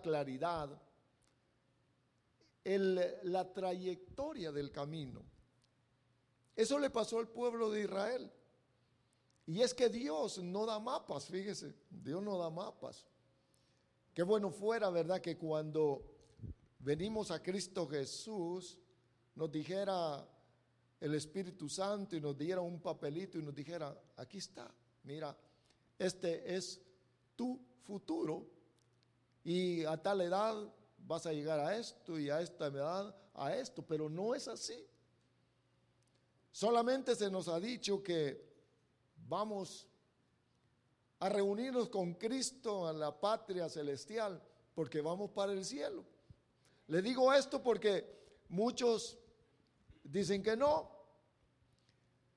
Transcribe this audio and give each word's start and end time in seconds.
Claridad 0.00 0.80
la 2.64 3.52
trayectoria 3.52 4.52
del 4.52 4.70
camino. 4.70 5.22
Eso 6.54 6.78
le 6.78 6.90
pasó 6.90 7.18
al 7.18 7.28
pueblo 7.28 7.70
de 7.70 7.82
Israel. 7.82 8.30
Y 9.46 9.62
es 9.62 9.74
que 9.74 9.88
Dios 9.88 10.38
no 10.38 10.66
da 10.66 10.78
mapas, 10.78 11.26
fíjese, 11.26 11.74
Dios 11.90 12.22
no 12.22 12.38
da 12.38 12.50
mapas. 12.50 13.06
Qué 14.14 14.22
bueno 14.22 14.50
fuera, 14.50 14.90
¿verdad? 14.90 15.20
Que 15.20 15.36
cuando 15.36 16.04
venimos 16.78 17.30
a 17.30 17.42
Cristo 17.42 17.86
Jesús, 17.88 18.78
nos 19.34 19.50
dijera 19.50 20.28
el 21.00 21.14
Espíritu 21.14 21.68
Santo 21.68 22.14
y 22.14 22.20
nos 22.20 22.36
diera 22.36 22.60
un 22.60 22.80
papelito 22.80 23.38
y 23.38 23.42
nos 23.42 23.54
dijera, 23.54 23.98
aquí 24.16 24.38
está, 24.38 24.72
mira, 25.04 25.36
este 25.98 26.54
es 26.54 26.80
tu 27.34 27.58
futuro 27.82 28.59
y 29.44 29.84
a 29.84 29.96
tal 30.02 30.20
edad 30.20 30.56
vas 30.98 31.26
a 31.26 31.32
llegar 31.32 31.60
a 31.60 31.76
esto 31.76 32.18
y 32.18 32.30
a 32.30 32.40
esta 32.40 32.66
edad 32.66 33.14
a 33.34 33.56
esto, 33.56 33.82
pero 33.82 34.08
no 34.08 34.34
es 34.34 34.48
así. 34.48 34.86
Solamente 36.52 37.14
se 37.14 37.30
nos 37.30 37.48
ha 37.48 37.58
dicho 37.60 38.02
que 38.02 38.44
vamos 39.28 39.86
a 41.20 41.28
reunirnos 41.28 41.88
con 41.88 42.14
Cristo 42.14 42.90
en 42.90 42.98
la 42.98 43.18
patria 43.18 43.68
celestial 43.68 44.42
porque 44.74 45.00
vamos 45.00 45.30
para 45.30 45.52
el 45.52 45.64
cielo. 45.64 46.04
Le 46.88 47.02
digo 47.02 47.32
esto 47.32 47.62
porque 47.62 48.20
muchos 48.48 49.18
dicen 50.02 50.42
que 50.42 50.56
no, 50.56 50.90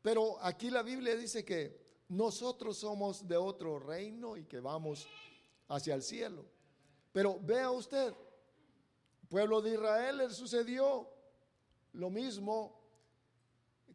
pero 0.01 0.37
aquí 0.41 0.69
la 0.69 0.83
Biblia 0.83 1.15
dice 1.15 1.43
que 1.43 1.81
nosotros 2.09 2.77
somos 2.77 3.27
de 3.27 3.37
otro 3.37 3.79
reino 3.79 4.37
y 4.37 4.43
que 4.43 4.59
vamos 4.59 5.07
hacia 5.69 5.95
el 5.95 6.03
cielo. 6.03 6.45
Pero 7.13 7.39
vea 7.39 7.69
usted, 7.69 8.13
pueblo 9.29 9.61
de 9.61 9.75
Israel 9.75 10.17
le 10.17 10.29
sucedió 10.31 11.07
lo 11.93 12.09
mismo 12.09 12.81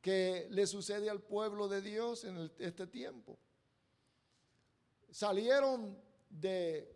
que 0.00 0.46
le 0.50 0.66
sucede 0.66 1.10
al 1.10 1.20
pueblo 1.20 1.68
de 1.68 1.82
Dios 1.82 2.24
en 2.24 2.50
este 2.58 2.86
tiempo. 2.86 3.36
Salieron 5.10 5.98
de, 6.30 6.94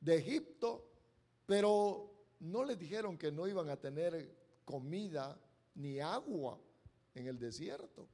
de 0.00 0.16
Egipto, 0.16 0.88
pero 1.44 2.14
no 2.38 2.64
les 2.64 2.78
dijeron 2.78 3.18
que 3.18 3.32
no 3.32 3.48
iban 3.48 3.68
a 3.68 3.76
tener 3.76 4.32
comida 4.64 5.40
ni 5.74 5.98
agua 5.98 6.60
en 7.14 7.26
el 7.26 7.38
desierto. 7.38 8.06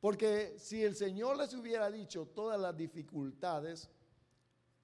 Porque 0.00 0.58
si 0.58 0.82
el 0.82 0.96
Señor 0.96 1.38
les 1.38 1.54
hubiera 1.54 1.90
dicho 1.90 2.26
todas 2.26 2.60
las 2.60 2.76
dificultades, 2.76 3.88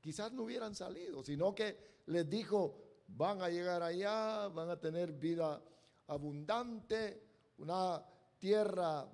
quizás 0.01 0.33
no 0.33 0.45
hubieran 0.45 0.75
salido, 0.75 1.23
sino 1.23 1.55
que 1.55 2.03
les 2.07 2.29
dijo, 2.29 2.77
van 3.09 3.43
a 3.43 3.49
llegar 3.49 3.83
allá, 3.83 4.49
van 4.49 4.71
a 4.71 4.81
tener 4.81 5.13
vida 5.13 5.63
abundante, 6.07 7.23
una 7.59 8.05
tierra 8.39 9.09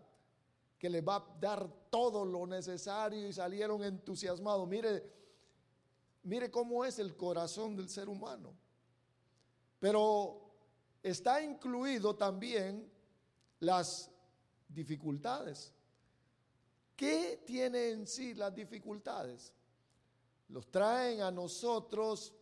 que 0.78 0.90
les 0.90 1.06
va 1.06 1.16
a 1.16 1.26
dar 1.40 1.68
todo 1.90 2.24
lo 2.24 2.46
necesario 2.46 3.28
y 3.28 3.32
salieron 3.32 3.82
entusiasmados. 3.82 4.68
Mire, 4.68 5.02
mire 6.24 6.50
cómo 6.50 6.84
es 6.84 6.98
el 6.98 7.16
corazón 7.16 7.76
del 7.76 7.88
ser 7.88 8.08
humano. 8.08 8.54
Pero 9.78 10.40
está 11.02 11.42
incluido 11.42 12.16
también 12.16 12.90
las 13.60 14.10
dificultades. 14.68 15.72
¿Qué 16.96 17.42
tiene 17.44 17.90
en 17.90 18.06
sí 18.06 18.34
las 18.34 18.54
dificultades? 18.54 19.52
Los 20.49 20.71
traen 20.71 21.22
a 21.22 21.31
nosotros 21.31 22.34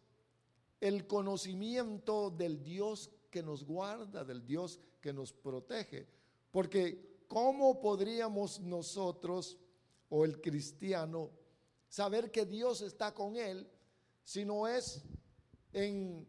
el 0.81 1.07
conocimiento 1.07 2.31
del 2.31 2.63
Dios 2.63 3.11
que 3.31 3.43
nos 3.43 3.65
guarda, 3.65 4.25
del 4.25 4.45
Dios 4.45 4.81
que 5.01 5.13
nos 5.13 5.33
protege. 5.33 6.09
Porque 6.51 7.25
¿cómo 7.29 7.81
podríamos 7.81 8.61
nosotros 8.61 9.59
o 10.11 10.25
el 10.25 10.41
cristiano 10.41 11.31
saber 11.89 12.31
que 12.31 12.45
Dios 12.45 12.83
está 12.83 13.15
con 13.15 13.37
él 13.37 13.71
si 14.25 14.45
no 14.45 14.67
es 14.67 15.03
en 15.73 16.27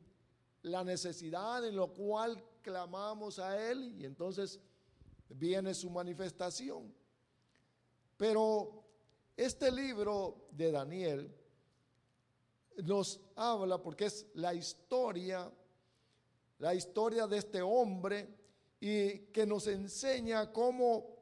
la 0.62 0.84
necesidad 0.84 1.68
en 1.68 1.76
lo 1.76 1.94
cual 1.94 2.42
clamamos 2.62 3.40
a 3.40 3.70
él 3.70 3.96
y 3.98 4.06
entonces 4.06 4.60
viene 5.30 5.74
su 5.74 5.90
manifestación? 5.90 6.94
Pero 8.16 8.84
este 9.36 9.72
libro 9.72 10.48
de 10.52 10.72
Daniel 10.72 11.36
nos 12.84 13.20
habla 13.36 13.82
porque 13.82 14.06
es 14.06 14.26
la 14.36 14.54
historia, 14.54 15.52
la 16.60 16.74
historia 16.74 17.28
de 17.28 17.38
este 17.38 17.62
hombre 17.62 18.28
y 18.80 19.20
que 19.32 19.46
nos 19.46 19.68
enseña 19.68 20.52
cómo 20.52 21.16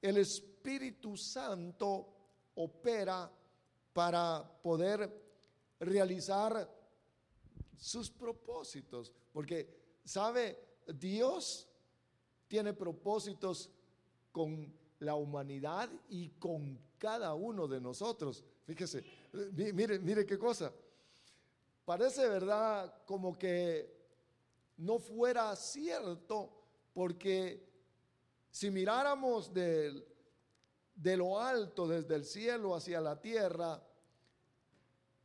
el 0.00 0.16
Espíritu 0.18 1.16
Santo 1.16 2.06
opera 2.54 3.30
para 3.92 4.42
poder 4.62 5.22
realizar 5.80 6.68
sus 7.78 8.10
propósitos. 8.10 9.12
Porque, 9.32 9.98
¿sabe? 10.04 10.58
Dios 10.94 11.68
tiene 12.48 12.72
propósitos 12.72 13.70
con 14.32 14.72
la 15.00 15.14
humanidad 15.14 15.90
y 16.08 16.30
con 16.30 16.78
cada 16.98 17.34
uno 17.34 17.66
de 17.68 17.80
nosotros. 17.80 18.42
Fíjese, 18.64 19.04
mi- 19.52 19.72
mire, 19.72 19.98
mire 19.98 20.24
qué 20.24 20.38
cosa. 20.38 20.72
Parece 21.84 22.26
verdad 22.28 23.02
como 23.04 23.38
que 23.38 23.92
no 24.78 24.98
fuera 24.98 25.54
cierto, 25.54 26.50
porque 26.92 27.62
si 28.50 28.70
miráramos 28.70 29.52
del- 29.52 30.04
de 30.94 31.16
lo 31.16 31.38
alto, 31.38 31.86
desde 31.86 32.14
el 32.14 32.24
cielo 32.24 32.74
hacia 32.74 33.00
la 33.00 33.20
tierra, 33.20 33.82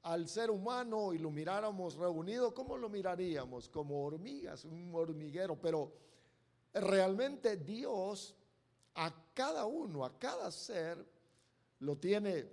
al 0.03 0.27
ser 0.27 0.49
humano 0.49 1.13
y 1.13 1.17
lo 1.17 1.29
miráramos 1.29 1.95
reunido, 1.95 2.53
¿cómo 2.53 2.77
lo 2.77 2.89
miraríamos? 2.89 3.69
Como 3.69 4.03
hormigas, 4.05 4.65
un 4.65 4.91
hormiguero, 4.93 5.59
pero 5.59 5.93
realmente 6.73 7.57
Dios 7.57 8.35
a 8.95 9.13
cada 9.33 9.65
uno, 9.65 10.03
a 10.05 10.17
cada 10.17 10.51
ser, 10.51 11.05
lo 11.79 11.97
tiene 11.97 12.49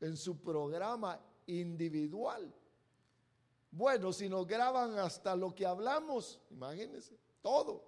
en 0.00 0.16
su 0.16 0.40
programa 0.40 1.20
individual. 1.46 2.52
Bueno, 3.70 4.12
si 4.12 4.28
nos 4.28 4.46
graban 4.46 4.98
hasta 4.98 5.36
lo 5.36 5.54
que 5.54 5.64
hablamos, 5.64 6.40
imagínense, 6.50 7.16
todo. 7.40 7.84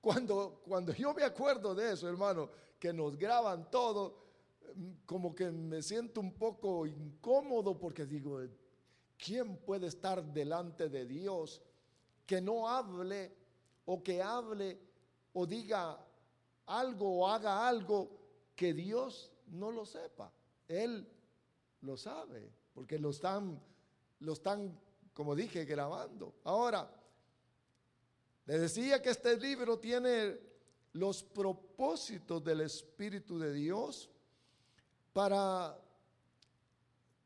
Cuando, 0.00 0.60
cuando 0.66 0.92
yo 0.92 1.14
me 1.14 1.22
acuerdo 1.22 1.74
de 1.74 1.92
eso, 1.92 2.08
hermano, 2.08 2.50
que 2.78 2.92
nos 2.92 3.16
graban 3.16 3.70
todo, 3.70 4.18
mm, 4.74 4.90
como 5.06 5.32
que 5.32 5.50
me 5.52 5.80
siento 5.80 6.20
un 6.20 6.34
poco 6.34 6.84
incómodo 6.86 7.78
porque 7.78 8.04
digo, 8.04 8.40
¿quién 9.16 9.56
puede 9.58 9.86
estar 9.86 10.24
delante 10.24 10.88
de 10.88 11.06
Dios 11.06 11.62
que 12.26 12.40
no 12.40 12.68
hable 12.68 13.32
o 13.84 14.02
que 14.02 14.20
hable 14.20 14.80
o 15.32 15.46
diga 15.46 16.04
algo 16.66 17.20
o 17.20 17.28
haga 17.28 17.68
algo 17.68 18.10
que 18.56 18.74
Dios 18.74 19.30
no 19.46 19.70
lo 19.70 19.86
sepa? 19.86 20.32
Él 20.66 21.08
lo 21.82 21.96
sabe, 21.96 22.50
porque 22.74 22.98
lo 22.98 23.10
están, 23.10 23.62
lo 24.22 24.32
están, 24.32 24.78
como 25.12 25.34
dije, 25.34 25.64
grabando. 25.64 26.34
Ahora, 26.44 26.90
le 28.46 28.58
decía 28.58 29.00
que 29.00 29.10
este 29.10 29.36
libro 29.36 29.78
tiene 29.78 30.38
los 30.94 31.22
propósitos 31.22 32.42
del 32.42 32.62
Espíritu 32.62 33.38
de 33.38 33.52
Dios 33.52 34.10
para, 35.12 35.78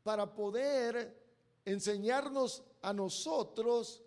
para 0.03 0.33
poder 0.35 1.25
enseñarnos 1.65 2.63
a 2.83 2.93
nosotros 2.93 4.03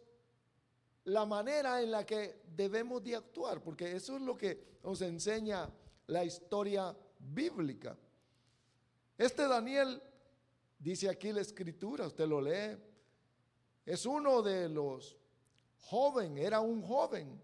la 1.06 1.26
manera 1.26 1.82
en 1.82 1.92
la 1.92 2.06
que 2.06 2.42
debemos 2.56 3.04
de 3.04 3.16
actuar, 3.16 3.62
porque 3.62 3.96
eso 3.96 4.16
es 4.16 4.22
lo 4.22 4.38
que 4.38 4.80
nos 4.84 5.02
enseña 5.02 5.70
la 6.08 6.24
historia 6.24 6.96
bíblica. 7.20 7.98
Este 9.18 9.48
Daniel, 9.48 10.02
dice 10.80 11.10
aquí 11.10 11.32
la 11.32 11.42
escritura, 11.42 12.08
usted 12.08 12.28
lo 12.28 12.42
lee, 12.42 12.78
es 13.86 14.06
uno 14.06 14.42
de 14.42 14.70
los 14.70 15.18
jóvenes, 15.82 16.46
era 16.46 16.62
un 16.62 16.82
joven. 16.82 17.42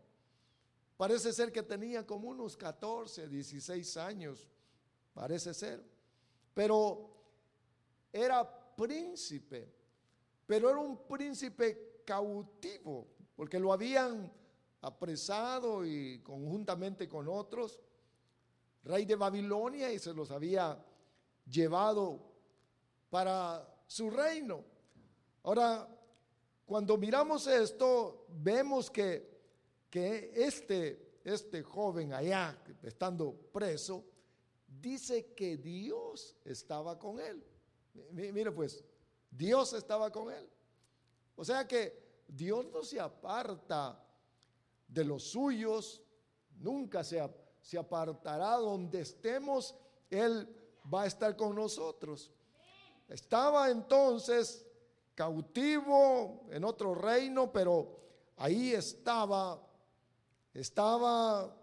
Parece 0.98 1.34
ser 1.34 1.52
que 1.52 1.62
tenía 1.62 2.06
como 2.06 2.30
unos 2.30 2.56
14, 2.56 3.28
16 3.28 3.98
años, 3.98 4.48
parece 5.14 5.54
ser. 5.54 5.84
Pero 6.54 7.10
era 8.14 8.48
príncipe, 8.76 9.74
pero 10.46 10.70
era 10.70 10.80
un 10.80 11.06
príncipe 11.06 12.02
cautivo, 12.06 13.08
porque 13.36 13.60
lo 13.60 13.74
habían 13.74 14.32
apresado 14.82 15.86
y 15.86 16.20
conjuntamente 16.20 17.10
con 17.10 17.28
otros, 17.28 17.80
rey 18.84 19.04
de 19.06 19.16
Babilonia, 19.16 19.92
y 19.92 20.00
se 20.00 20.14
los 20.14 20.32
había 20.32 20.82
llevado 21.46 22.35
para 23.16 23.66
su 23.88 24.10
reino. 24.10 24.62
Ahora, 25.44 25.88
cuando 26.66 26.98
miramos 26.98 27.48
esto, 27.48 28.26
vemos 28.28 28.92
que, 28.92 29.40
que 29.90 30.34
este, 30.36 31.22
este 31.24 31.64
joven 31.64 32.12
allá, 32.12 32.62
estando 32.84 33.32
preso, 33.54 34.04
dice 34.68 35.28
que 35.34 35.56
Dios 35.56 36.36
estaba 36.44 37.00
con 37.00 37.22
él. 37.22 37.42
Mire 38.12 38.52
pues, 38.52 38.84
Dios 39.32 39.72
estaba 39.72 40.12
con 40.12 40.30
él. 40.34 40.50
O 41.38 41.46
sea 41.46 41.66
que 41.66 42.26
Dios 42.28 42.66
no 42.66 42.84
se 42.84 43.00
aparta 43.00 43.98
de 44.90 45.06
los 45.06 45.24
suyos, 45.24 46.04
nunca 46.58 47.02
se, 47.02 47.26
se 47.62 47.78
apartará 47.78 48.58
donde 48.58 49.00
estemos, 49.00 49.74
Él 50.10 50.54
va 50.94 51.04
a 51.04 51.08
estar 51.08 51.38
con 51.38 51.56
nosotros. 51.56 52.35
Estaba 53.08 53.70
entonces 53.70 54.66
cautivo 55.14 56.48
en 56.52 56.64
otro 56.64 56.96
reino, 56.96 57.52
pero 57.52 58.00
ahí 58.38 58.74
estaba, 58.74 59.62
estaba 60.54 61.56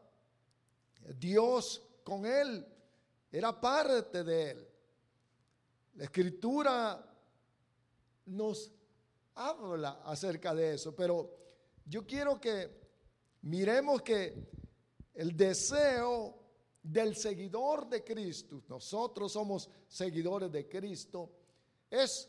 Dios 1.19 1.83
con 2.05 2.25
él, 2.25 2.67
era 3.31 3.61
parte 3.61 4.25
de 4.25 4.51
él. 4.51 4.69
La 5.95 6.05
escritura 6.05 7.05
nos 8.27 8.73
habla 9.35 10.03
acerca 10.05 10.55
de 10.55 10.75
eso, 10.75 10.95
pero 10.95 11.31
yo 11.85 12.07
quiero 12.07 12.41
que 12.41 12.81
miremos 13.43 14.03
que 14.03 14.49
el 15.15 15.37
deseo 15.37 16.42
del 16.83 17.15
seguidor 17.15 17.89
de 17.89 18.03
Cristo, 18.03 18.63
nosotros 18.69 19.33
somos 19.33 19.71
seguidores 19.87 20.51
de 20.51 20.69
Cristo, 20.69 21.31
es 21.89 22.29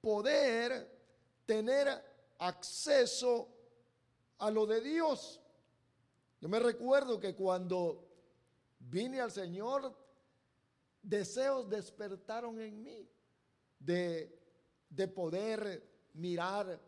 poder 0.00 0.90
tener 1.46 1.88
acceso 2.38 3.48
a 4.38 4.50
lo 4.50 4.66
de 4.66 4.80
Dios. 4.80 5.40
Yo 6.40 6.48
me 6.48 6.58
recuerdo 6.58 7.18
que 7.18 7.34
cuando 7.34 8.06
vine 8.78 9.20
al 9.20 9.32
Señor, 9.32 9.96
deseos 11.02 11.68
despertaron 11.68 12.60
en 12.60 12.82
mí 12.82 13.08
de, 13.78 14.38
de 14.90 15.08
poder 15.08 15.88
mirar, 16.14 16.80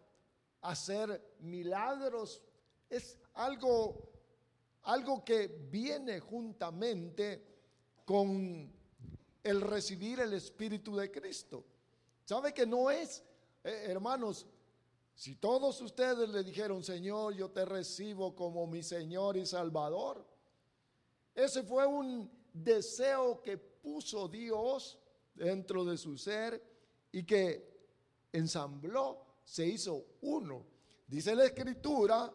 hacer 0.60 1.36
milagros. 1.40 2.42
Es 2.88 3.18
algo, 3.34 4.10
algo 4.86 5.24
que 5.24 5.48
viene 5.70 6.20
juntamente 6.20 7.42
con 8.04 8.72
el 9.42 9.60
recibir 9.60 10.20
el 10.20 10.32
Espíritu 10.32 10.96
de 10.96 11.10
Cristo. 11.10 11.64
¿Sabe 12.24 12.54
que 12.54 12.66
no 12.66 12.90
es, 12.90 13.22
eh, 13.64 13.86
hermanos? 13.88 14.46
Si 15.14 15.36
todos 15.36 15.80
ustedes 15.80 16.28
le 16.28 16.44
dijeron, 16.44 16.84
Señor, 16.84 17.34
yo 17.34 17.50
te 17.50 17.64
recibo 17.64 18.34
como 18.36 18.66
mi 18.66 18.82
Señor 18.82 19.36
y 19.36 19.46
Salvador, 19.46 20.24
ese 21.34 21.62
fue 21.64 21.84
un 21.86 22.30
deseo 22.52 23.42
que 23.42 23.58
puso 23.58 24.28
Dios 24.28 24.98
dentro 25.34 25.84
de 25.84 25.96
su 25.96 26.16
ser 26.16 26.62
y 27.10 27.24
que 27.24 27.76
ensambló, 28.32 29.24
se 29.44 29.66
hizo 29.66 30.04
uno. 30.22 30.64
Dice 31.08 31.34
la 31.34 31.46
escritura 31.46 32.32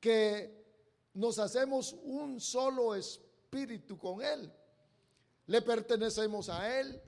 que 0.00 0.57
nos 1.14 1.38
hacemos 1.38 1.94
un 2.04 2.40
solo 2.40 2.94
espíritu 2.94 3.98
con 3.98 4.22
Él. 4.22 4.52
Le 5.46 5.62
pertenecemos 5.62 6.48
a 6.48 6.78
Él, 6.78 7.00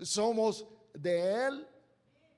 somos 0.00 0.66
de 0.94 1.46
Él 1.46 1.66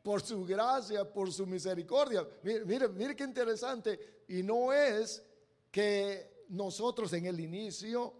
por 0.02 0.20
su 0.20 0.44
gracia, 0.44 1.10
por 1.10 1.32
su 1.32 1.46
misericordia. 1.46 2.28
Mire, 2.42 2.88
mire, 2.88 3.16
qué 3.16 3.24
interesante. 3.24 4.24
Y 4.28 4.42
no 4.42 4.72
es 4.72 5.22
que 5.70 6.44
nosotros 6.48 7.12
en 7.14 7.26
el 7.26 7.40
inicio 7.40 8.12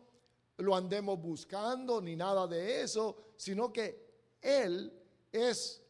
lo 0.58 0.75
andemos 0.75 1.20
buscando 1.20 2.00
ni 2.00 2.17
nada 2.17 2.46
de 2.46 2.82
eso, 2.82 3.17
sino 3.37 3.73
que 3.73 4.37
Él 4.41 4.93
es 5.31 5.82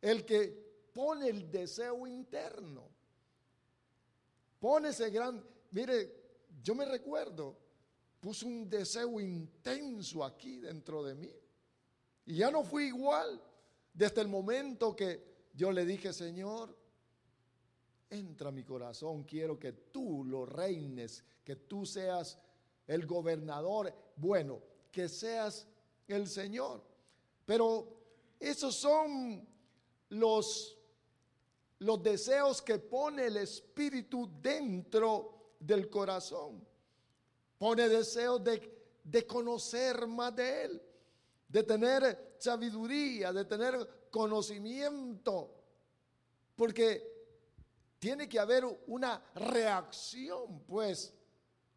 el 0.00 0.24
que 0.24 0.88
pone 0.92 1.28
el 1.28 1.50
deseo 1.50 2.06
interno. 2.06 2.88
Pone 4.60 4.90
ese 4.90 5.10
gran, 5.10 5.44
mire, 5.72 6.23
yo 6.64 6.74
me 6.74 6.86
recuerdo, 6.86 7.58
puso 8.18 8.46
un 8.46 8.70
deseo 8.70 9.20
intenso 9.20 10.24
aquí 10.24 10.60
dentro 10.60 11.04
de 11.04 11.14
mí. 11.14 11.30
Y 12.24 12.36
ya 12.36 12.50
no 12.50 12.64
fui 12.64 12.84
igual. 12.84 13.38
Desde 13.92 14.22
el 14.22 14.28
momento 14.28 14.96
que 14.96 15.50
yo 15.52 15.70
le 15.70 15.84
dije, 15.84 16.10
Señor, 16.10 16.74
entra 18.08 18.48
a 18.48 18.52
mi 18.52 18.64
corazón, 18.64 19.24
quiero 19.24 19.58
que 19.58 19.72
tú 19.72 20.24
lo 20.24 20.46
reines, 20.46 21.22
que 21.44 21.56
tú 21.56 21.84
seas 21.84 22.38
el 22.86 23.06
gobernador, 23.06 23.94
bueno, 24.16 24.62
que 24.90 25.06
seas 25.10 25.68
el 26.08 26.26
Señor. 26.26 26.82
Pero 27.44 27.94
esos 28.40 28.74
son 28.74 29.46
los, 30.08 30.78
los 31.80 32.02
deseos 32.02 32.62
que 32.62 32.78
pone 32.78 33.26
el 33.26 33.36
Espíritu 33.36 34.30
dentro 34.40 35.34
del 35.64 35.88
corazón. 35.88 36.66
Pone 37.58 37.88
deseos 37.88 38.42
de, 38.42 38.70
de 39.02 39.26
conocer 39.26 40.06
más 40.06 40.34
de 40.34 40.64
Él 40.64 40.82
de 41.54 41.62
tener 41.62 42.34
sabiduría, 42.38 43.32
de 43.32 43.44
tener 43.44 44.08
conocimiento, 44.10 45.54
porque 46.56 47.12
tiene 48.00 48.28
que 48.28 48.40
haber 48.40 48.64
una 48.88 49.24
reacción, 49.36 50.64
pues, 50.66 51.14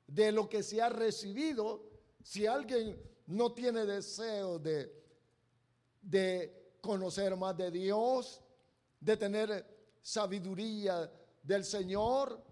de 0.08 0.32
lo 0.32 0.50
que 0.50 0.64
se 0.64 0.82
ha 0.82 0.90
recibido. 0.90 1.84
Si 2.24 2.48
alguien 2.48 3.00
no 3.28 3.54
tiene 3.54 3.86
deseo 3.86 4.58
de, 4.58 4.92
de 6.02 6.76
conocer 6.82 7.36
más 7.36 7.56
de 7.56 7.70
Dios, 7.70 8.42
de 9.00 9.16
tener 9.16 9.64
sabiduría 10.02 11.08
del 11.44 11.64
Señor, 11.64 12.44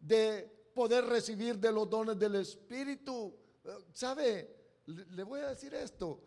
de 0.00 0.59
poder 0.74 1.04
recibir 1.04 1.58
de 1.58 1.72
los 1.72 1.88
dones 1.88 2.18
del 2.18 2.36
Espíritu, 2.36 3.34
¿sabe? 3.92 4.82
Le 4.86 5.22
voy 5.22 5.40
a 5.40 5.48
decir 5.48 5.74
esto, 5.74 6.20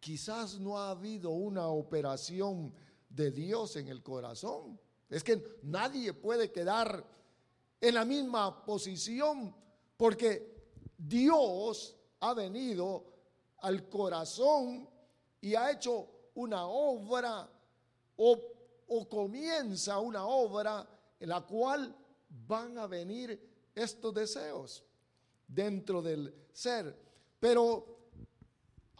quizás 0.00 0.58
no 0.58 0.78
ha 0.78 0.90
habido 0.90 1.30
una 1.30 1.68
operación 1.68 2.72
de 3.08 3.30
Dios 3.30 3.76
en 3.76 3.88
el 3.88 4.02
corazón. 4.02 4.80
Es 5.08 5.24
que 5.24 5.58
nadie 5.62 6.12
puede 6.12 6.50
quedar 6.50 7.04
en 7.80 7.94
la 7.94 8.04
misma 8.04 8.64
posición 8.64 9.54
porque 9.96 10.50
Dios 10.96 11.96
ha 12.20 12.34
venido 12.34 13.04
al 13.58 13.88
corazón 13.88 14.88
y 15.40 15.54
ha 15.54 15.70
hecho 15.70 16.08
una 16.34 16.66
obra 16.66 17.48
o, 18.16 18.38
o, 18.88 19.08
comienza 19.08 19.98
una 19.98 20.26
obra 20.26 20.86
en 21.18 21.28
la 21.28 21.40
cual 21.40 21.94
van 22.28 22.78
a 22.78 22.86
venir 22.86 23.49
estos 23.74 24.14
deseos 24.14 24.84
dentro 25.48 26.02
del 26.02 26.34
ser. 26.52 26.96
Pero 27.38 28.00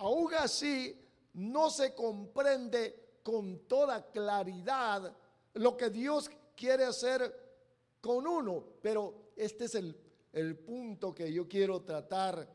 Aún 0.01 0.33
así, 0.33 0.99
no 1.35 1.69
se 1.69 1.95
comprende 1.95 3.19
con 3.23 3.69
toda 3.69 4.11
claridad 4.11 5.15
lo 5.55 5.77
que 5.77 5.91
Dios 5.91 6.31
quiere 6.57 6.85
hacer 6.85 7.31
con 8.01 8.27
uno, 8.27 8.65
pero 8.81 9.33
este 9.37 9.67
es 9.67 9.75
el, 9.75 9.95
el 10.33 10.57
punto 10.57 11.15
que 11.15 11.31
yo 11.31 11.47
quiero 11.47 11.83
tratar 11.83 12.49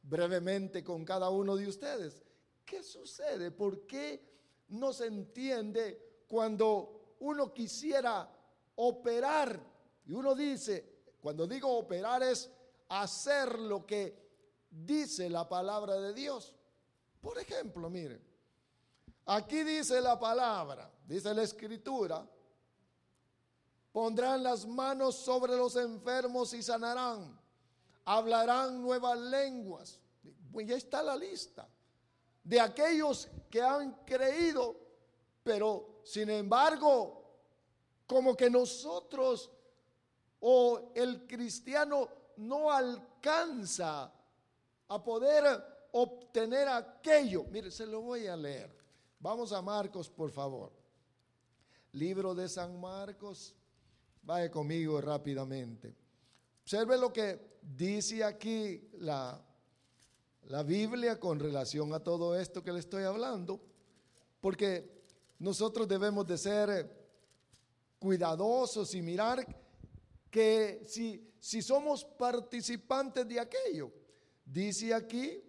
brevemente 0.00 0.84
con 0.84 1.04
cada 1.04 1.28
uno 1.28 1.56
de 1.56 1.66
ustedes. 1.66 2.22
¿Qué 2.64 2.84
sucede? 2.84 3.50
¿Por 3.50 3.84
qué 3.84 4.22
no 4.68 4.92
se 4.92 5.06
entiende 5.06 6.22
cuando 6.28 7.16
uno 7.18 7.52
quisiera 7.52 8.32
operar? 8.76 9.60
Y 10.06 10.12
uno 10.12 10.36
dice, 10.36 10.91
cuando 11.22 11.46
digo 11.46 11.78
operar 11.78 12.20
es 12.24 12.50
hacer 12.88 13.56
lo 13.60 13.86
que 13.86 14.20
dice 14.68 15.30
la 15.30 15.48
palabra 15.48 15.94
de 16.00 16.12
Dios. 16.12 16.52
Por 17.20 17.38
ejemplo, 17.38 17.88
miren, 17.88 18.20
aquí 19.26 19.62
dice 19.62 20.00
la 20.00 20.18
palabra, 20.18 20.90
dice 21.06 21.32
la 21.32 21.44
escritura, 21.44 22.28
pondrán 23.92 24.42
las 24.42 24.66
manos 24.66 25.14
sobre 25.14 25.56
los 25.56 25.76
enfermos 25.76 26.52
y 26.54 26.62
sanarán, 26.62 27.40
hablarán 28.04 28.82
nuevas 28.82 29.16
lenguas. 29.16 30.00
Pues 30.50 30.66
ya 30.66 30.74
está 30.74 31.04
la 31.04 31.16
lista 31.16 31.68
de 32.42 32.60
aquellos 32.60 33.28
que 33.48 33.62
han 33.62 33.92
creído, 34.04 34.76
pero 35.44 36.00
sin 36.02 36.28
embargo, 36.30 37.22
como 38.08 38.36
que 38.36 38.50
nosotros 38.50 39.52
o 40.42 40.92
el 40.94 41.26
cristiano 41.26 42.08
no 42.38 42.70
alcanza 42.70 44.12
a 44.88 45.02
poder 45.02 45.88
obtener 45.92 46.68
aquello. 46.68 47.44
Mire, 47.44 47.70
se 47.70 47.86
lo 47.86 48.00
voy 48.00 48.26
a 48.26 48.36
leer. 48.36 48.70
Vamos 49.20 49.52
a 49.52 49.62
Marcos, 49.62 50.10
por 50.10 50.30
favor. 50.30 50.72
Libro 51.92 52.34
de 52.34 52.48
San 52.48 52.80
Marcos. 52.80 53.54
Vaya 54.22 54.50
conmigo 54.50 55.00
rápidamente. 55.00 55.94
Observe 56.62 56.98
lo 56.98 57.12
que 57.12 57.58
dice 57.62 58.24
aquí 58.24 58.88
la, 58.98 59.40
la 60.44 60.62
Biblia 60.64 61.20
con 61.20 61.38
relación 61.38 61.92
a 61.94 62.00
todo 62.00 62.36
esto 62.36 62.64
que 62.64 62.72
le 62.72 62.80
estoy 62.80 63.04
hablando, 63.04 63.60
porque 64.40 65.02
nosotros 65.38 65.86
debemos 65.86 66.26
de 66.26 66.38
ser 66.38 67.02
cuidadosos 68.00 68.92
y 68.94 69.02
mirar 69.02 69.61
que 70.32 70.82
si, 70.86 71.30
si 71.38 71.60
somos 71.60 72.06
participantes 72.06 73.28
de 73.28 73.38
aquello, 73.38 73.92
dice 74.46 74.94
aquí, 74.94 75.44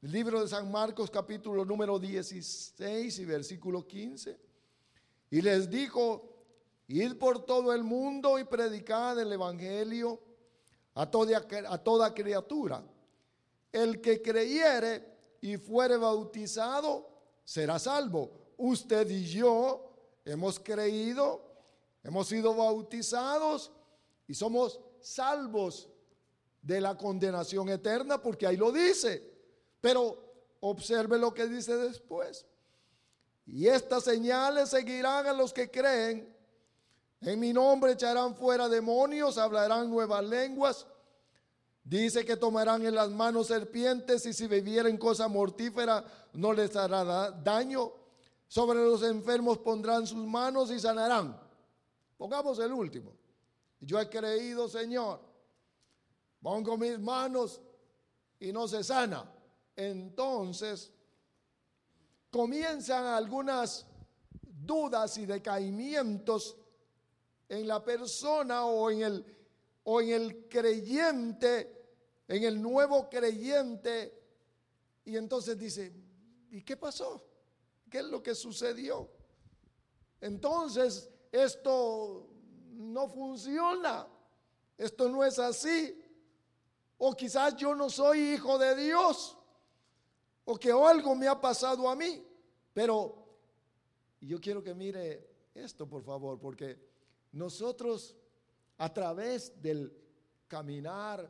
el 0.00 0.10
libro 0.10 0.40
de 0.40 0.48
San 0.48 0.72
Marcos 0.72 1.10
capítulo 1.10 1.66
número 1.66 1.98
16 1.98 3.18
y 3.18 3.24
versículo 3.26 3.86
15, 3.86 4.40
y 5.30 5.42
les 5.42 5.68
dijo, 5.68 6.34
id 6.88 7.16
por 7.18 7.44
todo 7.44 7.74
el 7.74 7.84
mundo 7.84 8.38
y 8.38 8.44
predicad 8.44 9.20
el 9.20 9.30
Evangelio 9.34 10.18
a 10.94 11.10
toda, 11.10 11.46
a 11.68 11.78
toda 11.78 12.14
criatura. 12.14 12.82
El 13.70 14.00
que 14.00 14.22
creyere 14.22 15.04
y 15.42 15.58
fuere 15.58 15.98
bautizado 15.98 17.10
será 17.44 17.78
salvo. 17.78 18.54
Usted 18.56 19.10
y 19.10 19.26
yo 19.26 19.90
hemos 20.24 20.58
creído, 20.58 21.53
hemos 22.04 22.28
sido 22.28 22.54
bautizados 22.54 23.72
y 24.28 24.34
somos 24.34 24.78
salvos 25.00 25.88
de 26.62 26.80
la 26.80 26.96
condenación 26.96 27.68
eterna 27.68 28.22
porque 28.22 28.46
ahí 28.46 28.56
lo 28.56 28.70
dice. 28.70 29.32
Pero 29.80 30.22
observe 30.60 31.18
lo 31.18 31.34
que 31.34 31.46
dice 31.46 31.76
después. 31.76 32.46
Y 33.46 33.66
estas 33.66 34.04
señales 34.04 34.70
seguirán 34.70 35.26
a 35.26 35.32
los 35.32 35.52
que 35.52 35.70
creen. 35.70 36.34
En 37.20 37.40
mi 37.40 37.52
nombre 37.52 37.92
echarán 37.92 38.34
fuera 38.34 38.68
demonios, 38.68 39.36
hablarán 39.36 39.90
nuevas 39.90 40.24
lenguas. 40.24 40.86
Dice 41.82 42.24
que 42.24 42.36
tomarán 42.36 42.86
en 42.86 42.94
las 42.94 43.10
manos 43.10 43.48
serpientes 43.48 44.24
y 44.24 44.32
si 44.32 44.46
bebieren 44.46 44.96
cosa 44.96 45.28
mortífera 45.28 46.02
no 46.32 46.52
les 46.54 46.74
hará 46.76 47.30
daño. 47.30 47.92
Sobre 48.48 48.78
los 48.78 49.02
enfermos 49.02 49.58
pondrán 49.58 50.06
sus 50.06 50.24
manos 50.24 50.70
y 50.70 50.80
sanarán. 50.80 51.43
Pongamos 52.16 52.58
el 52.58 52.72
último. 52.72 53.12
Yo 53.80 54.00
he 54.00 54.08
creído, 54.08 54.68
Señor. 54.68 55.20
Pongo 56.40 56.76
mis 56.76 56.98
manos 56.98 57.60
y 58.38 58.52
no 58.52 58.68
se 58.68 58.84
sana. 58.84 59.30
Entonces 59.76 60.92
comienzan 62.30 63.06
algunas 63.06 63.86
dudas 64.42 65.18
y 65.18 65.26
decaimientos 65.26 66.56
en 67.48 67.68
la 67.68 67.82
persona 67.84 68.64
o 68.64 68.90
en 68.90 69.02
el, 69.02 69.24
o 69.84 70.00
en 70.00 70.10
el 70.10 70.48
creyente, 70.48 71.84
en 72.26 72.42
el 72.44 72.60
nuevo 72.60 73.08
creyente. 73.08 74.20
Y 75.04 75.16
entonces 75.16 75.58
dice, 75.58 75.92
¿y 76.50 76.62
qué 76.62 76.76
pasó? 76.76 77.24
¿Qué 77.90 77.98
es 77.98 78.04
lo 78.04 78.22
que 78.22 78.34
sucedió? 78.34 79.08
Entonces, 80.20 81.10
esto 81.34 82.28
no 82.70 83.08
funciona. 83.08 84.06
Esto 84.78 85.08
no 85.08 85.24
es 85.24 85.40
así. 85.40 86.00
O 86.96 87.12
quizás 87.12 87.56
yo 87.56 87.74
no 87.74 87.90
soy 87.90 88.34
hijo 88.34 88.56
de 88.56 88.76
Dios. 88.76 89.36
O 90.44 90.54
que 90.56 90.70
algo 90.70 91.16
me 91.16 91.26
ha 91.26 91.40
pasado 91.40 91.88
a 91.88 91.96
mí. 91.96 92.24
Pero 92.72 93.26
yo 94.20 94.40
quiero 94.40 94.62
que 94.62 94.74
mire 94.74 95.28
esto, 95.54 95.88
por 95.88 96.04
favor, 96.04 96.38
porque 96.38 96.78
nosotros 97.32 98.14
a 98.78 98.92
través 98.94 99.60
del 99.60 99.92
caminar 100.46 101.28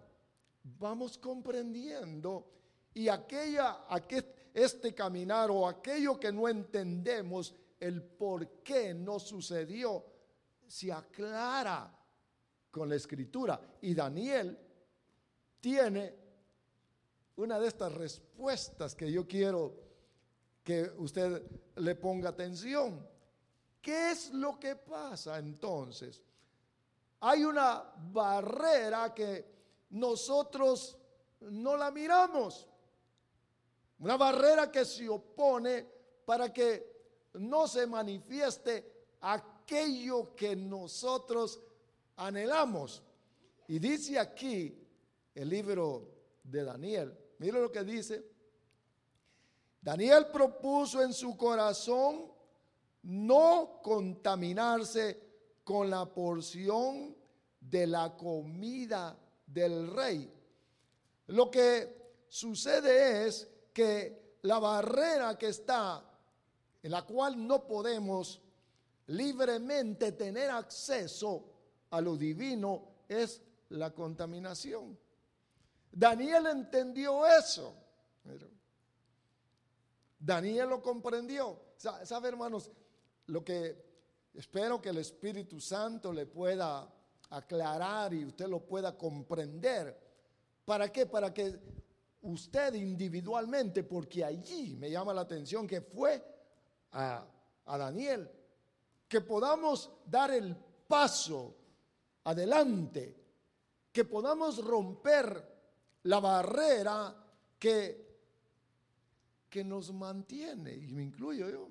vamos 0.79 1.17
comprendiendo 1.17 2.47
y 2.93 3.09
aquella, 3.09 3.87
aquel, 3.89 4.27
este 4.53 4.95
caminar 4.95 5.51
o 5.51 5.67
aquello 5.67 6.21
que 6.21 6.31
no 6.31 6.47
entendemos, 6.47 7.55
el 7.85 8.03
por 8.03 8.63
qué 8.63 8.95
no 8.95 9.19
sucedió, 9.19 10.05
se 10.67 10.91
aclara 10.91 11.95
con 12.71 12.89
la 12.89 12.95
escritura. 12.95 13.61
Y 13.83 13.95
Daniel 13.95 14.59
tiene 15.61 16.15
una 17.37 17.59
de 17.59 17.69
estas 17.69 17.93
respuestas 17.93 18.95
que 18.95 19.13
yo 19.13 19.27
quiero 19.27 19.75
que 20.63 20.91
usted 20.97 21.43
le 21.77 21.95
ponga 21.97 22.31
atención. 22.31 23.07
¿Qué 23.83 24.13
es 24.13 24.33
lo 24.33 24.59
que 24.59 24.77
pasa 24.77 25.39
entonces? 25.39 26.23
Hay 27.21 27.45
una 27.45 27.93
barrera 28.13 29.13
que 29.13 29.45
nosotros 29.91 30.97
no 31.41 31.77
la 31.77 31.91
miramos. 31.91 32.67
Una 33.99 34.17
barrera 34.17 34.73
que 34.73 34.87
se 34.87 35.07
opone 35.07 35.87
para 36.25 36.51
que 36.51 36.94
no 37.35 37.67
se 37.69 37.87
manifieste 37.87 39.07
aquello 39.21 40.35
que 40.35 40.55
nosotros 40.57 41.61
anhelamos. 42.17 43.03
Y 43.69 43.79
dice 43.79 44.19
aquí 44.19 44.77
el 45.35 45.49
libro 45.49 46.09
de 46.43 46.65
Daniel, 46.65 47.19
mire 47.39 47.61
lo 47.61 47.71
que 47.73 47.83
dice. 47.83 48.25
Daniel 49.81 50.29
propuso 50.33 51.03
en 51.03 51.13
su 51.13 51.37
corazón 51.37 52.33
no 53.03 53.81
contaminarse 53.83 55.21
con 55.63 55.91
la 55.91 56.07
porción 56.07 57.15
de 57.61 57.87
la 57.87 58.17
comida 58.17 59.19
del 59.47 59.91
rey. 59.95 60.31
Lo 61.29 61.51
que 61.51 62.23
sucede 62.29 63.27
es 63.27 63.49
que 63.73 64.39
la 64.43 64.59
barrera 64.59 65.37
que 65.39 65.49
está, 65.49 66.03
en 66.85 66.91
la 66.91 67.01
cual 67.01 67.47
no 67.47 67.67
podemos 67.67 68.43
libremente 69.07 70.13
tener 70.13 70.51
acceso 70.51 71.43
a 71.89 72.01
lo 72.03 72.15
divino, 72.15 72.83
es 73.09 73.41
la 73.71 73.95
contaminación. 73.95 74.99
Daniel 75.91 76.47
entendió 76.47 77.27
eso. 77.27 77.75
Daniel 80.19 80.69
lo 80.69 80.83
comprendió. 80.83 81.59
¿Sabe, 81.79 82.29
hermanos? 82.29 82.71
Lo 83.29 83.43
que 83.43 83.83
espero 84.35 84.83
que 84.83 84.91
el 84.91 84.99
Espíritu 84.99 85.59
Santo 85.61 86.13
le 86.13 86.27
pueda 86.27 86.87
aclarar 87.31 88.13
y 88.13 88.27
usted 88.27 88.47
lo 88.47 88.61
pueda 88.61 88.95
comprender. 88.95 89.99
¿Para 90.67 90.93
qué? 90.93 91.07
Para 91.07 91.33
que 91.33 91.59
usted 92.21 92.75
individualmente, 92.75 93.85
porque 93.85 94.23
allí 94.23 94.77
me 94.77 94.91
llama 94.91 95.15
la 95.15 95.23
atención 95.23 95.67
que 95.67 95.81
fue 95.81 96.34
a, 96.95 97.79
Daniel, 97.79 98.31
que 99.09 99.21
podamos 99.21 99.91
dar 100.07 100.31
el 100.31 100.57
paso 100.87 101.55
adelante, 102.25 103.17
que 103.93 104.05
podamos 104.05 104.65
romper 104.65 105.55
la 106.05 106.21
barrera 106.21 107.15
que, 107.59 108.05
que 109.49 109.65
nos 109.65 109.93
mantiene, 109.93 110.75
y 110.75 110.93
me 110.93 111.03
incluyo 111.03 111.49
yo, 111.49 111.69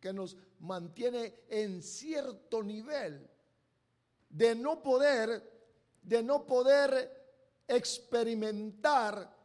que 0.00 0.12
nos 0.12 0.36
mantiene 0.60 1.44
en 1.48 1.82
cierto 1.82 2.62
nivel 2.62 3.28
de 4.28 4.54
no 4.54 4.82
poder, 4.82 5.50
de 6.02 6.22
no 6.22 6.44
poder 6.44 7.22
experimentar 7.68 9.36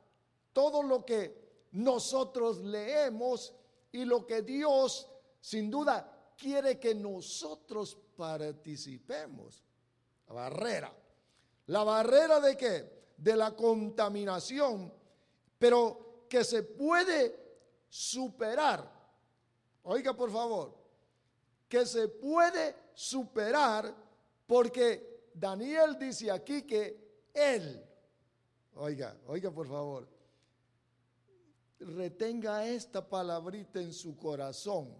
todo 0.54 0.82
lo 0.82 1.06
que 1.06 1.68
nosotros 1.74 2.60
leemos 2.60 3.54
y 3.98 4.06
lo 4.06 4.27
que 4.27 4.44
Dios 4.44 5.10
sin 5.42 5.72
duda 5.72 6.34
quiere 6.38 6.80
que 6.80 6.94
nosotros 6.94 7.98
participemos. 8.16 9.63
La 10.27 10.34
barrera. 10.36 10.94
¿La 11.66 11.84
barrera 11.84 12.39
de 12.39 12.56
qué? 12.56 13.08
De 13.18 13.36
la 13.36 13.56
contaminación, 13.56 14.94
pero 15.58 16.27
que 16.30 16.44
se 16.44 16.62
puede 16.62 17.84
superar. 17.89 18.88
Oiga, 19.82 20.16
por 20.16 20.32
favor, 20.32 20.77
que 21.68 21.84
se 21.84 22.08
puede 22.08 22.75
superar 22.94 23.96
porque 24.46 25.32
Daniel 25.34 25.98
dice 25.98 26.30
aquí 26.30 26.62
que 26.68 27.30
él, 27.34 27.84
oiga, 28.75 29.18
oiga 29.25 29.50
por 29.50 29.68
favor, 29.68 30.08
retenga 31.79 32.65
esta 32.65 33.07
palabrita 33.07 33.79
en 33.79 33.93
su 33.93 34.17
corazón. 34.17 34.93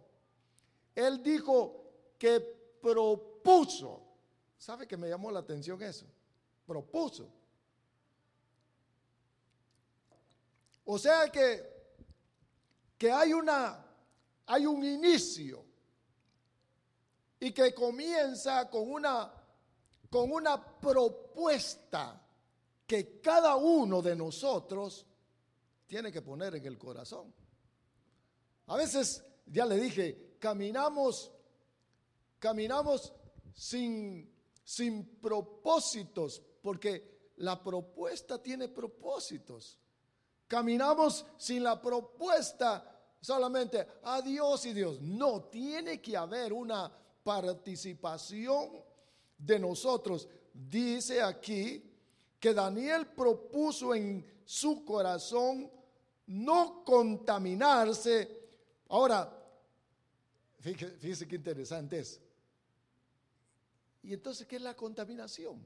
Él 0.96 1.22
dijo 1.22 1.84
que 2.18 2.40
propuso, 2.82 4.02
¿sabe 4.58 4.88
que 4.88 4.98
me 4.98 5.10
llamó 5.10 5.32
la 5.32 5.40
atención 5.40 5.82
eso? 5.82 6.06
Propuso. 6.66 7.30
O 10.86 10.98
sea 10.98 11.30
que, 11.30 11.70
que 12.98 13.12
hay 13.12 13.34
una, 13.34 13.86
hay 14.46 14.66
un 14.66 14.84
inicio 14.84 15.66
y 17.40 17.52
que 17.52 17.74
comienza 17.74 18.70
con 18.70 18.90
una, 18.92 19.32
con 20.10 20.32
una 20.32 20.80
propuesta 20.80 22.22
que 22.86 23.20
cada 23.20 23.58
uno 23.58 24.02
de 24.02 24.16
nosotros 24.16 25.06
tiene 25.88 26.12
que 26.12 26.22
poner 26.22 26.56
en 26.56 26.66
el 26.66 26.78
corazón. 26.78 27.34
A 28.68 28.76
veces, 28.76 29.24
ya 29.46 29.66
le 29.66 29.78
dije, 29.78 30.36
caminamos, 30.40 31.32
caminamos 32.40 33.14
sin, 33.56 34.30
sin 34.64 35.06
propósitos, 35.20 36.42
porque 36.62 37.32
la 37.38 37.64
propuesta 37.64 38.42
tiene 38.42 38.68
propósitos. 38.68 39.80
Caminamos 40.48 41.26
sin 41.38 41.64
la 41.64 41.82
propuesta 41.82 42.94
solamente 43.22 43.86
a 44.04 44.22
Dios 44.22 44.66
y 44.66 44.74
Dios. 44.74 45.02
No, 45.02 45.46
tiene 45.46 46.02
que 46.02 46.18
haber 46.18 46.54
una 46.54 46.92
participación 47.24 48.84
de 49.38 49.60
nosotros. 49.60 50.28
Dice 50.54 51.22
aquí 51.22 51.84
que 52.40 52.54
Daniel 52.54 53.08
propuso 53.08 53.94
en 53.94 54.26
su 54.46 54.86
corazón 54.86 55.70
no 56.28 56.84
contaminarse. 56.84 58.50
Ahora, 58.90 59.34
fíjese, 60.60 61.28
qué 61.28 61.36
interesante 61.36 62.00
es. 62.00 62.20
¿Y 64.04 64.14
entonces 64.14 64.48
qué 64.48 64.58
es 64.58 64.62
la 64.62 64.76
contaminación? 64.76 65.62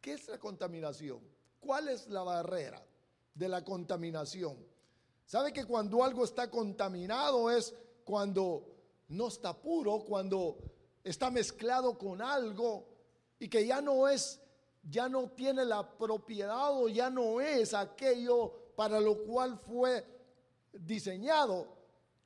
¿Qué 0.00 0.14
es 0.14 0.28
la 0.28 0.38
contaminación? 0.38 1.20
¿Cuál 1.60 1.88
es 1.88 2.08
la 2.08 2.22
barrera 2.22 2.84
de 3.34 3.48
la 3.48 3.64
contaminación? 3.64 4.56
¿Sabe 5.26 5.52
que 5.52 5.64
cuando 5.64 6.04
algo 6.04 6.24
está 6.24 6.50
contaminado 6.50 7.50
es 7.50 7.74
cuando 8.04 8.68
no 9.08 9.28
está 9.28 9.60
puro, 9.60 10.00
cuando 10.00 10.58
está 11.04 11.30
mezclado 11.30 11.96
con 11.96 12.20
algo 12.20 12.88
y 13.38 13.48
que 13.48 13.66
ya 13.66 13.80
no 13.80 14.08
es, 14.08 14.40
ya 14.82 15.08
no 15.08 15.30
tiene 15.30 15.64
la 15.64 15.96
propiedad 15.96 16.72
o 16.72 16.88
ya 16.88 17.10
no 17.10 17.40
es 17.40 17.74
aquello 17.74 18.61
para 18.76 19.00
lo 19.00 19.22
cual 19.24 19.58
fue 19.58 20.04
diseñado, 20.72 21.66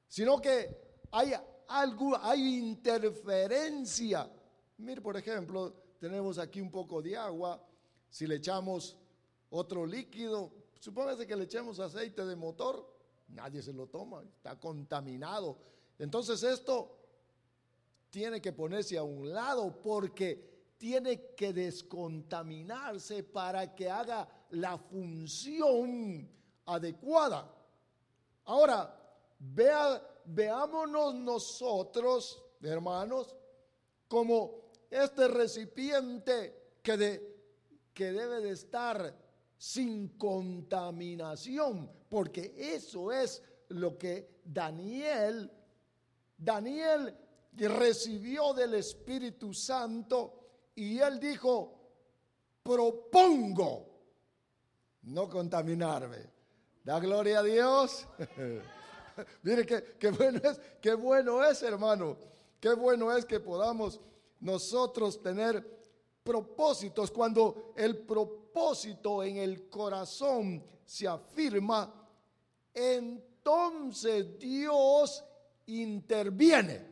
sino 0.08 0.40
que 0.40 1.04
hay 1.10 1.32
algo, 1.68 2.16
hay 2.16 2.58
interferencia. 2.58 4.30
Mire, 4.78 5.00
por 5.00 5.16
ejemplo, 5.16 5.72
tenemos 5.98 6.38
aquí 6.38 6.60
un 6.60 6.70
poco 6.70 7.02
de 7.02 7.16
agua, 7.16 7.62
si 8.08 8.26
le 8.26 8.36
echamos 8.36 8.96
otro 9.50 9.86
líquido, 9.86 10.52
supóngase 10.78 11.26
que 11.26 11.36
le 11.36 11.44
echemos 11.44 11.80
aceite 11.80 12.24
de 12.24 12.36
motor, 12.36 12.86
nadie 13.28 13.62
se 13.62 13.72
lo 13.72 13.86
toma, 13.86 14.22
está 14.22 14.58
contaminado 14.58 15.58
entonces 15.98 16.42
esto 16.42 16.98
tiene 18.10 18.40
que 18.40 18.52
ponerse 18.52 18.98
a 18.98 19.02
un 19.02 19.32
lado 19.32 19.80
porque 19.82 20.74
tiene 20.78 21.34
que 21.34 21.52
descontaminarse 21.52 23.22
para 23.22 23.74
que 23.74 23.90
haga 23.90 24.28
la 24.50 24.76
función 24.76 26.28
adecuada. 26.66 27.52
Ahora, 28.44 28.94
vea, 29.38 30.02
veámonos 30.24 31.14
nosotros, 31.14 32.42
hermanos, 32.62 33.34
como 34.08 34.70
este 34.90 35.28
recipiente 35.28 36.78
que, 36.82 36.96
de, 36.96 37.36
que 37.92 38.12
debe 38.12 38.40
de 38.40 38.50
estar 38.50 39.14
sin 39.58 40.18
contaminación, 40.18 41.90
porque 42.08 42.54
eso 42.56 43.10
es 43.10 43.42
lo 43.68 43.96
que 43.96 44.40
Daniel 44.44 45.50
Daniel 46.36 47.16
recibió 47.52 48.52
del 48.52 48.74
Espíritu 48.74 49.54
Santo 49.54 50.40
y 50.74 50.98
él 50.98 51.18
dijo, 51.18 51.72
propongo 52.62 53.86
no 55.02 55.28
contaminarme. 55.28 56.35
Da 56.86 57.00
gloria 57.00 57.40
a 57.40 57.42
Dios. 57.42 58.06
Mire 59.42 59.66
qué, 59.66 60.10
bueno 60.10 60.38
es, 60.38 60.60
qué 60.80 60.94
bueno 60.94 61.44
es, 61.44 61.60
hermano. 61.64 62.16
Qué 62.60 62.74
bueno 62.74 63.10
es 63.10 63.24
que 63.24 63.40
podamos 63.40 63.98
nosotros 64.38 65.20
tener 65.20 65.66
propósitos. 66.22 67.10
Cuando 67.10 67.72
el 67.74 67.98
propósito 67.98 69.24
en 69.24 69.38
el 69.38 69.68
corazón 69.68 70.62
se 70.84 71.08
afirma, 71.08 71.92
entonces 72.72 74.38
Dios 74.38 75.24
interviene. 75.66 76.86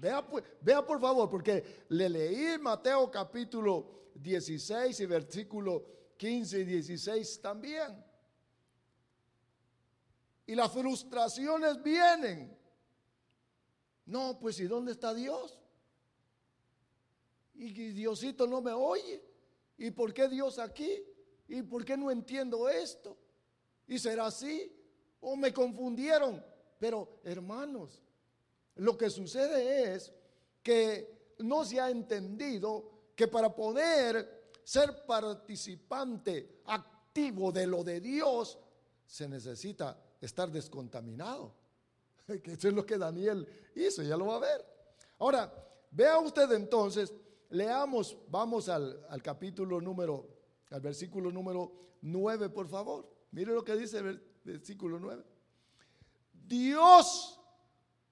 Vea, 0.00 0.26
vea 0.62 0.86
por 0.86 0.98
favor, 0.98 1.28
porque 1.28 1.84
le 1.90 2.08
leí 2.08 2.56
Mateo 2.58 3.10
capítulo 3.10 4.08
16 4.14 4.98
y 5.00 5.04
versículo 5.04 5.84
15 6.16 6.60
y 6.60 6.64
16 6.64 7.42
también. 7.42 8.07
Y 10.48 10.54
las 10.54 10.72
frustraciones 10.72 11.82
vienen. 11.82 12.58
No, 14.06 14.38
pues 14.40 14.58
¿y 14.60 14.64
dónde 14.64 14.92
está 14.92 15.12
Dios? 15.12 15.60
Y 17.54 17.70
Diosito 17.92 18.46
no 18.46 18.62
me 18.62 18.72
oye. 18.72 19.22
¿Y 19.76 19.90
por 19.90 20.14
qué 20.14 20.26
Dios 20.26 20.58
aquí? 20.58 21.04
¿Y 21.48 21.60
por 21.60 21.84
qué 21.84 21.98
no 21.98 22.10
entiendo 22.10 22.66
esto? 22.66 23.18
¿Y 23.86 23.98
será 23.98 24.28
así? 24.28 24.74
¿O 25.20 25.36
me 25.36 25.52
confundieron? 25.52 26.42
Pero 26.78 27.20
hermanos, 27.24 28.02
lo 28.76 28.96
que 28.96 29.10
sucede 29.10 29.94
es 29.94 30.10
que 30.62 31.34
no 31.40 31.62
se 31.66 31.78
ha 31.78 31.90
entendido 31.90 33.10
que 33.14 33.28
para 33.28 33.54
poder 33.54 34.52
ser 34.64 35.04
participante 35.04 36.62
activo 36.64 37.52
de 37.52 37.66
lo 37.66 37.84
de 37.84 38.00
Dios, 38.00 38.58
se 39.04 39.28
necesita 39.28 40.07
estar 40.20 40.50
descontaminado. 40.50 41.54
Que 42.42 42.52
eso 42.52 42.68
es 42.68 42.74
lo 42.74 42.84
que 42.84 42.98
Daniel 42.98 43.48
hizo, 43.74 44.02
ya 44.02 44.14
lo 44.14 44.26
va 44.26 44.36
a 44.36 44.40
ver. 44.40 44.66
Ahora, 45.18 45.50
vea 45.90 46.18
usted 46.18 46.52
entonces, 46.52 47.14
leamos, 47.48 48.18
vamos 48.28 48.68
al, 48.68 49.06
al 49.08 49.22
capítulo 49.22 49.80
número, 49.80 50.28
al 50.70 50.82
versículo 50.82 51.32
número 51.32 51.72
9, 52.02 52.50
por 52.50 52.68
favor. 52.68 53.08
Mire 53.30 53.54
lo 53.54 53.64
que 53.64 53.76
dice 53.76 53.98
el 53.98 54.22
versículo 54.44 54.98
9. 54.98 55.24
Dios 56.46 57.40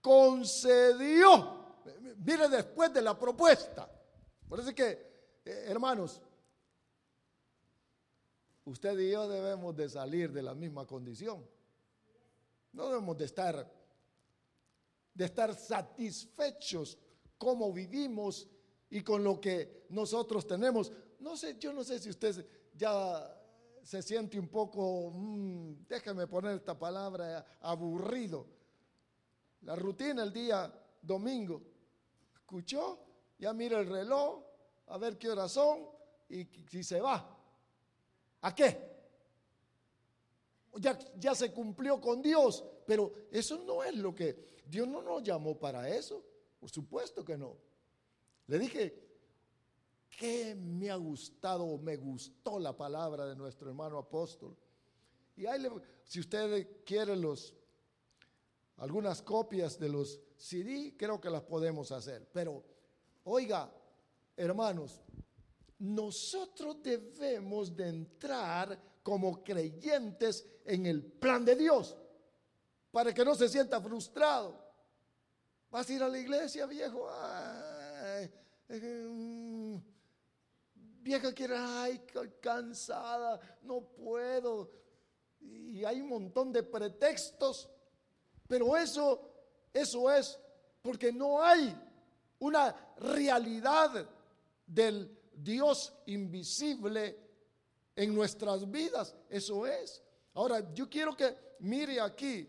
concedió. 0.00 1.66
Mire 2.24 2.48
después 2.48 2.92
de 2.92 3.02
la 3.02 3.18
propuesta. 3.18 3.90
Por 4.48 4.60
eso 4.60 4.68
es 4.68 4.74
que, 4.74 4.90
eh, 5.44 5.64
hermanos, 5.68 6.20
usted 8.64 8.98
y 8.98 9.10
yo 9.10 9.28
debemos 9.28 9.74
de 9.76 9.88
salir 9.88 10.32
de 10.32 10.42
la 10.42 10.54
misma 10.54 10.86
condición. 10.86 11.44
No 12.76 12.88
debemos 12.88 13.16
de 13.16 13.24
estar, 13.24 13.72
de 15.14 15.24
estar 15.24 15.54
satisfechos 15.54 16.98
como 17.38 17.72
vivimos 17.72 18.46
y 18.90 19.00
con 19.00 19.24
lo 19.24 19.40
que 19.40 19.86
nosotros 19.88 20.46
tenemos. 20.46 20.92
No 21.20 21.38
sé, 21.38 21.56
yo 21.58 21.72
no 21.72 21.82
sé 21.82 21.98
si 21.98 22.10
usted 22.10 22.46
ya 22.74 23.34
se 23.82 24.02
siente 24.02 24.38
un 24.38 24.48
poco, 24.48 25.10
mm, 25.10 25.86
déjame 25.88 26.26
poner 26.26 26.56
esta 26.56 26.78
palabra, 26.78 27.46
aburrido. 27.62 28.46
La 29.62 29.74
rutina 29.74 30.22
el 30.22 30.32
día 30.34 30.70
domingo. 31.00 31.62
Escuchó, 32.34 33.00
ya 33.38 33.54
mira 33.54 33.80
el 33.80 33.88
reloj, 33.88 34.44
a 34.88 34.98
ver 34.98 35.16
qué 35.16 35.30
horas 35.30 35.50
son 35.50 35.88
y 36.28 36.44
si 36.68 36.84
se 36.84 37.00
va. 37.00 37.26
¿A 38.42 38.54
qué? 38.54 38.95
Ya, 40.78 40.98
ya 41.18 41.34
se 41.34 41.52
cumplió 41.52 42.00
con 42.00 42.20
Dios, 42.22 42.64
pero 42.86 43.12
eso 43.30 43.58
no 43.64 43.82
es 43.82 43.94
lo 43.96 44.14
que 44.14 44.60
Dios 44.68 44.86
no 44.86 45.02
nos 45.02 45.22
llamó 45.22 45.58
para 45.58 45.88
eso. 45.88 46.22
Por 46.58 46.70
supuesto 46.70 47.24
que 47.24 47.36
no. 47.36 47.56
Le 48.46 48.58
dije, 48.58 49.06
que 50.16 50.54
me 50.54 50.90
ha 50.90 50.96
gustado, 50.96 51.76
me 51.78 51.96
gustó 51.96 52.58
la 52.58 52.76
palabra 52.76 53.26
de 53.26 53.36
nuestro 53.36 53.68
hermano 53.68 53.98
apóstol. 53.98 54.56
Y 55.36 55.46
ahí, 55.46 55.66
si 56.04 56.20
usted 56.20 56.82
quiere 56.84 57.14
los, 57.14 57.54
algunas 58.78 59.20
copias 59.20 59.78
de 59.78 59.90
los 59.90 60.20
CD, 60.36 60.94
creo 60.96 61.20
que 61.20 61.28
las 61.28 61.42
podemos 61.42 61.92
hacer. 61.92 62.26
Pero, 62.32 62.64
oiga, 63.24 63.70
hermanos, 64.36 65.02
nosotros 65.78 66.82
debemos 66.82 67.76
de 67.76 67.88
entrar 67.88 68.78
como 69.06 69.44
creyentes 69.44 70.44
en 70.64 70.84
el 70.84 71.00
plan 71.00 71.44
de 71.44 71.54
Dios 71.54 71.96
para 72.90 73.14
que 73.14 73.24
no 73.24 73.36
se 73.36 73.48
sienta 73.48 73.80
frustrado. 73.80 74.60
Vas 75.70 75.88
a 75.88 75.92
ir 75.92 76.02
a 76.02 76.08
la 76.08 76.18
iglesia, 76.18 76.66
viejo. 76.66 77.08
Eh, 78.68 79.80
vieja 80.74 81.32
quiere, 81.32 81.54
ay, 81.56 82.04
cansada, 82.40 83.38
no 83.62 83.80
puedo. 83.80 84.72
Y 85.38 85.84
hay 85.84 86.00
un 86.00 86.08
montón 86.08 86.52
de 86.52 86.64
pretextos. 86.64 87.70
Pero 88.48 88.76
eso, 88.76 89.30
eso 89.72 90.10
es 90.10 90.36
porque 90.82 91.12
no 91.12 91.40
hay 91.40 91.80
una 92.40 92.74
realidad 92.96 94.04
del 94.66 95.16
Dios 95.32 95.96
invisible 96.06 97.25
en 97.96 98.14
nuestras 98.14 98.70
vidas. 98.70 99.16
Eso 99.28 99.66
es. 99.66 100.02
Ahora, 100.34 100.72
yo 100.74 100.88
quiero 100.88 101.16
que 101.16 101.34
mire 101.60 101.98
aquí, 101.98 102.48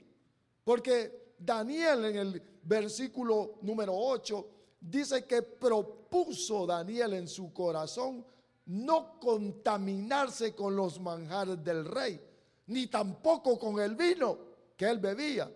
porque 0.63 1.33
Daniel 1.39 2.05
en 2.05 2.15
el 2.17 2.43
versículo 2.63 3.55
número 3.61 3.93
8 3.95 4.47
dice 4.81 5.25
que 5.25 5.41
propuso 5.41 6.65
Daniel 6.65 7.13
en 7.13 7.27
su 7.27 7.53
corazón 7.53 8.25
no 8.65 9.17
contaminarse 9.19 10.53
con 10.53 10.75
los 10.75 10.99
manjares 10.99 11.63
del 11.63 11.85
rey, 11.85 12.19
ni 12.67 12.87
tampoco 12.87 13.57
con 13.57 13.79
el 13.79 13.95
vino 13.95 14.37
que 14.75 14.85
él 14.85 14.99
bebía. 14.99 15.49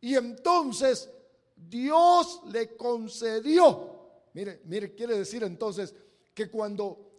Y 0.00 0.14
entonces 0.14 1.10
Dios 1.54 2.40
le 2.46 2.74
concedió, 2.74 4.30
mire, 4.32 4.62
mire, 4.64 4.94
quiere 4.94 5.18
decir 5.18 5.42
entonces 5.44 5.94
que 6.32 6.50
cuando 6.50 7.09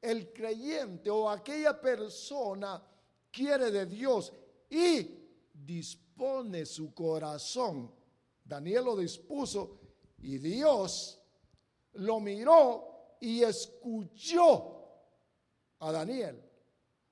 el 0.00 0.32
creyente 0.32 1.10
o 1.10 1.28
aquella 1.28 1.78
persona 1.80 2.82
quiere 3.30 3.70
de 3.70 3.86
Dios 3.86 4.32
y 4.68 5.18
dispone 5.52 6.64
su 6.64 6.94
corazón, 6.94 7.92
Daniel 8.44 8.84
lo 8.86 8.96
dispuso 8.96 9.78
y 10.22 10.38
Dios 10.38 11.20
lo 11.94 12.20
miró 12.20 13.16
y 13.20 13.42
escuchó 13.42 14.84
a 15.80 15.92
Daniel. 15.92 16.42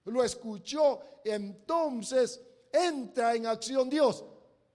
Lo 0.05 0.25
escuchó, 0.25 1.01
entonces 1.25 2.41
entra 2.73 3.35
en 3.35 3.47
acción 3.47 3.91
Dios. 3.91 4.25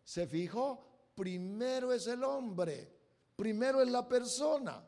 ¿Se 0.04 0.28
fijó? 0.28 0.86
Primero 1.16 1.94
es 1.94 2.08
el 2.08 2.24
hombre, 2.24 2.92
primero 3.36 3.82
es 3.82 3.90
la 3.90 4.08
persona 4.08 4.84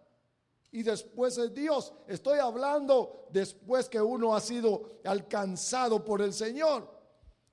y 0.76 0.84
después 0.84 1.38
es 1.38 1.54
Dios. 1.54 1.94
Estoy 2.06 2.38
hablando 2.40 3.30
después 3.32 3.88
que 3.88 4.02
uno 4.02 4.36
ha 4.36 4.42
sido 4.42 5.00
alcanzado 5.06 6.04
por 6.04 6.22
el 6.22 6.34
Señor. 6.34 6.86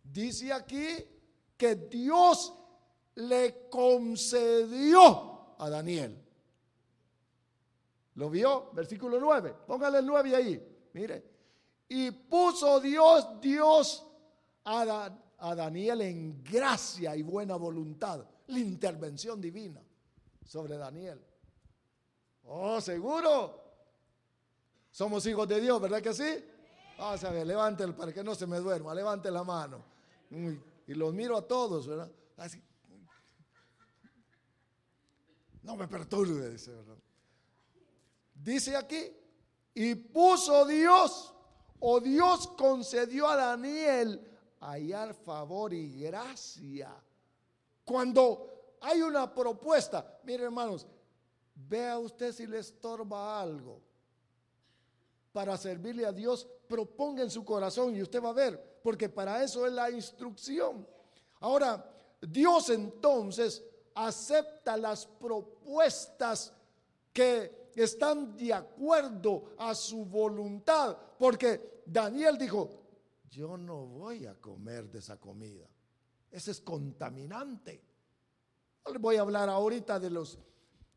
Dice 0.03 0.53
aquí 0.53 0.89
que 1.57 1.77
Dios 1.77 2.53
le 3.15 3.69
concedió 3.71 5.55
a 5.57 5.71
Daniel. 5.71 6.21
¿Lo 8.17 8.29
vio? 8.29 8.71
Versículo 8.73 9.21
9. 9.21 9.55
Póngale 9.69 9.99
el 9.99 10.07
9 10.07 10.35
ahí. 10.35 10.89
Mire. 10.93 11.25
Y 11.89 12.11
puso 12.11 12.81
Dios, 12.81 13.41
Dios 13.41 14.05
a, 14.65 15.17
a 15.39 15.55
Daniel 15.55 16.01
en 16.01 16.43
gracia 16.43 17.15
y 17.15 17.23
buena 17.23 17.55
voluntad. 17.55 18.27
La 18.49 18.59
intervención 18.59 19.41
divina 19.41 19.81
sobre 20.45 20.77
Daniel. 20.77 21.25
Oh, 22.45 22.81
seguro. 22.81 23.61
Somos 24.91 25.25
hijos 25.27 25.49
de 25.49 25.61
Dios, 25.61 25.81
¿verdad 25.81 26.03
que 26.03 26.13
sí? 26.13 26.45
Vamos 26.99 27.25
a 27.25 27.31
ver, 27.31 27.47
levante 27.47 27.89
para 27.89 28.13
que 28.13 28.23
no 28.23 28.35
se 28.35 28.47
me 28.47 28.59
duerma, 28.59 28.95
levante 28.95 29.31
la 29.31 29.43
mano. 29.43 29.83
Y 30.87 30.95
los 30.95 31.15
miro 31.15 31.37
a 31.37 31.47
todos, 31.47 31.87
¿verdad? 31.87 32.11
Así. 32.37 32.63
No 35.63 35.77
me 35.77 35.89
perturbe, 35.89 36.51
dice, 36.51 36.73
¿verdad? 36.73 36.97
Dice 38.35 38.77
aquí, 38.77 39.17
y 39.75 39.95
puso 39.95 40.67
Dios, 40.67 41.33
o 41.81 42.01
Dios 42.01 42.49
concedió 42.49 43.29
a 43.29 43.37
Daniel 43.37 44.29
hallar 44.61 45.15
favor 45.15 45.73
y 45.73 46.01
gracia. 46.01 46.95
Cuando 47.85 48.77
hay 48.81 49.03
una 49.03 49.33
propuesta, 49.33 50.21
miren 50.25 50.47
hermanos, 50.47 50.87
Vea 51.69 51.99
usted 51.99 52.33
si 52.33 52.47
le 52.47 52.59
estorba 52.59 53.41
algo. 53.41 53.81
Para 55.33 55.57
servirle 55.57 56.05
a 56.05 56.13
Dios, 56.13 56.47
proponga 56.69 57.23
en 57.23 57.31
su 57.31 57.45
corazón 57.45 57.97
y 57.97 58.03
usted 58.03 58.23
va 58.23 58.31
a 58.31 58.35
ver, 58.35 58.81
porque 58.83 59.09
para 59.09 59.43
eso 59.43 59.67
es 59.67 59.73
la 59.73 59.91
instrucción. 59.91 60.87
Ahora, 61.41 61.91
Dios 62.21 62.71
entonces 62.71 63.65
acepta 63.95 64.77
las 64.77 65.07
propuestas 65.07 66.53
que 67.13 67.71
están 67.75 68.37
de 68.37 68.53
acuerdo 68.53 69.55
a 69.59 69.75
su 69.75 70.05
voluntad, 70.05 70.97
porque 71.19 71.83
Daniel 71.87 72.37
dijo, 72.39 72.71
yo 73.31 73.57
no 73.57 73.87
voy 73.87 74.27
a 74.27 74.35
comer 74.35 74.91
de 74.91 74.99
esa 74.99 75.19
comida, 75.19 75.67
ese 76.31 76.51
es 76.51 76.61
contaminante. 76.61 77.83
No 78.85 78.93
le 78.93 78.99
voy 78.99 79.17
a 79.17 79.23
hablar 79.23 79.49
ahorita 79.49 79.99
de 79.99 80.11
los 80.11 80.39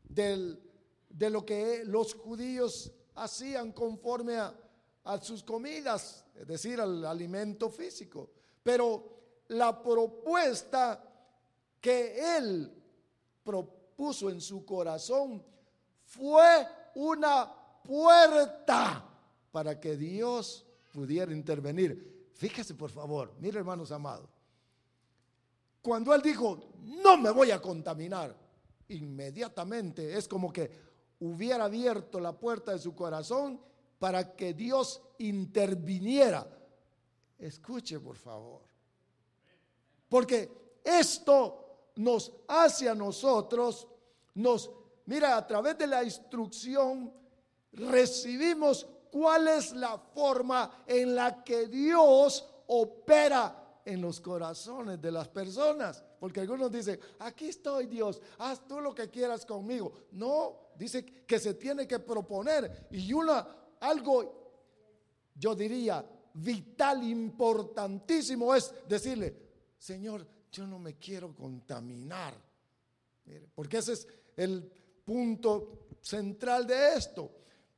de 0.08 1.30
lo 1.30 1.44
que 1.44 1.82
los 1.84 2.14
judíos 2.14 2.92
hacían 3.14 3.72
conforme 3.72 4.36
a, 4.36 4.54
a 5.04 5.20
sus 5.20 5.42
comidas, 5.42 6.24
es 6.34 6.46
decir, 6.46 6.80
al 6.80 7.04
alimento 7.04 7.70
físico. 7.70 8.30
Pero 8.62 9.16
la 9.48 9.82
propuesta 9.82 11.02
que 11.80 12.36
él 12.36 12.72
propuso 13.44 14.28
en 14.30 14.40
su 14.40 14.64
corazón 14.64 15.42
fue 16.04 16.66
una 16.94 17.52
puerta 17.82 19.04
para 19.52 19.78
que 19.78 19.96
Dios 19.96 20.66
pudiera 20.92 21.32
intervenir. 21.32 22.30
Fíjese 22.34 22.74
por 22.74 22.90
favor, 22.90 23.32
mire 23.38 23.58
hermanos 23.58 23.90
amados, 23.92 24.28
cuando 25.80 26.14
él 26.14 26.20
dijo, 26.20 26.70
no 26.82 27.16
me 27.16 27.30
voy 27.30 27.50
a 27.50 27.62
contaminar, 27.62 28.36
inmediatamente. 28.88 30.16
Es 30.16 30.28
como 30.28 30.52
que 30.52 30.70
hubiera 31.20 31.64
abierto 31.64 32.20
la 32.20 32.32
puerta 32.32 32.72
de 32.72 32.78
su 32.78 32.94
corazón 32.94 33.60
para 33.98 34.34
que 34.34 34.54
Dios 34.54 35.02
interviniera. 35.18 36.46
Escuche, 37.38 38.00
por 38.00 38.16
favor. 38.16 38.62
Porque 40.08 40.80
esto 40.84 41.90
nos 41.96 42.32
hace 42.48 42.88
a 42.88 42.94
nosotros, 42.94 43.88
nos, 44.34 44.70
mira, 45.06 45.36
a 45.36 45.46
través 45.46 45.76
de 45.78 45.86
la 45.86 46.04
instrucción, 46.04 47.12
recibimos 47.72 48.86
cuál 49.10 49.48
es 49.48 49.72
la 49.72 49.98
forma 49.98 50.84
en 50.86 51.14
la 51.14 51.42
que 51.42 51.66
Dios 51.66 52.48
opera 52.66 53.80
en 53.84 54.00
los 54.00 54.20
corazones 54.20 55.00
de 55.00 55.12
las 55.12 55.28
personas. 55.28 56.04
Porque 56.18 56.40
algunos 56.40 56.70
dicen, 56.72 56.98
aquí 57.18 57.48
estoy 57.48 57.86
Dios, 57.86 58.20
haz 58.38 58.66
tú 58.66 58.80
lo 58.80 58.94
que 58.94 59.10
quieras 59.10 59.44
conmigo. 59.44 59.92
No, 60.12 60.70
dice 60.76 61.04
que 61.04 61.38
se 61.38 61.54
tiene 61.54 61.86
que 61.86 61.98
proponer. 61.98 62.88
Y 62.90 63.12
una, 63.12 63.46
algo, 63.80 64.52
yo 65.34 65.54
diría, 65.54 66.04
vital, 66.34 67.02
importantísimo 67.04 68.54
es 68.54 68.72
decirle, 68.88 69.36
Señor, 69.78 70.26
yo 70.50 70.66
no 70.66 70.78
me 70.78 70.96
quiero 70.96 71.34
contaminar. 71.34 72.34
porque 73.54 73.78
ese 73.78 73.92
es 73.94 74.08
el 74.36 74.70
punto 75.04 75.88
central 76.00 76.66
de 76.66 76.94
esto. 76.94 77.30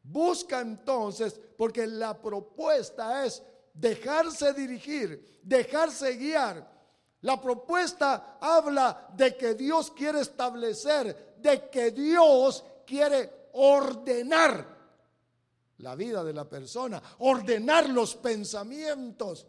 Busca 0.02 0.60
entonces, 0.60 1.40
porque 1.56 1.86
la 1.86 2.20
propuesta 2.20 3.24
es 3.26 3.42
dejarse 3.74 4.52
dirigir, 4.52 5.40
dejarse 5.42 6.16
guiar. 6.16 6.77
La 7.22 7.40
propuesta 7.40 8.38
habla 8.40 9.08
de 9.14 9.36
que 9.36 9.54
Dios 9.54 9.90
quiere 9.90 10.20
establecer, 10.20 11.36
de 11.38 11.68
que 11.68 11.90
Dios 11.90 12.64
quiere 12.86 13.48
ordenar 13.52 14.76
la 15.78 15.94
vida 15.94 16.22
de 16.24 16.32
la 16.32 16.48
persona, 16.48 17.02
ordenar 17.18 17.88
los 17.88 18.16
pensamientos. 18.16 19.46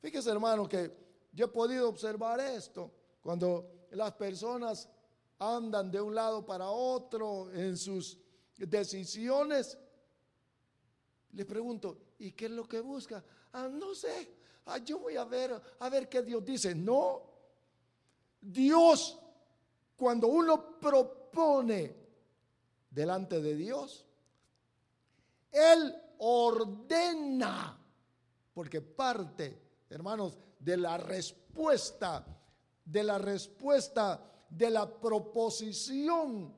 Fíjese 0.00 0.30
hermano 0.30 0.68
que 0.68 0.90
yo 1.32 1.46
he 1.46 1.48
podido 1.48 1.88
observar 1.88 2.40
esto 2.40 2.90
cuando 3.22 3.86
las 3.90 4.12
personas 4.12 4.88
andan 5.38 5.90
de 5.90 6.00
un 6.00 6.14
lado 6.14 6.44
para 6.44 6.68
otro 6.68 7.50
en 7.52 7.76
sus 7.76 8.18
decisiones. 8.56 9.78
Le 11.32 11.44
pregunto, 11.44 11.98
¿Y 12.18 12.32
qué 12.32 12.46
es 12.46 12.50
lo 12.50 12.66
que 12.66 12.80
busca? 12.80 13.24
Ah, 13.52 13.68
no 13.68 13.94
sé. 13.94 14.37
Yo 14.76 14.98
voy 14.98 15.16
a 15.16 15.24
ver, 15.24 15.60
a 15.78 15.88
ver 15.88 16.08
qué 16.08 16.22
Dios 16.22 16.44
dice. 16.44 16.74
No, 16.74 17.22
Dios, 18.40 19.18
cuando 19.96 20.28
uno 20.28 20.78
propone 20.78 21.96
delante 22.90 23.40
de 23.40 23.54
Dios, 23.54 24.04
Él 25.50 25.94
ordena, 26.18 27.78
porque 28.52 28.82
parte, 28.82 29.86
hermanos, 29.88 30.38
de 30.58 30.76
la 30.76 30.98
respuesta, 30.98 32.26
de 32.84 33.04
la 33.04 33.18
respuesta, 33.18 34.22
de 34.48 34.70
la 34.70 34.88
proposición, 35.00 36.54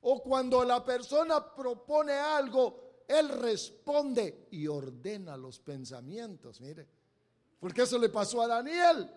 o 0.00 0.22
cuando 0.22 0.64
la 0.64 0.84
persona 0.84 1.54
propone 1.54 2.12
algo, 2.12 3.04
Él 3.06 3.28
responde 3.28 4.48
y 4.50 4.66
ordena 4.66 5.36
los 5.36 5.60
pensamientos, 5.60 6.60
mire, 6.60 6.88
porque 7.62 7.82
eso 7.82 7.96
le 7.96 8.08
pasó 8.08 8.42
a 8.42 8.48
Daniel, 8.48 9.08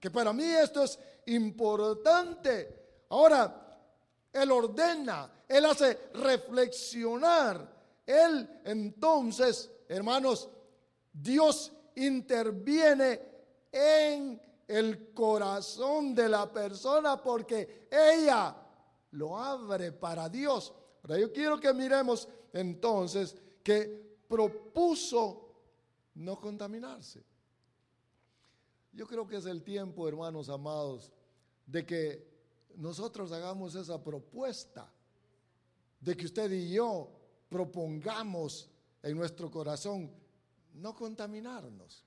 que 0.00 0.10
para 0.10 0.32
mí 0.32 0.44
esto 0.44 0.82
es 0.82 0.98
importante. 1.26 3.04
Ahora, 3.10 3.78
Él 4.32 4.50
ordena, 4.50 5.30
Él 5.46 5.62
hace 5.66 6.08
reflexionar. 6.14 7.70
Él 8.06 8.62
entonces, 8.64 9.70
hermanos, 9.90 10.48
Dios 11.12 11.70
interviene 11.96 13.20
en 13.70 14.40
el 14.66 15.12
corazón 15.12 16.14
de 16.14 16.30
la 16.30 16.50
persona 16.50 17.22
porque 17.22 17.88
ella 17.90 18.56
lo 19.10 19.36
abre 19.36 19.92
para 19.92 20.30
Dios. 20.30 20.72
Ahora 21.02 21.18
yo 21.18 21.30
quiero 21.30 21.60
que 21.60 21.74
miremos 21.74 22.26
entonces 22.54 23.36
que 23.62 24.16
propuso 24.26 25.42
no 26.14 26.40
contaminarse. 26.40 27.35
Yo 28.96 29.06
creo 29.06 29.26
que 29.26 29.36
es 29.36 29.44
el 29.44 29.62
tiempo, 29.62 30.08
hermanos 30.08 30.48
amados, 30.48 31.12
de 31.66 31.84
que 31.84 32.26
nosotros 32.76 33.30
hagamos 33.30 33.74
esa 33.74 34.02
propuesta, 34.02 34.90
de 36.00 36.16
que 36.16 36.24
usted 36.24 36.50
y 36.50 36.72
yo 36.72 37.10
propongamos 37.50 38.70
en 39.02 39.18
nuestro 39.18 39.50
corazón 39.50 40.10
no 40.72 40.94
contaminarnos. 40.94 42.06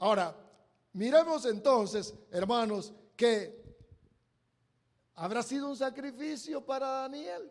Ahora, 0.00 0.36
miremos 0.92 1.46
entonces, 1.46 2.12
hermanos, 2.30 2.92
que 3.16 3.58
habrá 5.14 5.42
sido 5.42 5.70
un 5.70 5.76
sacrificio 5.78 6.62
para 6.62 6.86
Daniel. 6.86 7.50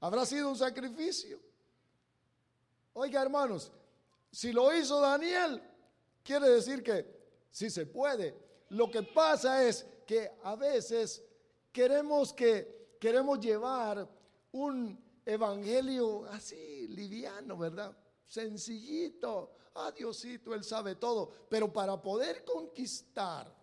Habrá 0.00 0.26
sido 0.26 0.50
un 0.50 0.56
sacrificio. 0.58 1.40
Oiga, 2.92 3.22
hermanos, 3.22 3.72
si 4.30 4.52
lo 4.52 4.74
hizo 4.76 5.00
Daniel, 5.00 5.62
quiere 6.26 6.50
decir 6.50 6.82
que 6.82 7.06
sí 7.50 7.70
se 7.70 7.86
puede. 7.86 8.34
Lo 8.70 8.90
que 8.90 9.02
pasa 9.02 9.64
es 9.66 9.86
que 10.04 10.32
a 10.42 10.56
veces 10.56 11.24
queremos 11.72 12.32
que 12.32 12.96
queremos 13.00 13.38
llevar 13.38 14.08
un 14.52 14.98
evangelio 15.24 16.24
así 16.26 16.88
liviano, 16.88 17.56
¿verdad? 17.56 17.96
Sencillito. 18.26 19.52
Ah, 19.74 19.92
Diosito, 19.92 20.54
Él 20.54 20.64
sabe 20.64 20.96
todo. 20.96 21.30
Pero 21.48 21.72
para 21.72 22.00
poder 22.00 22.44
conquistar, 22.44 23.54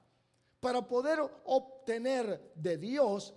para 0.60 0.88
poder 0.88 1.19
obtener 1.45 2.54
de 2.56 2.78
Dios, 2.78 3.34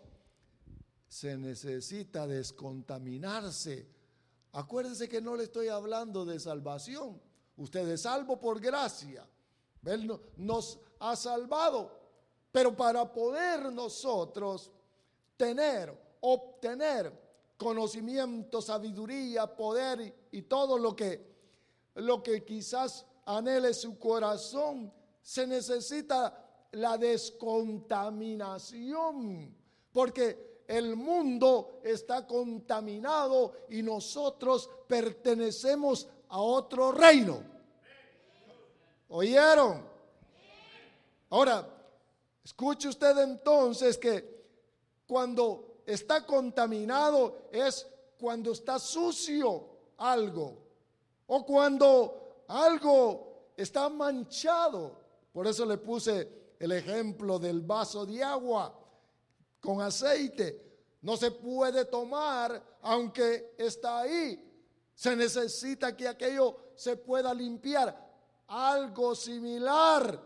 se 1.08 1.36
necesita 1.36 2.26
descontaminarse. 2.26 3.88
Acuérdense 4.52 5.08
que 5.08 5.20
no 5.20 5.36
le 5.36 5.44
estoy 5.44 5.68
hablando 5.68 6.24
de 6.24 6.38
salvación. 6.38 7.20
Usted 7.56 7.88
es 7.88 8.02
salvo 8.02 8.38
por 8.38 8.60
gracia. 8.60 9.26
Él 9.84 10.12
nos 10.36 10.78
ha 10.98 11.16
salvado. 11.16 11.90
Pero 12.52 12.76
para 12.76 13.10
poder 13.12 13.72
nosotros 13.72 14.70
tener, 15.36 15.92
obtener 16.20 17.12
conocimiento, 17.56 18.60
sabiduría, 18.60 19.46
poder 19.46 20.28
y 20.30 20.42
todo 20.42 20.78
lo 20.78 20.94
que, 20.94 21.34
lo 21.94 22.22
que 22.22 22.44
quizás 22.44 23.06
anhele 23.24 23.72
su 23.74 23.98
corazón, 23.98 24.92
se 25.22 25.46
necesita 25.46 26.68
la 26.72 26.98
descontaminación. 26.98 29.56
Porque 29.92 30.62
el 30.68 30.96
mundo 30.96 31.80
está 31.82 32.26
contaminado 32.26 33.52
y 33.70 33.82
nosotros 33.82 34.68
pertenecemos 34.86 36.06
a 36.28 36.40
otro 36.40 36.92
reino. 36.92 37.42
¿Oyeron? 39.08 39.84
Ahora, 41.30 41.68
escuche 42.44 42.88
usted 42.88 43.18
entonces 43.18 43.98
que 43.98 44.36
cuando 45.06 45.82
está 45.86 46.24
contaminado 46.26 47.48
es 47.52 47.86
cuando 48.18 48.52
está 48.52 48.78
sucio 48.78 49.68
algo 49.98 50.58
o 51.26 51.44
cuando 51.44 52.44
algo 52.48 53.52
está 53.56 53.88
manchado. 53.88 55.00
Por 55.32 55.46
eso 55.46 55.64
le 55.66 55.78
puse 55.78 56.54
el 56.58 56.72
ejemplo 56.72 57.38
del 57.38 57.60
vaso 57.60 58.06
de 58.06 58.22
agua 58.22 58.74
con 59.60 59.80
aceite. 59.80 60.64
No 61.02 61.16
se 61.16 61.30
puede 61.30 61.84
tomar 61.84 62.78
aunque 62.82 63.54
está 63.58 64.00
ahí. 64.00 64.45
Se 64.96 65.14
necesita 65.14 65.94
que 65.94 66.08
aquello 66.08 66.56
se 66.74 66.96
pueda 66.96 67.34
limpiar. 67.34 67.94
Algo 68.48 69.14
similar 69.14 70.18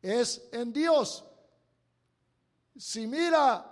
es 0.00 0.48
en 0.52 0.72
Dios. 0.72 1.24
Si 2.76 3.08
mira, 3.08 3.66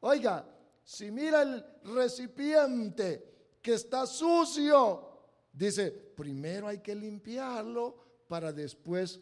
oiga, 0.00 0.46
si 0.84 1.10
mira 1.10 1.40
el 1.40 1.64
recipiente 1.84 3.56
que 3.62 3.72
está 3.72 4.06
sucio, 4.06 5.22
dice, 5.50 5.92
primero 5.92 6.68
hay 6.68 6.80
que 6.80 6.94
limpiarlo 6.94 7.96
para 8.28 8.52
después 8.52 9.18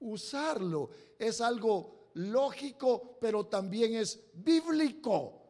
usarlo. 0.00 0.90
Es 1.16 1.40
algo 1.40 2.10
lógico, 2.14 3.16
pero 3.20 3.46
también 3.46 3.94
es 3.94 4.18
bíblico. 4.34 5.40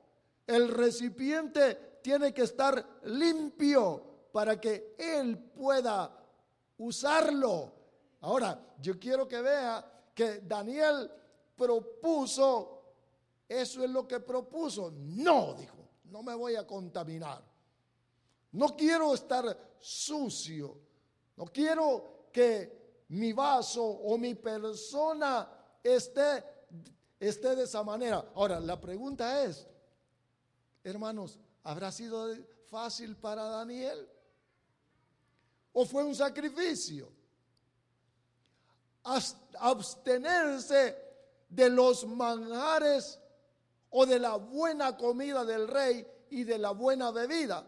El 0.46 0.68
recipiente 0.68 1.91
tiene 2.02 2.34
que 2.34 2.42
estar 2.42 3.00
limpio 3.04 4.28
para 4.32 4.60
que 4.60 4.94
él 4.98 5.38
pueda 5.38 6.10
usarlo. 6.78 7.72
Ahora, 8.20 8.74
yo 8.80 8.98
quiero 8.98 9.28
que 9.28 9.40
vea 9.40 10.10
que 10.14 10.40
Daniel 10.40 11.10
propuso, 11.56 12.82
eso 13.48 13.84
es 13.84 13.90
lo 13.90 14.06
que 14.06 14.20
propuso. 14.20 14.92
No, 14.94 15.54
dijo, 15.54 15.76
no 16.04 16.22
me 16.22 16.34
voy 16.34 16.56
a 16.56 16.66
contaminar. 16.66 17.42
No 18.52 18.76
quiero 18.76 19.14
estar 19.14 19.76
sucio. 19.78 20.78
No 21.36 21.46
quiero 21.46 22.28
que 22.32 23.04
mi 23.08 23.32
vaso 23.32 23.84
o 23.84 24.16
mi 24.18 24.34
persona 24.34 25.48
esté, 25.82 26.44
esté 27.18 27.56
de 27.56 27.64
esa 27.64 27.82
manera. 27.82 28.32
Ahora, 28.34 28.60
la 28.60 28.80
pregunta 28.80 29.44
es, 29.44 29.66
hermanos, 30.84 31.38
¿habrá 31.64 31.92
sido 31.92 32.34
fácil 32.70 33.16
para 33.16 33.44
Daniel? 33.44 34.08
¿O 35.72 35.84
fue 35.84 36.04
un 36.04 36.14
sacrificio? 36.14 37.10
abstenerse 39.58 40.96
de 41.48 41.68
los 41.68 42.06
manjares 42.06 43.18
o 43.90 44.06
de 44.06 44.18
la 44.18 44.36
buena 44.36 44.96
comida 44.96 45.44
del 45.44 45.66
rey 45.68 46.06
y 46.30 46.44
de 46.44 46.56
la 46.56 46.70
buena 46.70 47.10
bebida. 47.10 47.66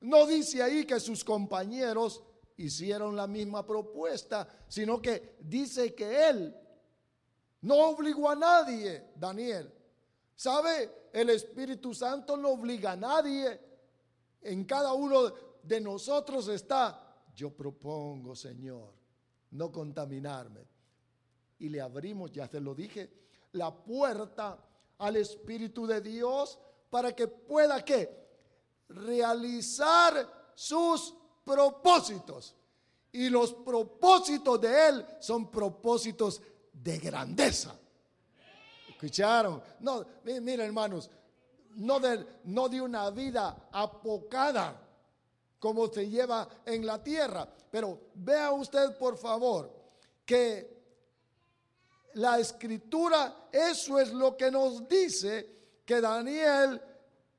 No 0.00 0.26
dice 0.26 0.62
ahí 0.62 0.84
que 0.84 0.98
sus 1.00 1.22
compañeros 1.22 2.22
hicieron 2.56 3.16
la 3.16 3.26
misma 3.26 3.64
propuesta, 3.66 4.48
sino 4.68 5.00
que 5.00 5.36
dice 5.40 5.94
que 5.94 6.28
él 6.28 6.56
no 7.62 7.76
obligó 7.88 8.30
a 8.30 8.36
nadie, 8.36 9.12
Daniel. 9.16 9.72
¿Sabe? 10.36 11.08
El 11.12 11.30
Espíritu 11.30 11.94
Santo 11.94 12.36
no 12.36 12.50
obliga 12.50 12.92
a 12.92 12.96
nadie. 12.96 13.60
En 14.42 14.64
cada 14.64 14.92
uno 14.92 15.32
de 15.62 15.80
nosotros 15.80 16.48
está, 16.48 17.24
yo 17.34 17.50
propongo, 17.50 18.34
Señor, 18.34 18.92
no 19.52 19.70
contaminarme. 19.70 20.66
Y 21.58 21.68
le 21.68 21.80
abrimos, 21.80 22.32
ya 22.32 22.48
se 22.48 22.60
lo 22.60 22.74
dije, 22.74 23.10
la 23.52 23.72
puerta 23.72 24.58
al 24.98 25.16
Espíritu 25.16 25.86
de 25.86 26.00
Dios 26.00 26.58
para 26.90 27.14
que 27.14 27.28
pueda 27.28 27.84
que 27.84 28.24
realizar 28.88 30.52
sus 30.54 31.14
propósitos. 31.44 32.56
Y 33.12 33.28
los 33.28 33.54
propósitos 33.54 34.60
de 34.60 34.88
Él 34.88 35.06
son 35.20 35.50
propósitos 35.50 36.42
de 36.72 36.98
grandeza. 36.98 37.78
¿Escucharon? 38.94 39.62
No, 39.80 40.04
miren 40.24 40.60
hermanos, 40.60 41.10
no 41.76 42.00
de, 42.00 42.24
no 42.44 42.68
de 42.68 42.80
una 42.80 43.10
vida 43.10 43.68
apocada 43.72 44.80
como 45.58 45.88
se 45.88 46.08
lleva 46.08 46.48
en 46.64 46.86
la 46.86 47.02
tierra. 47.02 47.48
Pero 47.70 47.98
vea 48.14 48.52
usted, 48.52 48.96
por 48.98 49.16
favor, 49.16 49.72
que 50.24 50.74
la 52.14 52.38
escritura, 52.38 53.48
eso 53.50 53.98
es 53.98 54.12
lo 54.12 54.36
que 54.36 54.50
nos 54.50 54.88
dice 54.88 55.54
que 55.84 56.00
Daniel 56.00 56.80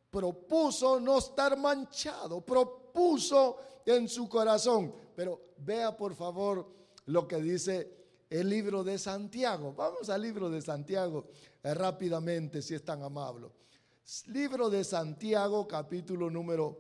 propuso 0.10 1.00
no 1.00 1.18
estar 1.20 1.58
manchado, 1.58 2.42
propuso 2.42 3.58
en 3.86 4.08
su 4.10 4.28
corazón. 4.28 4.94
Pero 5.16 5.54
vea 5.58 5.96
por 5.96 6.16
favor 6.16 6.68
lo 7.06 7.28
que 7.28 7.38
dice 7.38 8.05
el 8.40 8.50
libro 8.50 8.84
de 8.84 8.98
Santiago. 8.98 9.74
Vamos 9.74 10.10
al 10.10 10.22
libro 10.22 10.50
de 10.50 10.62
Santiago 10.62 11.28
eh, 11.64 11.74
rápidamente, 11.74 12.62
si 12.62 12.76
es 12.76 12.84
tan 12.84 13.02
amable. 13.02 13.48
Libro 14.28 14.70
de 14.70 14.84
Santiago, 14.84 15.68
capítulo 15.68 16.30
número 16.30 16.80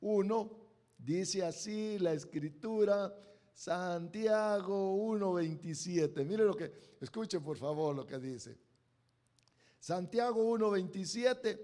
1, 0.00 0.50
dice 0.98 1.44
así 1.44 1.98
la 1.98 2.12
escritura, 2.12 3.14
Santiago 3.54 4.96
1.27. 4.96 6.24
Mire 6.24 6.44
lo 6.44 6.56
que, 6.56 6.72
escuche 7.00 7.40
por 7.40 7.58
favor 7.58 7.94
lo 7.94 8.06
que 8.06 8.18
dice. 8.18 8.56
Santiago 9.78 10.42
1.27, 10.56 11.60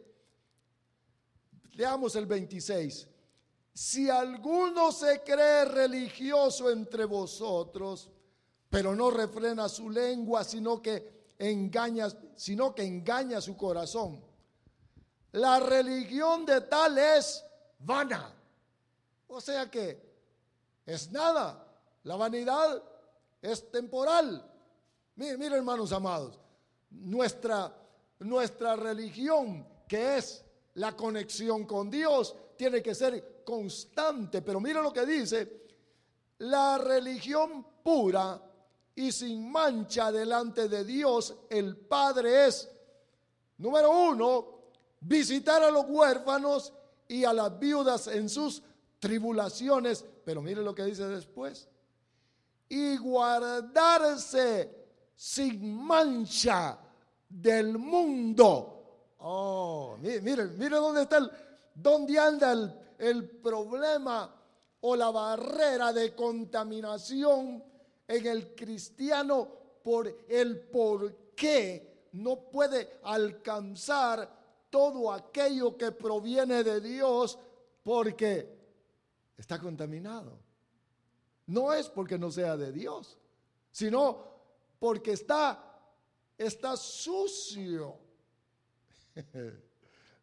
leamos 1.72 2.14
el 2.16 2.26
26. 2.26 3.08
Si 3.74 4.10
alguno 4.10 4.92
se 4.92 5.22
cree 5.22 5.64
religioso 5.64 6.70
entre 6.70 7.06
vosotros, 7.06 8.10
pero 8.72 8.96
no 8.96 9.10
refrena 9.10 9.68
su 9.68 9.90
lengua, 9.90 10.44
sino 10.44 10.80
que 10.80 11.34
engaña, 11.38 12.08
sino 12.36 12.74
que 12.74 12.82
engaña 12.82 13.38
su 13.42 13.54
corazón. 13.54 14.24
La 15.32 15.60
religión 15.60 16.46
de 16.46 16.62
tal 16.62 16.96
es 16.96 17.44
vana. 17.80 18.34
O 19.28 19.42
sea 19.42 19.70
que 19.70 20.00
es 20.86 21.12
nada. 21.12 21.68
La 22.04 22.16
vanidad 22.16 22.82
es 23.42 23.70
temporal. 23.70 24.50
Miren, 25.16 25.52
hermanos 25.52 25.92
amados, 25.92 26.40
nuestra, 26.88 27.76
nuestra 28.20 28.74
religión, 28.74 29.68
que 29.86 30.16
es 30.16 30.42
la 30.76 30.96
conexión 30.96 31.66
con 31.66 31.90
Dios, 31.90 32.34
tiene 32.56 32.82
que 32.82 32.94
ser 32.94 33.42
constante. 33.44 34.40
Pero 34.40 34.60
mira 34.60 34.80
lo 34.80 34.94
que 34.94 35.04
dice, 35.04 35.66
la 36.38 36.78
religión 36.78 37.66
pura 37.82 38.48
y 38.94 39.12
sin 39.12 39.50
mancha 39.50 40.12
delante 40.12 40.68
de 40.68 40.84
Dios, 40.84 41.34
el 41.48 41.76
Padre 41.76 42.46
es, 42.46 42.70
número 43.58 43.90
uno, 43.90 44.46
visitar 45.00 45.62
a 45.62 45.70
los 45.70 45.86
huérfanos 45.88 46.72
y 47.08 47.24
a 47.24 47.32
las 47.32 47.58
viudas 47.58 48.06
en 48.08 48.28
sus 48.28 48.62
tribulaciones. 48.98 50.04
Pero 50.24 50.42
mire 50.42 50.62
lo 50.62 50.74
que 50.74 50.84
dice 50.84 51.06
después. 51.06 51.68
Y 52.68 52.96
guardarse 52.98 54.70
sin 55.14 55.74
mancha 55.74 56.78
del 57.28 57.78
mundo. 57.78 59.14
Oh, 59.18 59.96
mire, 60.00 60.20
mire, 60.22 60.76
dónde 60.76 61.02
está 61.02 61.18
el, 61.18 61.30
dónde 61.74 62.18
anda 62.18 62.52
el, 62.52 62.72
el 62.98 63.30
problema 63.40 64.34
o 64.80 64.96
la 64.96 65.10
barrera 65.10 65.92
de 65.92 66.14
contaminación 66.14 67.62
en 68.12 68.26
el 68.26 68.54
cristiano 68.54 69.48
por 69.82 70.24
el 70.28 70.60
por 70.60 71.32
qué 71.34 72.08
no 72.12 72.36
puede 72.50 72.98
alcanzar 73.02 74.30
todo 74.68 75.10
aquello 75.10 75.76
que 75.76 75.92
proviene 75.92 76.62
de 76.62 76.80
Dios 76.80 77.38
porque 77.82 78.48
está 79.36 79.58
contaminado. 79.58 80.38
No 81.46 81.72
es 81.72 81.88
porque 81.88 82.18
no 82.18 82.30
sea 82.30 82.56
de 82.56 82.70
Dios, 82.70 83.18
sino 83.70 84.24
porque 84.78 85.12
está, 85.12 85.80
está 86.36 86.76
sucio. 86.76 87.96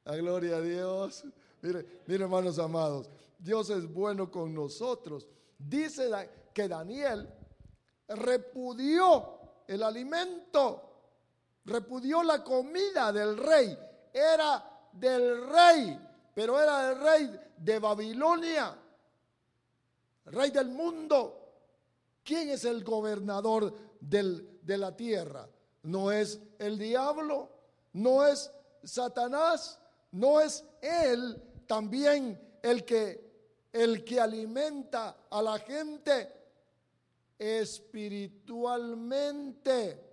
La 0.06 0.15
gloria 0.15 0.58
a 0.58 0.62
Dios. 0.62 1.25
Mire, 1.62 1.86
mire, 2.06 2.23
hermanos 2.23 2.58
amados, 2.60 3.10
Dios 3.38 3.69
es 3.71 3.91
bueno 3.91 4.30
con 4.32 4.54
nosotros. 4.54 5.28
Dice 5.58 6.10
que 6.54 6.67
Daniel 6.67 7.28
repudió 8.10 9.39
el 9.67 9.84
alimento, 9.84 10.82
repudió 11.65 12.24
la 12.24 12.43
comida 12.43 13.12
del 13.12 13.38
rey. 13.38 13.78
Era 14.12 14.63
del 14.91 15.48
rey, 15.48 16.00
pero 16.34 16.60
era 16.60 16.91
el 16.91 17.00
rey 17.00 17.39
de 17.58 17.80
Babilonia, 17.80 18.76
rey 20.26 20.52
del 20.52 20.69
mundo. 20.69 21.36
¿Quién 22.24 22.50
es 22.50 22.65
el 22.65 22.84
gobernador 22.84 23.74
de 24.00 24.78
la 24.78 24.95
tierra? 24.95 25.48
No 25.84 26.12
es 26.12 26.39
el 26.58 26.78
diablo, 26.78 27.50
no 27.93 28.26
es 28.26 28.52
Satanás, 28.84 29.80
no 30.12 30.39
es 30.39 30.63
él 30.82 31.41
también 31.67 32.60
el 32.62 32.84
que 32.86 33.30
el 33.72 34.04
que 34.04 34.19
alimenta 34.19 35.15
a 35.30 35.41
la 35.41 35.60
gente 35.60 36.38
espiritualmente. 37.39 40.06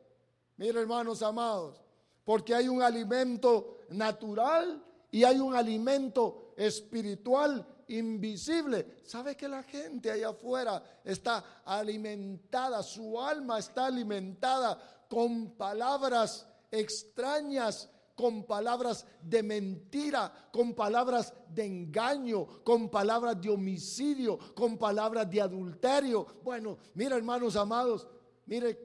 Mire, 0.56 0.80
hermanos 0.80 1.22
amados, 1.22 1.82
porque 2.24 2.54
hay 2.54 2.68
un 2.68 2.80
alimento 2.80 3.80
natural 3.90 4.82
y 5.10 5.24
hay 5.24 5.40
un 5.40 5.54
alimento 5.54 6.54
espiritual 6.56 7.66
invisible. 7.88 9.00
¿Sabe 9.04 9.36
que 9.36 9.48
la 9.48 9.62
gente 9.62 10.10
allá 10.10 10.30
afuera 10.30 10.82
está 11.04 11.62
alimentada, 11.64 12.82
su 12.82 13.20
alma 13.20 13.58
está 13.58 13.84
alimentada 13.86 14.78
con 15.08 15.56
palabras 15.56 16.48
extrañas 16.70 17.88
con 18.16 18.44
palabras 18.44 19.06
de 19.22 19.42
mentira, 19.42 20.48
con 20.50 20.74
palabras 20.74 21.34
de 21.50 21.66
engaño, 21.66 22.64
con 22.64 22.88
palabras 22.88 23.38
de 23.40 23.50
homicidio, 23.50 24.38
con 24.54 24.78
palabras 24.78 25.30
de 25.30 25.42
adulterio. 25.42 26.26
Bueno, 26.42 26.78
mira 26.94 27.16
hermanos 27.16 27.54
amados, 27.56 28.08
mire, 28.46 28.78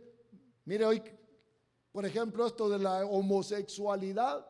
mire 0.65 0.85
hoy, 0.85 1.01
por 1.93 2.05
ejemplo, 2.05 2.45
esto 2.45 2.67
de 2.67 2.79
la 2.79 3.05
homosexualidad. 3.05 4.45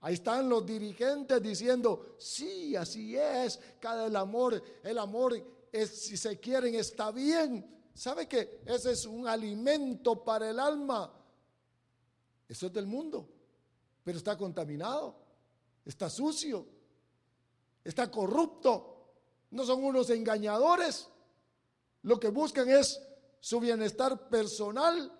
Ahí 0.00 0.14
están 0.14 0.48
los 0.48 0.66
dirigentes 0.66 1.40
diciendo, 1.40 2.16
sí, 2.18 2.74
así 2.74 3.16
es, 3.16 3.60
cada 3.78 4.06
el 4.06 4.16
amor, 4.16 4.60
el 4.82 4.98
amor 4.98 5.40
es, 5.72 5.90
si 5.90 6.16
se 6.16 6.40
quieren 6.40 6.74
está 6.74 7.12
bien. 7.12 7.64
¿Sabe 7.94 8.26
que 8.26 8.62
ese 8.66 8.92
es 8.92 9.06
un 9.06 9.28
alimento 9.28 10.24
para 10.24 10.50
el 10.50 10.58
alma? 10.58 11.12
Eso 12.48 12.66
es 12.66 12.72
del 12.72 12.86
mundo 12.86 13.35
pero 14.06 14.18
está 14.18 14.38
contaminado, 14.38 15.16
está 15.84 16.08
sucio, 16.08 16.64
está 17.82 18.08
corrupto. 18.08 19.14
No 19.50 19.64
son 19.64 19.82
unos 19.82 20.10
engañadores. 20.10 21.08
Lo 22.02 22.20
que 22.20 22.28
buscan 22.28 22.68
es 22.68 23.02
su 23.40 23.58
bienestar 23.58 24.28
personal, 24.28 25.10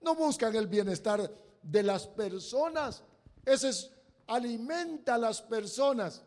no 0.00 0.16
buscan 0.16 0.56
el 0.56 0.66
bienestar 0.66 1.32
de 1.62 1.82
las 1.84 2.08
personas. 2.08 3.04
Ese 3.44 3.68
es, 3.68 3.92
alimenta 4.26 5.14
a 5.14 5.18
las 5.18 5.40
personas. 5.40 6.24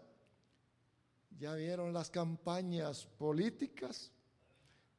¿Ya 1.37 1.55
vieron 1.55 1.91
las 1.91 2.09
campañas 2.09 3.05
políticas? 3.17 4.13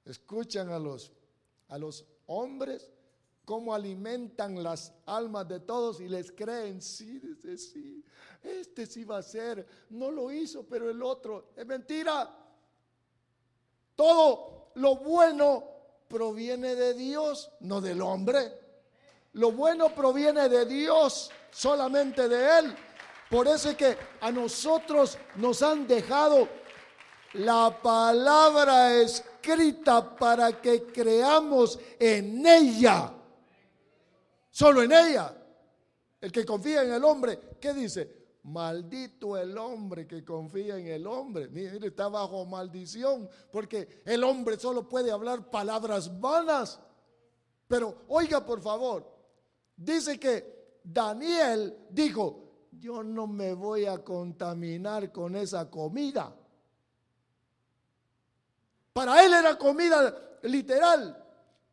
Escuchan 0.04 0.68
a 0.68 0.78
los, 0.78 1.10
a 1.68 1.78
los 1.78 2.04
hombres 2.26 2.90
cómo 3.48 3.74
alimentan 3.74 4.62
las 4.62 4.92
almas 5.06 5.48
de 5.48 5.60
todos 5.60 6.02
y 6.02 6.06
les 6.06 6.32
creen, 6.32 6.82
sí, 6.82 7.18
dice, 7.18 7.56
sí, 7.56 8.04
este 8.42 8.84
sí 8.84 9.04
va 9.04 9.16
a 9.16 9.22
ser, 9.22 9.66
no 9.88 10.10
lo 10.10 10.30
hizo, 10.30 10.66
pero 10.66 10.90
el 10.90 11.02
otro, 11.02 11.52
es 11.56 11.64
mentira. 11.64 12.30
Todo 13.96 14.72
lo 14.74 14.96
bueno 14.96 15.64
proviene 16.08 16.74
de 16.74 16.92
Dios, 16.92 17.50
no 17.60 17.80
del 17.80 18.02
hombre. 18.02 18.52
Lo 19.32 19.50
bueno 19.52 19.94
proviene 19.94 20.50
de 20.50 20.66
Dios, 20.66 21.30
solamente 21.50 22.28
de 22.28 22.58
Él. 22.58 22.76
Por 23.30 23.48
eso 23.48 23.70
es 23.70 23.76
que 23.78 23.96
a 24.20 24.30
nosotros 24.30 25.16
nos 25.36 25.62
han 25.62 25.86
dejado 25.86 26.50
la 27.32 27.74
palabra 27.82 28.94
escrita 28.94 30.14
para 30.16 30.60
que 30.60 30.82
creamos 30.82 31.78
en 31.98 32.46
ella. 32.46 33.14
Solo 34.58 34.82
en 34.82 34.90
ella. 34.90 35.32
El 36.20 36.32
que 36.32 36.44
confía 36.44 36.82
en 36.82 36.92
el 36.92 37.04
hombre, 37.04 37.38
¿qué 37.60 37.72
dice? 37.72 38.40
Maldito 38.42 39.36
el 39.36 39.56
hombre 39.56 40.04
que 40.04 40.24
confía 40.24 40.76
en 40.78 40.88
el 40.88 41.06
hombre. 41.06 41.46
Mire, 41.46 41.86
está 41.86 42.08
bajo 42.08 42.44
maldición 42.44 43.30
porque 43.52 44.02
el 44.04 44.24
hombre 44.24 44.58
solo 44.58 44.88
puede 44.88 45.12
hablar 45.12 45.48
palabras 45.48 46.18
vanas. 46.18 46.80
Pero 47.68 47.98
oiga 48.08 48.44
por 48.44 48.60
favor, 48.60 49.08
dice 49.76 50.18
que 50.18 50.80
Daniel 50.82 51.86
dijo, 51.90 52.66
yo 52.72 53.04
no 53.04 53.28
me 53.28 53.54
voy 53.54 53.86
a 53.86 54.02
contaminar 54.02 55.12
con 55.12 55.36
esa 55.36 55.70
comida. 55.70 56.34
Para 58.92 59.24
él 59.24 59.34
era 59.34 59.56
comida 59.56 60.40
literal. 60.42 61.24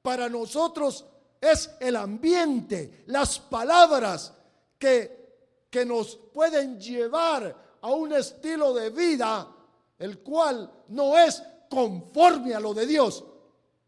Para 0.04 0.30
nosotros 0.30 1.04
es 1.46 1.72
el 1.80 1.96
ambiente, 1.96 3.04
las 3.08 3.40
palabras 3.40 4.34
que, 4.78 5.68
que 5.70 5.86
nos 5.86 6.16
pueden 6.34 6.80
llevar 6.80 7.78
a 7.82 7.92
un 7.92 8.14
estilo 8.14 8.74
de 8.74 8.90
vida 8.90 9.52
el 10.00 10.20
cual 10.20 10.84
no 10.90 11.18
es 11.18 11.42
conforme 11.70 12.54
a 12.54 12.60
lo 12.60 12.74
de 12.74 12.86
Dios. 12.86 13.24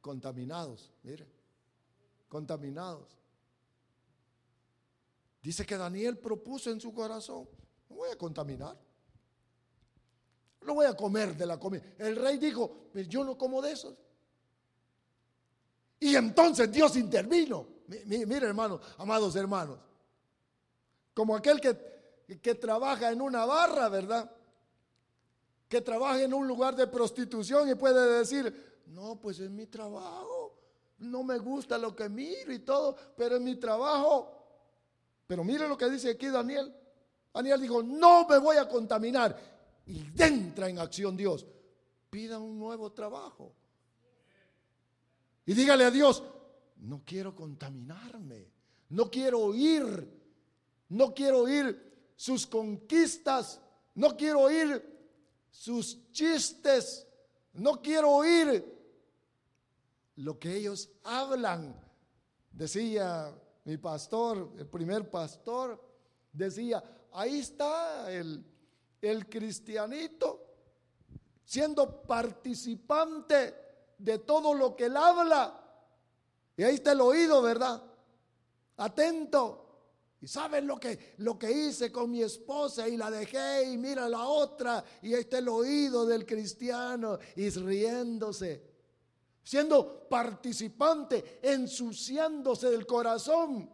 Contaminados, 0.01 0.91
mire, 1.03 1.27
contaminados. 2.29 3.17
Dice 5.41 5.65
que 5.65 5.77
Daniel 5.77 6.17
propuso 6.17 6.71
en 6.71 6.79
su 6.79 6.93
corazón, 6.93 7.47
no 7.89 7.95
voy 7.97 8.09
a 8.11 8.17
contaminar. 8.17 8.77
No 10.61 10.73
voy 10.73 10.85
a 10.85 10.97
comer 10.97 11.35
de 11.37 11.45
la 11.45 11.57
comida. 11.57 11.81
El 11.97 12.17
rey 12.17 12.37
dijo, 12.37 12.89
pues 12.91 13.07
yo 13.07 13.23
no 13.23 13.37
como 13.37 13.61
de 13.61 13.71
esos. 13.71 13.95
Y 15.99 16.15
entonces 16.15 16.71
Dios 16.71 16.95
intervino. 16.95 17.67
Mire 18.05 18.47
hermanos, 18.47 18.81
amados 18.97 19.35
hermanos. 19.35 19.79
Como 21.13 21.35
aquel 21.35 21.59
que, 21.59 22.37
que 22.41 22.55
trabaja 22.55 23.11
en 23.11 23.21
una 23.21 23.45
barra, 23.45 23.89
¿verdad? 23.89 24.29
Que 25.67 25.81
trabaja 25.81 26.21
en 26.21 26.33
un 26.33 26.47
lugar 26.47 26.75
de 26.75 26.87
prostitución 26.87 27.69
y 27.69 27.75
puede 27.75 28.19
decir, 28.19 28.81
no, 28.87 29.19
pues 29.19 29.39
es 29.39 29.49
mi 29.49 29.65
trabajo. 29.65 30.53
No 30.99 31.23
me 31.23 31.37
gusta 31.37 31.77
lo 31.77 31.95
que 31.95 32.09
miro 32.09 32.51
y 32.53 32.59
todo, 32.59 32.95
pero 33.15 33.35
es 33.35 33.41
mi 33.41 33.55
trabajo. 33.55 34.33
Pero 35.25 35.43
mire 35.43 35.67
lo 35.67 35.77
que 35.77 35.89
dice 35.89 36.11
aquí 36.11 36.27
Daniel. 36.27 36.73
Daniel 37.33 37.61
dijo, 37.61 37.83
no 37.83 38.27
me 38.27 38.37
voy 38.37 38.57
a 38.57 38.67
contaminar. 38.67 39.37
Y 39.85 40.05
entra 40.21 40.69
en 40.69 40.79
acción 40.79 41.15
Dios. 41.15 41.45
Pida 42.09 42.39
un 42.39 42.57
nuevo 42.57 42.91
trabajo. 42.91 43.53
Y 45.47 45.53
dígale 45.53 45.85
a 45.85 45.91
Dios, 45.91 46.21
no 46.75 47.01
quiero 47.05 47.33
contaminarme. 47.33 48.51
No 48.89 49.09
quiero 49.09 49.39
oír. 49.39 50.13
No 50.89 51.13
quiero 51.13 51.43
oír 51.43 52.11
sus 52.17 52.45
conquistas. 52.45 53.61
No 53.95 54.17
quiero 54.17 54.41
oír 54.41 54.83
sus 55.49 56.11
chistes. 56.11 57.07
No 57.53 57.81
quiero 57.81 58.11
oír 58.11 58.77
lo 60.17 60.37
que 60.37 60.53
ellos 60.53 60.89
hablan. 61.05 61.79
Decía 62.51 63.33
mi 63.63 63.77
pastor, 63.77 64.51
el 64.57 64.67
primer 64.67 65.09
pastor, 65.09 65.81
decía, 66.33 66.83
ahí 67.13 67.39
está 67.39 68.11
el, 68.11 68.43
el 69.01 69.29
cristianito 69.29 70.43
siendo 71.45 72.01
participante 72.01 73.66
de 73.97 74.19
todo 74.19 74.53
lo 74.53 74.75
que 74.75 74.85
él 74.85 74.97
habla. 74.97 75.63
Y 76.55 76.63
ahí 76.63 76.75
está 76.75 76.91
el 76.91 77.01
oído, 77.01 77.41
¿verdad? 77.41 77.83
Atento. 78.77 79.63
Y 80.19 80.27
saben 80.27 80.65
lo 80.65 80.79
que, 80.79 81.15
lo 81.17 81.37
que 81.37 81.51
hice 81.51 81.91
con 81.91 82.09
mi 82.09 82.23
esposa 82.23 82.87
y 82.87 82.97
la 82.97 83.11
dejé 83.11 83.71
y 83.71 83.77
mira 83.77 84.09
la 84.09 84.25
otra 84.25 84.83
y 85.03 85.13
ahí 85.13 85.21
está 85.21 85.37
el 85.37 85.47
oído 85.47 86.05
del 86.07 86.25
cristiano 86.25 87.19
y 87.35 87.49
riéndose 87.49 88.77
siendo 89.47 90.09
participante, 90.09 91.39
ensuciándose 91.41 92.69
del 92.69 92.85
corazón. 92.85 93.71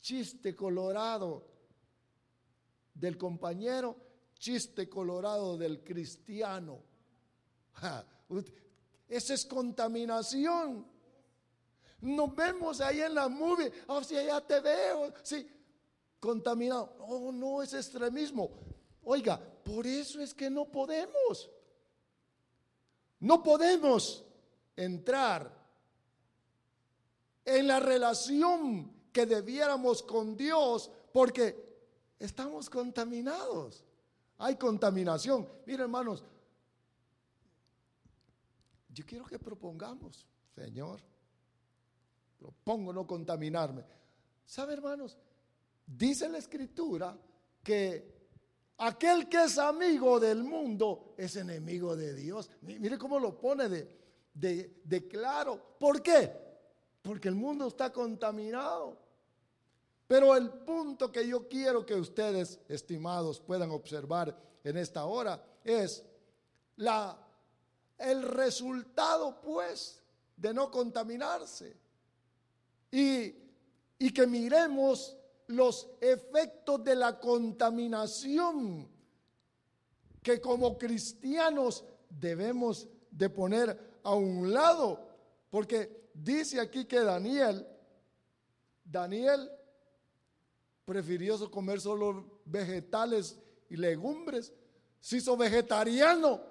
Chiste 0.00 0.56
colorado 0.56 1.46
del 2.94 3.18
compañero, 3.18 3.94
chiste 4.38 4.88
colorado 4.88 5.58
del 5.58 5.84
cristiano. 5.84 6.82
Esa 9.08 9.34
es 9.34 9.44
contaminación. 9.44 10.86
Nos 12.00 12.34
vemos 12.34 12.80
ahí 12.80 13.00
en 13.00 13.14
la 13.14 13.28
movie, 13.28 13.70
oh, 13.88 14.02
si 14.02 14.14
ya 14.14 14.40
te 14.40 14.60
veo, 14.60 15.12
sí, 15.22 15.46
contaminado. 16.18 16.96
Oh, 17.00 17.30
no, 17.30 17.62
es 17.62 17.74
extremismo. 17.74 18.50
Oiga, 19.04 19.38
por 19.64 19.86
eso 19.86 20.20
es 20.20 20.32
que 20.32 20.48
no 20.48 20.66
podemos. 20.66 21.50
No 23.18 23.42
podemos 23.42 24.24
entrar 24.76 25.60
en 27.44 27.66
la 27.66 27.80
relación 27.80 28.92
que 29.12 29.26
debiéramos 29.26 30.02
con 30.02 30.36
Dios 30.36 30.90
porque 31.12 31.70
estamos 32.18 32.70
contaminados. 32.70 33.84
Hay 34.38 34.56
contaminación. 34.56 35.46
Miren, 35.66 35.82
hermanos, 35.82 36.24
yo 38.92 39.04
quiero 39.06 39.24
que 39.24 39.38
propongamos, 39.38 40.26
Señor, 40.54 41.00
propongo 42.38 42.92
no 42.92 43.06
contaminarme. 43.06 43.84
¿Sabe, 44.44 44.74
hermanos? 44.74 45.16
Dice 45.86 46.28
la 46.28 46.38
escritura 46.38 47.16
que 47.62 48.20
Aquel 48.82 49.28
que 49.28 49.44
es 49.44 49.58
amigo 49.58 50.18
del 50.18 50.42
mundo 50.42 51.12
es 51.18 51.36
enemigo 51.36 51.94
de 51.94 52.14
Dios. 52.14 52.48
Mire 52.62 52.96
cómo 52.96 53.18
lo 53.18 53.38
pone 53.38 53.68
de, 53.68 54.00
de, 54.32 55.06
claro. 55.06 55.76
¿Por 55.78 56.00
qué? 56.02 56.32
Porque 57.02 57.28
el 57.28 57.34
mundo 57.34 57.68
está 57.68 57.92
contaminado. 57.92 58.96
Pero 60.06 60.34
el 60.34 60.48
punto 60.48 61.12
que 61.12 61.28
yo 61.28 61.46
quiero 61.46 61.84
que 61.84 61.94
ustedes, 61.94 62.58
estimados, 62.68 63.38
puedan 63.38 63.70
observar 63.70 64.34
en 64.64 64.78
esta 64.78 65.04
hora 65.04 65.44
es 65.62 66.02
la, 66.76 67.18
el 68.00 68.22
resultado, 68.22 69.40
pues, 69.40 70.02
de 70.36 70.54
no 70.54 70.70
contaminarse. 70.70 71.76
Y, 72.90 73.34
y 73.98 74.12
que 74.12 74.26
miremos 74.26 75.16
los 75.48 75.88
efectos 76.00 76.82
de 76.82 76.96
la 76.96 77.18
contaminación 77.20 78.88
que 80.22 80.40
como 80.40 80.76
cristianos 80.76 81.84
debemos 82.08 82.88
de 83.10 83.30
poner 83.30 84.00
a 84.02 84.14
un 84.14 84.52
lado. 84.52 85.08
Porque 85.50 86.10
dice 86.14 86.60
aquí 86.60 86.84
que 86.84 87.00
Daniel, 87.00 87.66
Daniel 88.84 89.50
prefirió 90.84 91.50
comer 91.50 91.80
solo 91.80 92.40
vegetales 92.44 93.38
y 93.68 93.76
legumbres, 93.76 94.52
se 95.00 95.18
hizo 95.18 95.36
vegetariano. 95.36 96.49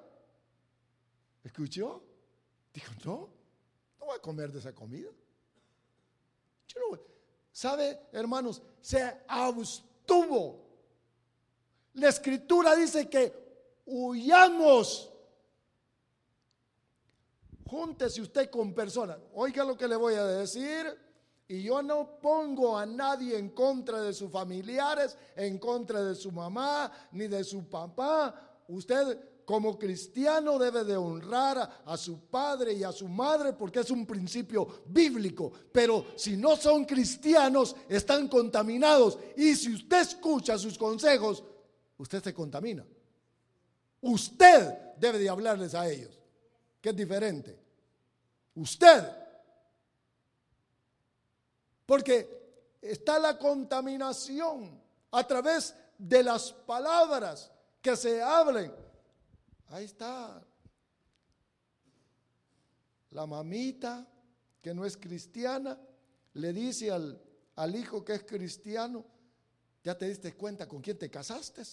¿Escuchó? 1.50 2.04
Dijo, 2.72 2.94
no, 3.04 3.30
no 4.00 4.06
voy 4.06 4.16
a 4.16 4.22
comer 4.22 4.52
de 4.52 4.60
esa 4.60 4.74
comida. 4.74 5.10
Yo 6.68 6.80
no, 6.80 7.00
¿Sabe, 7.52 8.08
hermanos? 8.12 8.62
Se 8.80 9.24
abstuvo. 9.28 10.64
La 11.94 12.10
escritura 12.10 12.76
dice 12.76 13.10
que 13.10 13.34
huyamos. 13.88 15.12
Júntese 17.66 18.22
usted 18.22 18.50
con 18.52 18.76
personas. 18.76 19.18
Oiga 19.34 19.64
lo 19.64 19.76
que 19.76 19.88
le 19.88 19.96
voy 19.96 20.14
a 20.14 20.26
decir. 20.26 20.86
Y 21.48 21.64
yo 21.64 21.82
no 21.82 22.20
pongo 22.22 22.78
a 22.78 22.86
nadie 22.86 23.40
en 23.40 23.50
contra 23.50 24.04
de 24.04 24.14
sus 24.14 24.32
familiares, 24.32 25.18
en 25.36 25.58
contra 25.58 26.04
de 26.04 26.14
su 26.14 26.32
mamá, 26.32 26.92
ni 27.12 27.28
de 27.28 27.44
su 27.44 27.68
papá. 27.68 28.62
Usted 28.68 29.29
como 29.50 29.80
cristiano 29.80 30.60
debe 30.60 30.84
de 30.84 30.96
honrar 30.96 31.82
a, 31.84 31.98
su 31.98 32.20
padre 32.28 32.74
y 32.74 32.84
a 32.84 32.92
su 32.92 33.08
madre 33.08 33.54
porque 33.54 33.80
es 33.80 33.90
un 33.90 34.06
principio 34.06 34.84
bíblico. 34.86 35.52
Pero 35.72 36.06
si 36.16 36.38
no 36.38 36.56
son 36.56 36.86
cristianos, 36.86 37.76
están 37.90 38.28
contaminados. 38.28 39.18
Y 39.36 39.56
si 39.56 39.74
usted 39.74 40.02
escucha 40.02 40.56
sus 40.60 40.78
consejos, 40.78 41.44
usted 41.98 42.24
se 42.24 42.32
contamina. 42.32 42.86
Usted 44.02 44.72
debe 45.00 45.18
de 45.18 45.30
hablarles 45.30 45.74
a 45.74 45.90
ellos, 45.90 46.22
que 46.80 46.90
es 46.90 46.96
diferente. 46.96 47.60
Usted. 48.54 49.04
Porque 51.88 52.78
está 52.84 53.18
la 53.18 53.36
contaminación 53.40 54.80
a 55.10 55.26
través 55.26 55.74
de 55.98 56.22
las 56.22 56.52
palabras 56.52 57.52
que 57.82 57.96
se 57.96 58.22
hablen 58.22 58.89
Ahí 59.70 59.86
está. 59.86 60.44
La 63.12 63.26
mamita 63.26 64.08
que 64.62 64.74
no 64.74 64.86
es 64.86 64.98
cristiana 64.98 65.80
le 66.34 66.54
dice 66.54 66.92
al, 66.92 67.22
al 67.56 67.76
hijo 67.76 68.04
que 68.04 68.14
es 68.14 68.24
cristiano, 68.24 69.06
ya 69.84 69.98
te 69.98 70.08
diste 70.08 70.36
cuenta 70.36 70.68
con 70.68 70.82
quién 70.82 70.98
te 70.98 71.10
casaste. 71.10 71.64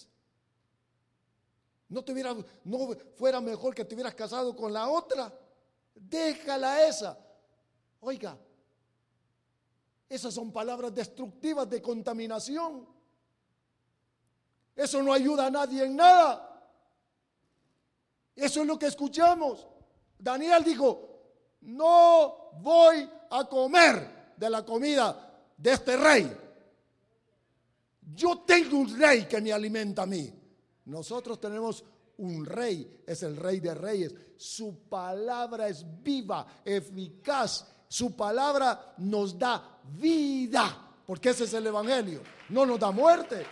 No, 1.89 2.03
te 2.03 2.13
no 2.65 2.95
fuera 3.15 3.39
mejor 3.39 3.73
que 3.73 3.85
te 3.85 3.95
hubieras 3.95 4.13
casado 4.13 4.55
con 4.55 4.73
la 4.73 4.89
otra. 4.89 5.33
Déjala 5.95 6.85
esa. 6.85 7.17
Oiga, 8.01 8.37
esas 10.09 10.33
son 10.33 10.51
palabras 10.51 10.93
destructivas 10.93 11.69
de 11.69 11.81
contaminación. 11.81 12.87
Eso 14.75 15.01
no 15.01 15.11
ayuda 15.11 15.47
a 15.47 15.49
nadie 15.49 15.85
en 15.85 15.95
nada. 15.95 16.46
Eso 18.37 18.61
es 18.61 18.67
lo 18.67 18.77
que 18.77 18.85
escuchamos. 18.85 19.67
Daniel 20.19 20.63
dijo, 20.63 21.57
no 21.61 22.51
voy 22.61 23.09
a 23.31 23.45
comer 23.45 24.33
de 24.37 24.49
la 24.49 24.63
comida 24.63 25.43
de 25.57 25.73
este 25.73 25.97
rey. 25.97 26.31
Yo 28.13 28.39
tengo 28.45 28.77
un 28.77 28.97
rey 28.97 29.25
que 29.25 29.41
me 29.41 29.51
alimenta 29.51 30.03
a 30.03 30.05
mí. 30.05 30.31
Nosotros 30.85 31.41
tenemos 31.41 31.83
un 32.17 32.45
rey, 32.45 33.03
es 33.05 33.23
el 33.23 33.35
rey 33.35 33.59
de 33.59 33.73
reyes. 33.73 34.13
Su 34.37 34.87
palabra 34.87 35.67
es 35.67 35.83
viva, 36.03 36.45
eficaz. 36.63 37.65
Su 37.87 38.15
palabra 38.15 38.93
nos 38.97 39.37
da 39.37 39.79
vida, 39.97 40.99
porque 41.05 41.29
ese 41.29 41.45
es 41.45 41.53
el 41.53 41.67
Evangelio. 41.67 42.21
No 42.49 42.65
nos 42.65 42.79
da 42.79 42.91
muerte. 42.91 43.45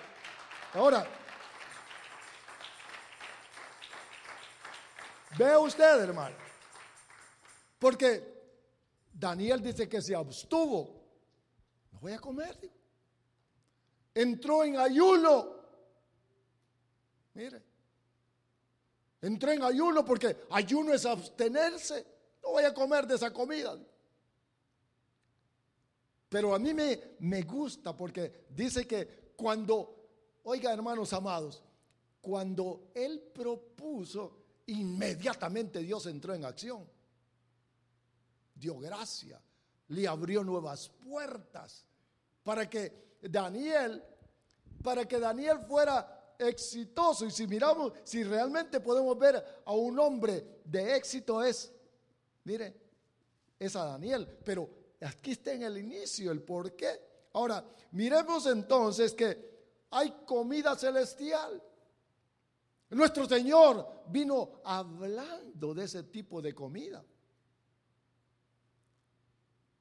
Ahora, 0.73 1.05
Ve 5.37 5.57
usted, 5.57 6.01
hermano. 6.01 6.35
Porque 7.79 8.35
Daniel 9.11 9.61
dice 9.61 9.87
que 9.87 10.01
se 10.01 10.15
abstuvo. 10.15 11.03
No 11.91 11.99
voy 11.99 12.13
a 12.13 12.19
comer. 12.19 12.57
Entró 14.13 14.63
en 14.63 14.77
ayuno. 14.77 15.55
Mire. 17.33 17.61
Entró 19.21 19.51
en 19.51 19.63
ayuno 19.63 20.05
porque 20.05 20.45
ayuno 20.51 20.93
es 20.93 21.05
abstenerse. 21.05 22.05
No 22.41 22.51
voy 22.51 22.63
a 22.63 22.73
comer 22.73 23.05
de 23.07 23.15
esa 23.15 23.31
comida. 23.31 23.77
Pero 26.29 26.53
a 26.53 26.59
mí 26.59 26.73
me, 26.73 27.15
me 27.19 27.41
gusta 27.43 27.95
porque 27.95 28.45
dice 28.49 28.87
que 28.87 29.33
cuando, 29.35 30.09
oiga 30.43 30.73
hermanos 30.73 31.11
amados, 31.13 31.63
cuando 32.21 32.91
él 32.93 33.21
propuso 33.33 34.44
Inmediatamente 34.67 35.79
Dios 35.79 36.05
entró 36.07 36.33
en 36.33 36.45
acción. 36.45 36.87
Dio 38.55 38.79
gracia, 38.79 39.41
le 39.89 40.07
abrió 40.07 40.43
nuevas 40.43 40.89
puertas 40.89 41.85
para 42.43 42.69
que 42.69 43.17
Daniel, 43.21 44.03
para 44.81 45.05
que 45.05 45.19
Daniel 45.19 45.59
fuera 45.67 46.35
exitoso. 46.39 47.25
Y 47.25 47.31
si 47.31 47.47
miramos, 47.47 47.93
si 48.03 48.23
realmente 48.23 48.79
podemos 48.79 49.17
ver 49.17 49.61
a 49.65 49.73
un 49.73 49.99
hombre 49.99 50.61
de 50.63 50.95
éxito 50.95 51.43
es, 51.43 51.71
mire, 52.43 52.73
es 53.59 53.75
a 53.75 53.85
Daniel. 53.85 54.27
Pero 54.43 54.69
aquí 55.01 55.31
está 55.31 55.53
en 55.53 55.63
el 55.63 55.77
inicio 55.77 56.31
el 56.31 56.41
por 56.41 56.75
qué. 56.75 56.99
Ahora, 57.33 57.63
miremos 57.91 58.45
entonces 58.45 59.13
que 59.13 59.55
hay 59.91 60.11
comida 60.25 60.75
celestial. 60.75 61.61
Nuestro 62.95 63.27
Señor 63.27 64.03
vino 64.07 64.61
hablando 64.63 65.73
de 65.73 65.83
ese 65.83 66.03
tipo 66.03 66.41
de 66.41 66.55
comida. 66.55 67.03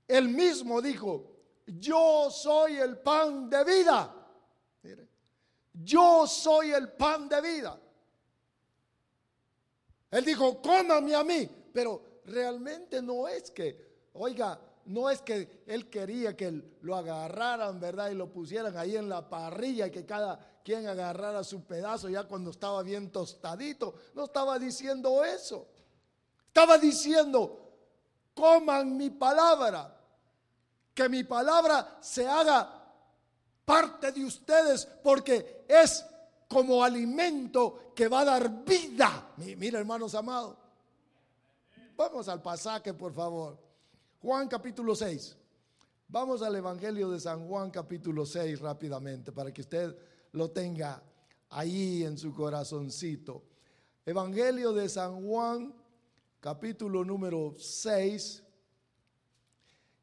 Él 0.08 0.28
mismo 0.28 0.82
dijo, 0.82 1.36
yo 1.64 2.28
soy 2.28 2.78
el 2.78 2.98
pan 2.98 3.48
de 3.48 3.62
vida. 3.62 4.12
yo 5.74 6.26
soy 6.26 6.72
el 6.72 6.90
pan 6.90 7.28
de 7.28 7.40
vida. 7.40 7.80
Él 10.10 10.24
dijo, 10.24 10.60
cómame 10.60 11.14
a 11.14 11.22
mí, 11.22 11.48
pero 11.72 12.22
realmente 12.24 13.00
no 13.00 13.28
es 13.28 13.52
que, 13.52 14.08
oiga, 14.14 14.60
no 14.86 15.08
es 15.08 15.22
que 15.22 15.62
él 15.68 15.88
quería 15.88 16.36
que 16.36 16.50
lo 16.82 16.96
agarraran, 16.96 17.78
¿verdad? 17.78 18.10
Y 18.10 18.14
lo 18.14 18.32
pusieran 18.32 18.76
ahí 18.76 18.96
en 18.96 19.08
la 19.08 19.28
parrilla 19.28 19.86
y 19.86 19.92
que 19.92 20.04
cada 20.04 20.53
quien 20.64 20.88
agarrara 20.88 21.44
su 21.44 21.62
pedazo 21.64 22.08
ya 22.08 22.24
cuando 22.24 22.50
estaba 22.50 22.82
bien 22.82 23.12
tostadito. 23.12 23.94
No 24.14 24.24
estaba 24.24 24.58
diciendo 24.58 25.22
eso. 25.22 25.68
Estaba 26.48 26.78
diciendo, 26.78 27.70
coman 28.34 28.96
mi 28.96 29.10
palabra, 29.10 29.94
que 30.94 31.08
mi 31.08 31.22
palabra 31.22 31.98
se 32.00 32.26
haga 32.26 32.82
parte 33.64 34.12
de 34.12 34.24
ustedes 34.24 34.86
porque 35.02 35.64
es 35.68 36.04
como 36.48 36.82
alimento 36.82 37.92
que 37.94 38.08
va 38.08 38.20
a 38.20 38.24
dar 38.24 38.64
vida. 38.64 39.32
Mira, 39.36 39.78
hermanos 39.78 40.14
amados. 40.14 40.56
Vamos 41.96 42.26
al 42.28 42.40
pasaje, 42.40 42.94
por 42.94 43.12
favor. 43.12 43.58
Juan 44.22 44.48
capítulo 44.48 44.96
6. 44.96 45.36
Vamos 46.08 46.42
al 46.42 46.56
Evangelio 46.56 47.10
de 47.10 47.20
San 47.20 47.46
Juan 47.46 47.70
capítulo 47.70 48.24
6 48.24 48.60
rápidamente 48.60 49.32
para 49.32 49.52
que 49.52 49.60
usted 49.60 49.96
lo 50.34 50.50
tenga 50.50 51.02
ahí 51.50 52.02
en 52.02 52.18
su 52.18 52.34
corazoncito. 52.34 53.42
Evangelio 54.04 54.72
de 54.72 54.88
San 54.88 55.24
Juan, 55.24 55.72
capítulo 56.40 57.04
número 57.04 57.54
6 57.56 58.42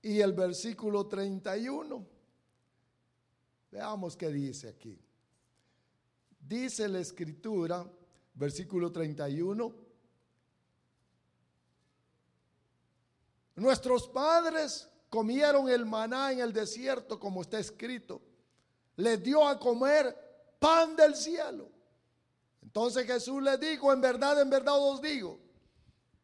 y 0.01 0.19
el 0.21 0.31
versículo 0.31 1.05
31. 1.05 2.05
Veamos 3.71 4.15
qué 4.15 4.29
dice 4.29 4.69
aquí. 4.69 4.97
Dice 6.39 6.87
la 6.87 6.99
escritura, 6.99 7.85
versículo 8.33 8.89
31. 8.89 9.75
Nuestros 13.57 14.07
padres 14.07 14.89
comieron 15.09 15.69
el 15.69 15.85
maná 15.85 16.31
en 16.31 16.39
el 16.39 16.53
desierto 16.53 17.19
como 17.19 17.41
está 17.41 17.59
escrito 17.59 18.21
le 19.01 19.17
dio 19.17 19.47
a 19.47 19.59
comer 19.59 20.15
pan 20.61 20.95
del 20.95 21.15
cielo. 21.15 21.67
Entonces 22.61 23.07
Jesús 23.07 23.41
le 23.41 23.57
dijo, 23.57 23.91
en 23.91 23.99
verdad, 23.99 24.39
en 24.39 24.49
verdad 24.49 24.77
os 24.77 25.01
digo, 25.01 25.39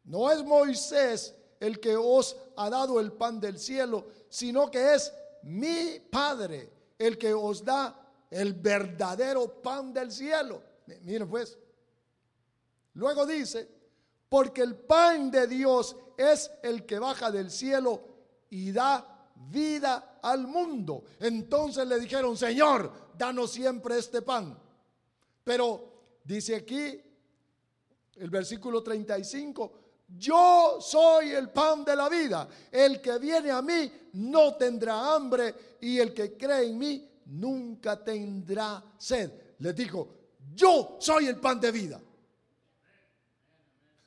no 0.04 0.30
es 0.30 0.44
Moisés 0.44 1.34
el 1.58 1.80
que 1.80 1.96
os 1.96 2.36
ha 2.56 2.70
dado 2.70 3.00
el 3.00 3.12
pan 3.12 3.40
del 3.40 3.58
cielo, 3.58 4.06
sino 4.28 4.70
que 4.70 4.94
es 4.94 5.12
mi 5.42 5.98
Padre 6.08 6.72
el 6.96 7.18
que 7.18 7.34
os 7.34 7.64
da 7.64 8.00
el 8.30 8.54
verdadero 8.54 9.60
pan 9.60 9.92
del 9.92 10.12
cielo. 10.12 10.62
Miren 11.02 11.28
pues, 11.28 11.58
luego 12.94 13.26
dice, 13.26 13.68
porque 14.28 14.62
el 14.62 14.76
pan 14.76 15.32
de 15.32 15.48
Dios 15.48 15.96
es 16.16 16.48
el 16.62 16.86
que 16.86 17.00
baja 17.00 17.32
del 17.32 17.50
cielo 17.50 18.02
y 18.50 18.70
da 18.70 19.32
vida 19.34 20.20
al 20.22 20.46
mundo. 20.46 21.02
Entonces 21.18 21.86
le 21.88 21.98
dijeron, 21.98 22.36
Señor, 22.36 23.07
danos 23.18 23.50
siempre 23.50 23.98
este 23.98 24.22
pan. 24.22 24.56
Pero 25.44 26.20
dice 26.24 26.56
aquí 26.56 27.00
el 28.16 28.30
versículo 28.30 28.82
35, 28.82 29.72
yo 30.16 30.78
soy 30.80 31.30
el 31.30 31.50
pan 31.50 31.84
de 31.84 31.96
la 31.96 32.08
vida. 32.08 32.48
El 32.70 33.00
que 33.00 33.18
viene 33.18 33.50
a 33.50 33.60
mí 33.60 33.92
no 34.14 34.54
tendrá 34.54 35.14
hambre 35.14 35.76
y 35.80 35.98
el 35.98 36.14
que 36.14 36.36
cree 36.36 36.68
en 36.68 36.78
mí 36.78 37.10
nunca 37.26 38.02
tendrá 38.02 38.82
sed. 38.96 39.30
Les 39.58 39.74
dijo, 39.74 40.08
yo 40.54 40.96
soy 41.00 41.26
el 41.26 41.36
pan 41.36 41.60
de 41.60 41.72
vida. 41.72 42.00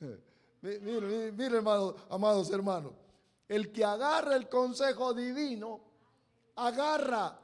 Miren, 0.62 1.36
miren, 1.36 1.64
amados 2.08 2.50
hermanos. 2.50 2.92
El 3.48 3.72
que 3.72 3.84
agarra 3.84 4.36
el 4.36 4.48
consejo 4.48 5.12
divino, 5.12 5.80
agarra, 6.56 7.38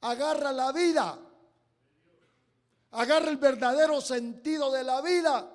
agarra 0.00 0.52
la 0.52 0.72
vida, 0.72 1.18
agarra 2.92 3.30
el 3.30 3.36
verdadero 3.36 4.00
sentido 4.00 4.70
de 4.70 4.84
la 4.84 5.00
vida. 5.00 5.52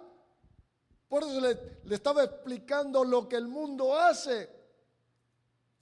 Por 1.07 1.23
eso 1.23 1.41
le, 1.41 1.93
estaba 1.93 2.23
explicando 2.23 3.03
lo 3.03 3.27
que 3.27 3.35
el 3.35 3.47
mundo 3.47 3.95
hace, 3.95 4.49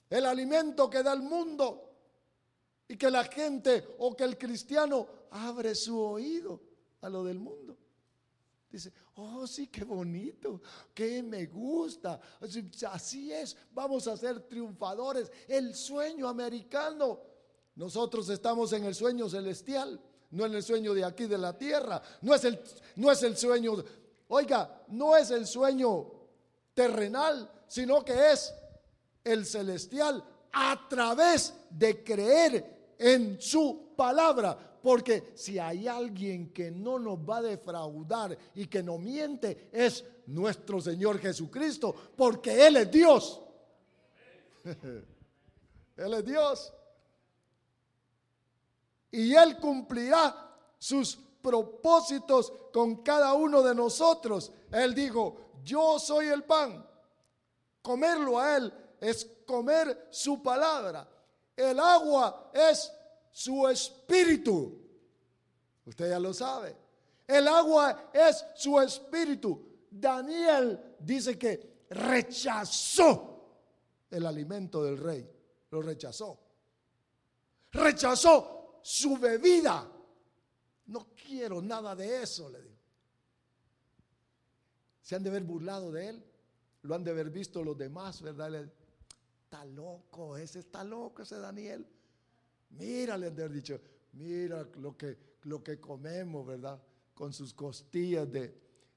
el 0.08 0.26
alimento 0.26 0.90
que 0.90 1.02
da 1.02 1.12
el 1.12 1.22
mundo, 1.22 1.90
y 2.88 2.96
que 2.96 3.08
la 3.08 3.22
gente 3.24 3.94
o 3.98 4.16
que 4.16 4.24
el 4.24 4.36
cristiano 4.36 5.06
abre 5.30 5.76
su 5.76 5.96
oído 6.00 6.60
a 7.02 7.08
lo 7.08 7.22
del 7.22 7.38
mundo. 7.38 7.76
Dice, 8.68 8.92
oh 9.14 9.46
sí, 9.46 9.68
qué 9.68 9.84
bonito, 9.84 10.60
que 10.92 11.22
me 11.22 11.46
gusta. 11.46 12.20
Así 12.90 13.32
es, 13.32 13.56
vamos 13.72 14.08
a 14.08 14.16
ser 14.16 14.40
triunfadores. 14.48 15.30
El 15.46 15.74
sueño 15.74 16.28
americano. 16.28 17.29
Nosotros 17.80 18.28
estamos 18.28 18.74
en 18.74 18.84
el 18.84 18.94
sueño 18.94 19.26
celestial, 19.26 19.98
no 20.32 20.44
en 20.44 20.54
el 20.54 20.62
sueño 20.62 20.92
de 20.92 21.02
aquí 21.02 21.24
de 21.24 21.38
la 21.38 21.56
tierra. 21.56 22.02
No 22.20 22.34
es 22.34 22.44
el, 22.44 22.60
no 22.96 23.10
es 23.10 23.22
el 23.22 23.38
sueño, 23.38 23.72
oiga, 24.28 24.82
no 24.88 25.16
es 25.16 25.30
el 25.30 25.46
sueño 25.46 26.12
terrenal, 26.74 27.50
sino 27.66 28.04
que 28.04 28.32
es 28.32 28.52
el 29.24 29.46
celestial 29.46 30.22
a 30.52 30.88
través 30.90 31.54
de 31.70 32.04
creer 32.04 32.96
en 32.98 33.40
su 33.40 33.94
palabra. 33.96 34.76
Porque 34.82 35.32
si 35.34 35.58
hay 35.58 35.88
alguien 35.88 36.52
que 36.52 36.70
no 36.70 36.98
nos 36.98 37.18
va 37.20 37.38
a 37.38 37.42
defraudar 37.42 38.36
y 38.56 38.66
que 38.66 38.82
no 38.82 38.98
miente, 38.98 39.70
es 39.72 40.04
nuestro 40.26 40.82
Señor 40.82 41.18
Jesucristo, 41.18 41.94
porque 42.14 42.66
Él 42.66 42.76
es 42.76 42.90
Dios. 42.90 43.40
Él 45.96 46.12
es 46.12 46.24
Dios. 46.26 46.74
Y 49.10 49.34
Él 49.34 49.58
cumplirá 49.58 50.56
sus 50.78 51.18
propósitos 51.42 52.52
con 52.72 52.96
cada 53.02 53.34
uno 53.34 53.62
de 53.62 53.74
nosotros. 53.74 54.52
Él 54.70 54.94
dijo, 54.94 55.52
yo 55.64 55.98
soy 55.98 56.28
el 56.28 56.44
pan. 56.44 56.86
Comerlo 57.82 58.38
a 58.38 58.56
Él 58.56 58.72
es 59.00 59.26
comer 59.46 60.08
su 60.10 60.42
palabra. 60.42 61.08
El 61.56 61.78
agua 61.80 62.50
es 62.52 62.92
su 63.30 63.66
espíritu. 63.68 64.78
Usted 65.84 66.10
ya 66.10 66.18
lo 66.18 66.32
sabe. 66.32 66.76
El 67.26 67.48
agua 67.48 68.10
es 68.12 68.44
su 68.54 68.80
espíritu. 68.80 69.66
Daniel 69.90 70.96
dice 70.98 71.38
que 71.38 71.84
rechazó 71.90 73.30
el 74.10 74.26
alimento 74.26 74.84
del 74.84 74.98
rey. 74.98 75.28
Lo 75.70 75.82
rechazó. 75.82 76.38
Rechazó 77.72 78.59
su 78.82 79.16
bebida. 79.16 79.90
No 80.86 81.08
quiero 81.14 81.62
nada 81.62 81.94
de 81.94 82.22
eso, 82.22 82.48
le 82.50 82.60
digo. 82.62 82.76
Se 85.02 85.16
han 85.16 85.22
de 85.22 85.30
haber 85.30 85.44
burlado 85.44 85.90
de 85.92 86.08
él. 86.08 86.24
Lo 86.82 86.94
han 86.94 87.04
de 87.04 87.10
haber 87.10 87.30
visto 87.30 87.62
los 87.62 87.76
demás, 87.76 88.22
¿verdad? 88.22 88.70
está 89.44 89.64
loco, 89.64 90.36
ese 90.36 90.60
está 90.60 90.82
loco, 90.84 91.22
ese 91.22 91.36
Daniel. 91.38 91.86
Mira, 92.70 93.18
le 93.18 93.26
han 93.26 93.34
de 93.34 93.42
haber 93.42 93.56
dicho, 93.56 93.80
mira 94.12 94.66
lo 94.76 94.96
que, 94.96 95.18
lo 95.42 95.62
que 95.62 95.78
comemos, 95.78 96.46
¿verdad? 96.46 96.80
Con 97.14 97.32
sus 97.32 97.52
costillas 97.52 98.30
de, 98.30 98.54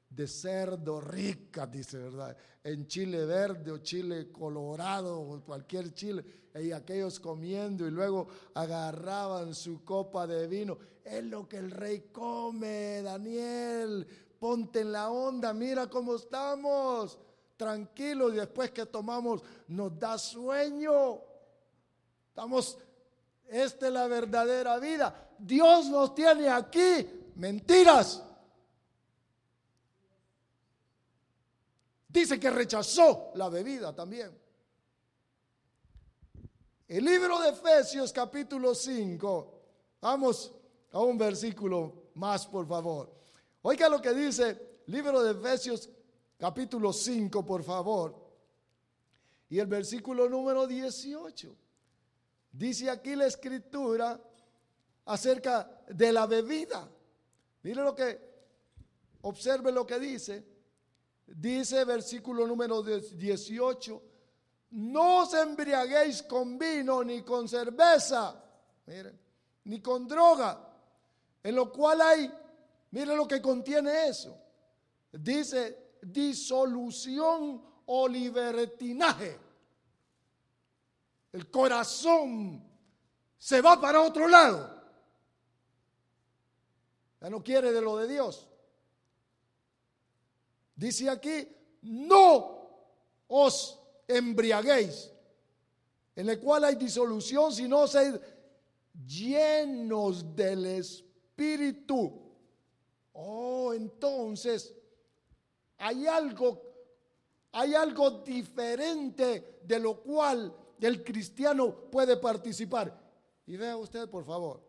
de 0.10 0.28
cerdo 0.28 1.02
rica, 1.02 1.66
dice, 1.68 1.98
¿verdad? 1.98 2.38
En 2.64 2.88
chile 2.88 3.26
verde 3.26 3.72
o 3.72 3.80
chile 3.80 4.32
colorado 4.32 5.20
o 5.20 5.44
cualquier 5.44 5.94
chile, 5.94 6.24
y 6.62 6.72
aquellos 6.72 7.20
comiendo 7.20 7.88
y 7.88 7.92
luego 7.92 8.28
agarraban 8.54 9.56
su 9.56 9.84
copa 9.84 10.28
de 10.28 10.48
vino. 10.48 10.78
Es 11.04 11.24
lo 11.24 11.48
que 11.48 11.58
el 11.58 11.72
rey 11.72 12.10
come, 12.12 13.02
Daniel. 13.02 14.08
Ponte 14.40 14.82
en 14.82 14.92
la 14.92 15.10
onda, 15.10 15.54
mira 15.54 15.88
cómo 15.88 16.16
estamos. 16.16 17.18
Tranquilos 17.58 18.34
después 18.34 18.72
que 18.72 18.86
tomamos 18.86 19.42
nos 19.68 19.98
da 19.98 20.18
sueño. 20.18 21.22
Estamos, 22.30 22.78
esta 23.48 23.88
es 23.88 23.94
la 23.94 24.08
verdadera 24.08 24.78
vida. 24.80 25.32
Dios 25.40 25.88
nos 25.88 26.14
tiene 26.14 26.50
aquí. 26.50 27.32
Mentiras. 27.36 28.24
Dice 32.08 32.40
que 32.40 32.50
rechazó 32.52 33.32
la 33.36 33.50
bebida 33.50 33.96
también. 33.96 34.43
El 36.94 37.06
libro 37.06 37.40
de 37.40 37.50
Efesios 37.50 38.14
capítulo 38.14 38.76
5. 38.76 39.62
Vamos 40.00 40.52
a 40.92 41.00
un 41.00 41.18
versículo 41.18 42.12
más, 42.14 42.46
por 42.46 42.68
favor. 42.68 43.12
Oiga 43.64 43.90
lo 43.90 44.00
que 44.00 44.14
dice 44.14 44.82
libro 44.86 45.24
de 45.24 45.32
Efesios 45.32 45.90
capítulo 46.38 46.94
5, 46.94 47.44
por 47.44 47.64
favor. 47.64 48.16
Y 49.50 49.58
el 49.58 49.66
versículo 49.66 50.30
número 50.30 50.68
18. 50.68 51.56
Dice 52.52 52.92
aquí 52.92 53.16
la 53.16 53.26
escritura 53.26 54.22
acerca 55.06 55.82
de 55.88 56.14
la 56.14 56.28
bebida. 56.28 56.88
Mire 57.64 57.82
lo 57.82 57.96
que, 57.96 58.20
observe 59.22 59.72
lo 59.72 59.88
que 59.88 59.98
dice. 59.98 60.46
Dice 61.26 61.86
versículo 61.86 62.46
número 62.46 62.84
18, 62.84 64.04
no 64.74 65.22
os 65.22 65.34
embriaguéis 65.34 66.24
con 66.24 66.58
vino 66.58 67.04
ni 67.04 67.22
con 67.22 67.48
cerveza, 67.48 68.36
ni 69.66 69.82
con 69.82 70.08
droga, 70.08 70.60
en 71.44 71.56
lo 71.56 71.72
cual 71.72 72.02
hay, 72.02 72.32
miren 72.92 73.18
lo 73.18 73.28
que 73.28 73.42
contiene 73.42 74.08
eso. 74.08 74.36
Dice 75.12 75.98
disolución 76.02 77.64
o 77.86 78.08
libertinaje. 78.08 79.40
El 81.32 81.50
corazón 81.52 82.64
se 83.38 83.62
va 83.62 83.80
para 83.80 84.02
otro 84.02 84.28
lado. 84.28 84.82
Ya 87.22 87.30
no 87.30 87.44
quiere 87.44 87.72
de 87.72 87.82
lo 87.82 87.98
de 87.98 88.08
Dios. 88.08 88.48
Dice 90.76 91.10
aquí, 91.10 91.48
no 91.84 92.70
os 93.28 93.83
embriaguéis, 94.08 95.12
en 96.16 96.30
el 96.30 96.40
cual 96.40 96.64
hay 96.66 96.76
disolución, 96.76 97.54
sino 97.54 97.88
seis 97.88 98.20
llenos 99.06 100.36
del 100.36 100.66
Espíritu. 100.66 102.22
Oh, 103.14 103.74
entonces 103.74 104.74
hay 105.78 106.08
algo, 106.08 106.62
hay 107.52 107.74
algo 107.76 108.10
diferente 108.22 109.60
de 109.64 109.80
lo 109.80 110.02
cual 110.02 110.56
el 110.80 111.04
cristiano 111.04 111.90
puede 111.90 112.18
participar. 112.18 113.02
Y 113.46 113.58
vea 113.58 113.76
usted, 113.78 114.10
por 114.10 114.24
favor, 114.24 114.62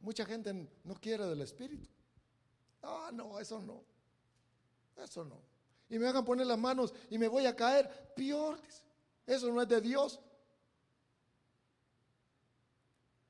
mucha 0.00 0.24
gente 0.24 0.52
no 0.84 0.94
quiere 0.94 1.26
del 1.26 1.40
Espíritu. 1.40 1.88
Ah, 2.82 3.10
no, 3.12 3.38
eso 3.38 3.60
no. 3.62 3.82
Eso 4.96 5.24
no. 5.24 5.51
Y 5.92 5.98
me 5.98 6.08
hagan 6.08 6.24
poner 6.24 6.46
las 6.46 6.58
manos 6.58 6.94
y 7.10 7.18
me 7.18 7.28
voy 7.28 7.44
a 7.44 7.54
caer. 7.54 7.86
Peor, 8.16 8.58
Eso 9.26 9.52
no 9.52 9.60
es 9.60 9.68
de 9.68 9.78
Dios. 9.78 10.18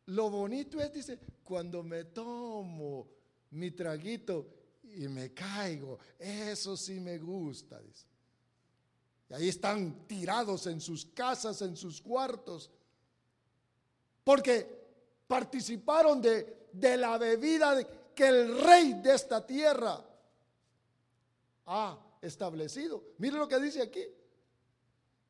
Lo 0.07 0.31
bonito 0.31 0.81
es, 0.81 0.93
dice, 0.93 1.19
cuando 1.43 1.83
me 1.83 2.05
tomo 2.05 3.09
mi 3.51 3.73
traguito 3.73 4.47
y 4.85 5.09
me 5.09 5.35
caigo. 5.35 5.99
Eso 6.17 6.77
sí 6.77 7.01
me 7.01 7.19
gusta, 7.19 7.81
dice. 7.81 8.07
Y 9.29 9.35
ahí 9.35 9.49
están 9.49 10.07
tirados 10.07 10.69
en 10.69 10.81
sus 10.81 11.05
casas, 11.07 11.61
en 11.63 11.77
sus 11.77 12.01
cuartos. 12.01 12.71
Porque 14.23 14.87
participaron 15.27 16.23
de, 16.23 16.69
de 16.73 16.97
la 16.97 17.19
bebida 17.19 17.85
que 18.15 18.29
el 18.29 18.57
rey 18.61 18.93
de 19.03 19.15
esta 19.15 19.45
tierra 19.45 20.01
ha 21.67 22.12
establecido. 22.23 23.03
Mire 23.19 23.37
lo 23.37 23.47
que 23.47 23.61
dice 23.61 23.83
aquí. 23.83 24.05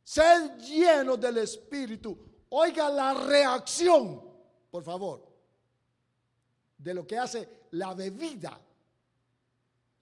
Sed 0.05 0.59
lleno 0.59 1.17
del 1.17 1.39
Espíritu. 1.39 2.17
Oiga 2.51 2.89
la 2.91 3.15
reacción, 3.15 4.23
por 4.71 4.85
favor, 4.85 5.27
de 6.77 6.95
lo 6.95 7.07
que 7.07 7.19
hace 7.19 7.49
la 7.73 7.95
bebida, 7.95 8.61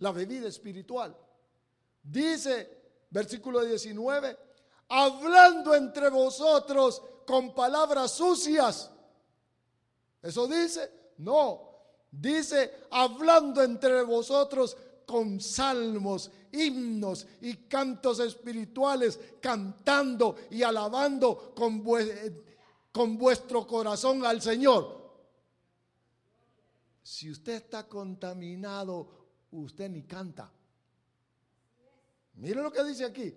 la 0.01 0.11
bebida 0.11 0.49
espiritual. 0.49 1.17
Dice, 2.03 3.05
versículo 3.09 3.61
19, 3.61 4.37
hablando 4.89 5.75
entre 5.75 6.11
vosotros 6.11 7.01
con 7.25 7.55
palabras 7.55 8.11
sucias. 8.11 8.91
Eso 10.21 10.49
dice, 10.49 10.91
no, 11.19 11.71
Dice, 12.11 12.87
hablando 12.91 13.63
entre 13.63 14.03
vosotros 14.03 14.77
con 15.07 15.41
salmos, 15.41 16.31
himnos 16.53 17.27
y 17.41 17.55
cantos 17.69 18.21
espirituales, 18.21 19.19
cantando 19.41 20.37
y 20.51 20.63
alabando 20.63 21.55
con, 21.55 21.83
vuestro 23.19 23.67
corazón 23.67 24.25
al 24.25 24.41
Señor. 24.41 25.01
Si 27.03 27.31
usted 27.31 27.55
está 27.55 27.89
contaminado, 27.89 29.09
usted 29.53 29.89
ni 29.91 30.03
canta. 30.03 30.51
Mire 32.35 32.63
lo 32.63 32.73
que 32.73 32.85
dice 32.85 33.05
aquí. 33.05 33.35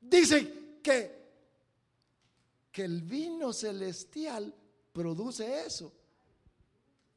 Dice 0.00 0.80
que, 0.82 1.28
que 2.70 2.84
el 2.84 3.02
vino 3.02 3.52
celestial 3.52 4.54
produce 4.92 5.66
eso. 5.66 5.92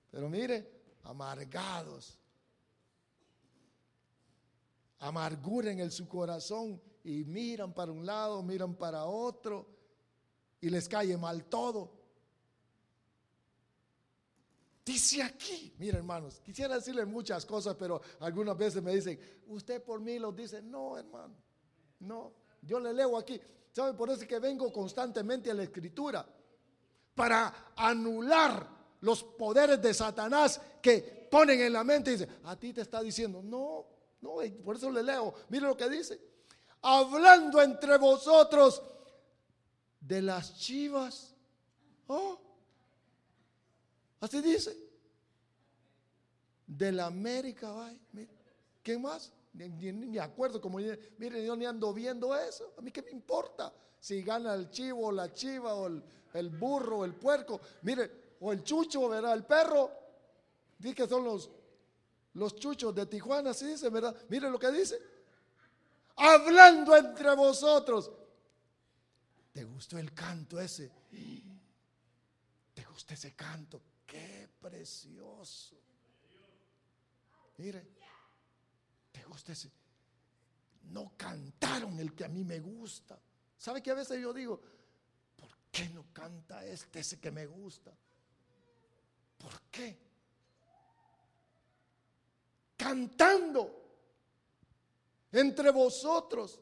Pero 0.09 0.29
mire, 0.29 0.81
amargados. 1.03 2.20
Amargura 5.01 5.71
en 5.71 5.79
el, 5.79 5.91
su 5.91 6.07
corazón 6.07 6.81
y 7.03 7.23
miran 7.23 7.73
para 7.73 7.91
un 7.91 8.05
lado, 8.05 8.41
miran 8.43 8.75
para 8.75 9.05
otro 9.05 9.67
y 10.61 10.69
les 10.69 10.87
cae 10.87 11.17
mal 11.17 11.45
todo. 11.45 11.99
Dice 14.85 15.21
aquí, 15.21 15.73
mira 15.77 15.97
hermanos, 15.97 16.39
quisiera 16.43 16.75
decirle 16.75 17.05
muchas 17.05 17.45
cosas, 17.45 17.75
pero 17.77 18.01
algunas 18.19 18.57
veces 18.57 18.81
me 18.81 18.93
dicen, 18.93 19.19
usted 19.47 19.83
por 19.83 19.99
mí 19.99 20.17
lo 20.17 20.31
dice, 20.31 20.61
no 20.61 20.97
hermano, 20.97 21.35
no, 21.99 22.33
yo 22.61 22.79
le 22.79 22.93
leo 22.93 23.17
aquí, 23.17 23.39
¿sabe? 23.71 23.93
Por 23.93 24.09
eso 24.09 24.21
es 24.21 24.27
que 24.27 24.39
vengo 24.39 24.71
constantemente 24.73 25.51
a 25.51 25.53
la 25.53 25.63
escritura, 25.63 26.27
para 27.13 27.73
anular 27.75 28.67
los 29.01 29.23
poderes 29.23 29.81
de 29.81 29.93
Satanás 29.93 30.59
que 30.81 31.27
ponen 31.29 31.61
en 31.61 31.73
la 31.73 31.83
mente 31.83 32.11
y 32.11 32.13
dicen, 32.13 32.39
a 32.43 32.55
ti 32.55 32.73
te 32.73 32.81
está 32.81 33.01
diciendo, 33.01 33.41
no, 33.43 33.85
no, 34.21 34.35
por 34.63 34.75
eso 34.75 34.91
le 34.91 35.03
leo, 35.03 35.33
mire 35.49 35.65
lo 35.65 35.75
que 35.75 35.89
dice, 35.89 36.19
hablando 36.81 37.61
entre 37.61 37.97
vosotros 37.97 38.81
de 39.99 40.21
las 40.21 40.57
chivas. 40.57 41.33
Oh, 42.07 42.39
Así 44.21 44.41
dice. 44.41 44.77
De 46.65 46.91
la 46.91 47.07
América, 47.07 47.71
va. 47.71 47.91
¿Qué 48.81 48.97
más? 48.97 49.33
Ni, 49.53 49.91
me 49.91 50.19
acuerdo, 50.19 50.61
como 50.61 50.77
miren, 50.77 51.45
yo 51.45 51.55
ni 51.55 51.65
ando 51.65 51.93
viendo 51.93 52.33
eso. 52.35 52.73
A 52.77 52.81
mí 52.81 52.91
qué 52.91 53.01
me 53.01 53.11
importa 53.11 53.73
si 53.99 54.21
gana 54.21 54.53
el 54.53 54.69
chivo, 54.69 55.07
o 55.07 55.11
la 55.11 55.33
chiva, 55.33 55.75
o 55.75 55.87
el, 55.87 56.49
burro, 56.49 56.99
o 56.99 57.05
el 57.05 57.13
puerco. 57.13 57.59
Mire, 57.81 58.35
o 58.39 58.53
el 58.53 58.63
chucho, 58.63 59.09
¿verdad? 59.09 59.33
El 59.33 59.43
perro. 59.43 59.91
Dice 60.77 60.95
que 60.95 61.07
son 61.07 61.25
los, 61.25 61.49
los 62.33 62.55
chuchos 62.55 62.95
de 62.95 63.05
Tijuana, 63.05 63.51
así 63.51 63.65
dice, 63.65 63.89
¿verdad? 63.89 64.15
Mire 64.29 64.49
lo 64.49 64.57
que 64.57 64.71
dice. 64.71 64.99
Hablando 66.15 66.95
entre 66.95 67.35
vosotros. 67.35 68.11
¿Te 69.51 69.65
gustó 69.65 69.97
el 69.97 70.13
canto 70.13 70.59
ese? 70.59 70.91
¿Te 72.73 72.85
gusta 72.85 73.13
ese 73.13 73.33
canto? 73.33 73.81
Qué 74.05 74.49
precioso. 74.61 75.75
Mire, 77.57 77.85
¿te 79.11 79.23
gusta 79.25 79.51
ese? 79.51 79.69
No 80.83 81.13
cantaron 81.17 81.99
el 81.99 82.15
que 82.15 82.25
a 82.25 82.29
mí 82.29 82.43
me 82.43 82.59
gusta. 82.59 83.19
¿Sabe 83.57 83.83
que 83.83 83.91
a 83.91 83.95
veces 83.95 84.19
yo 84.21 84.33
digo, 84.33 84.61
¿por 85.35 85.49
qué 85.71 85.89
no 85.89 86.05
canta 86.13 86.65
este, 86.65 87.01
ese 87.01 87.19
que 87.19 87.29
me 87.29 87.45
gusta? 87.45 87.91
¿Por 89.37 89.61
qué? 89.63 90.10
Cantando 92.81 93.69
entre 95.31 95.69
vosotros 95.69 96.59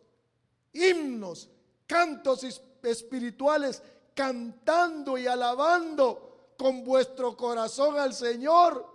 himnos, 0.73 1.49
cantos 1.87 2.43
espirituales, 2.83 3.81
cantando 4.13 5.17
y 5.17 5.27
alabando 5.27 6.53
con 6.57 6.83
vuestro 6.83 7.37
corazón 7.37 7.97
al 7.97 8.13
Señor, 8.13 8.85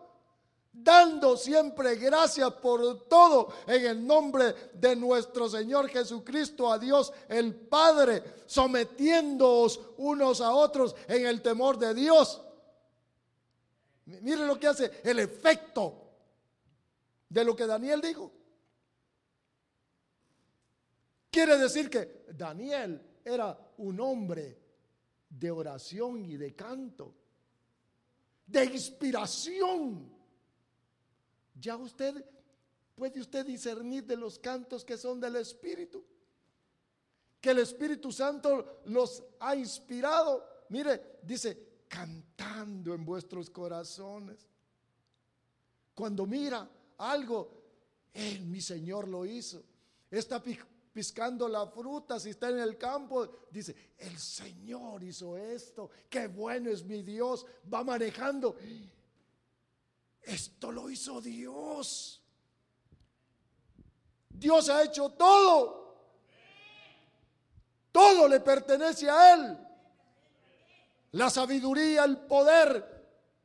dando 0.71 1.39
siempre 1.39 1.97
gracias 1.97 2.53
por 2.53 3.09
todo 3.09 3.55
en 3.69 3.87
el 3.87 4.07
nombre 4.07 4.55
de 4.75 4.95
nuestro 4.95 5.49
Señor 5.49 5.89
Jesucristo, 5.89 6.71
a 6.71 6.79
Dios 6.79 7.11
el 7.31 7.55
Padre, 7.55 8.23
sometiéndoos 8.45 9.81
unos 9.97 10.43
a 10.43 10.53
otros 10.53 10.95
en 11.09 11.25
el 11.25 11.41
temor 11.41 11.79
de 11.79 11.95
Dios. 11.95 12.43
Mire 14.05 14.45
lo 14.45 14.61
que 14.61 14.67
hace 14.67 15.01
el 15.03 15.21
efecto 15.21 16.04
de 17.29 17.45
lo 17.45 17.55
que 17.55 17.67
Daniel 17.67 18.01
dijo. 18.01 18.33
Quiere 21.31 21.59
decir 21.59 21.91
que 21.91 22.27
Daniel 22.33 23.21
era 23.25 23.59
un 23.79 23.99
hombre 23.99 24.57
de 25.29 25.51
oración 25.51 26.25
y 26.25 26.37
de 26.37 26.55
canto, 26.55 27.13
de 28.47 28.65
inspiración. 28.67 30.13
Ya 31.59 31.77
usted, 31.77 32.25
puede 32.95 33.21
usted 33.21 33.45
discernir 33.45 34.05
de 34.05 34.17
los 34.17 34.39
cantos 34.39 34.85
que 34.85 34.97
son 34.97 35.21
del 35.21 35.37
Espíritu, 35.37 36.05
que 37.41 37.51
el 37.51 37.59
Espíritu 37.59 38.13
Santo 38.13 38.83
los 38.85 39.25
ha 39.41 39.57
inspirado. 39.57 40.65
Mire, 40.69 41.19
dice, 41.23 41.85
cantando 41.89 42.95
en 42.95 43.05
vuestros 43.05 43.51
corazones. 43.51 44.47
Cuando 45.95 46.27
mira 46.27 46.69
algo, 46.99 47.51
Él, 48.13 48.47
mi 48.47 48.61
Señor, 48.61 49.09
lo 49.09 49.25
hizo. 49.27 49.63
Esta 50.11 50.43
piscando 50.93 51.49
la 51.49 51.67
fruta, 51.67 52.21
si 52.21 52.31
está 52.31 52.49
en 52.49 52.61
el 52.61 52.79
campo, 52.79 53.29
dice, 53.51 53.95
el 53.99 54.17
Señor 54.19 55.03
hizo 55.03 55.37
esto, 55.37 55.91
qué 56.09 56.29
bueno 56.29 56.71
es 56.71 56.85
mi 56.85 57.03
Dios, 57.03 57.45
va 57.73 57.83
manejando. 57.83 58.57
Esto 60.23 60.71
lo 60.71 60.89
hizo 60.89 61.21
Dios. 61.21 62.23
Dios 64.31 64.69
ha 64.69 64.83
hecho 64.83 65.11
todo. 65.11 65.85
Todo 67.91 68.29
le 68.29 68.41
pertenece 68.41 69.09
a 69.11 69.35
Él. 69.35 69.59
La 71.13 71.31
sabiduría, 71.31 72.05
el 72.05 72.19
poder, 72.19 72.95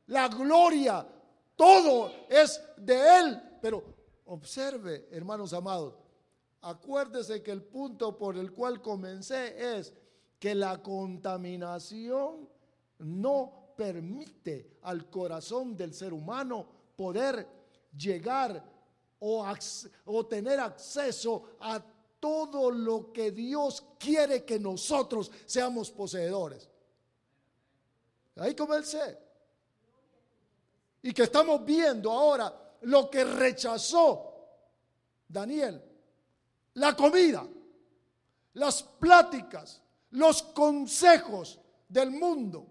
la 0.06 0.28
gloria, 0.28 1.06
todo 1.60 2.10
es 2.28 2.58
de 2.78 3.18
Él. 3.18 3.42
Pero 3.60 3.84
observe, 4.24 5.08
hermanos 5.10 5.52
amados, 5.52 5.94
Acuérdese 6.62 7.42
que 7.42 7.52
el 7.52 7.62
punto 7.62 8.18
por 8.18 8.36
el 8.36 8.52
cual 8.52 8.82
comencé 8.82 9.78
es 9.78 9.94
que 10.38 10.54
la 10.54 10.82
contaminación 10.82 12.48
no 12.98 13.72
permite 13.76 14.76
al 14.82 15.08
corazón 15.08 15.74
del 15.74 15.94
ser 15.94 16.12
humano 16.12 16.66
poder 16.96 17.46
llegar 17.96 18.62
o, 19.20 19.46
o, 20.04 20.26
tener 20.26 20.60
acceso 20.60 21.56
a 21.60 21.82
todo 22.18 22.70
lo 22.70 23.10
que 23.10 23.30
Dios 23.30 23.82
quiere 23.98 24.44
que 24.44 24.58
nosotros 24.58 25.30
seamos 25.46 25.90
poseedores. 25.90 26.68
Ahí 28.36 28.54
comencé. 28.54 29.18
Y 31.02 31.12
que 31.12 31.22
estamos 31.22 31.64
viendo 31.64 32.10
ahora 32.10 32.76
lo 32.82 33.10
que 33.10 33.24
rechazó 33.24 34.26
Daniel 35.26 35.90
la 36.74 36.94
comida, 36.94 37.46
las 38.54 38.82
pláticas, 38.82 39.82
los 40.10 40.42
consejos 40.42 41.58
del 41.88 42.10
mundo. 42.10 42.66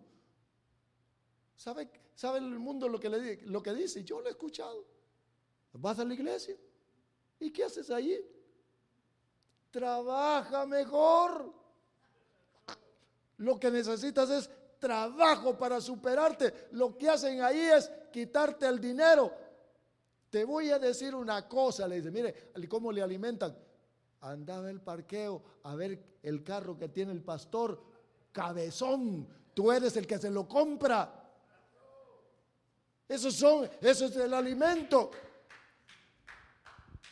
¿Sabe, 1.55 1.89
sabe 2.15 2.39
el 2.39 2.59
mundo 2.59 2.87
lo 2.87 2.99
que, 2.99 3.09
le, 3.09 3.41
lo 3.47 3.61
que 3.61 3.73
dice? 3.73 4.03
Yo 4.03 4.21
lo 4.21 4.27
he 4.27 4.31
escuchado. 4.31 4.85
Vas 5.73 5.99
a 5.99 6.05
la 6.05 6.13
iglesia. 6.13 6.55
¿Y 7.39 7.51
qué 7.51 7.65
haces 7.65 7.89
allí? 7.89 8.17
Trabaja 9.69 10.65
mejor. 10.65 11.53
Lo 13.37 13.59
que 13.59 13.69
necesitas 13.69 14.29
es 14.29 14.49
trabajo 14.79 15.57
para 15.57 15.79
superarte. 15.79 16.69
Lo 16.71 16.97
que 16.97 17.09
hacen 17.09 17.41
ahí 17.41 17.59
es 17.59 17.91
quitarte 18.11 18.67
el 18.67 18.79
dinero. 18.79 19.31
Te 20.29 20.43
voy 20.43 20.69
a 20.69 20.79
decir 20.79 21.15
una 21.15 21.47
cosa, 21.47 21.87
le 21.87 21.97
dice, 21.97 22.11
mire, 22.11 22.51
¿cómo 22.67 22.91
le 22.91 23.01
alimentan? 23.01 23.55
andaba 24.21 24.69
el 24.69 24.81
parqueo 24.81 25.41
a 25.63 25.75
ver 25.75 26.19
el 26.23 26.43
carro 26.43 26.77
que 26.77 26.89
tiene 26.89 27.11
el 27.11 27.21
pastor, 27.21 27.81
cabezón, 28.31 29.27
tú 29.53 29.71
eres 29.71 29.95
el 29.97 30.05
que 30.05 30.17
se 30.17 30.29
lo 30.29 30.47
compra. 30.47 31.15
Esos 33.07 33.35
son, 33.35 33.69
eso 33.81 34.05
es 34.05 34.15
el 34.17 34.33
alimento. 34.33 35.11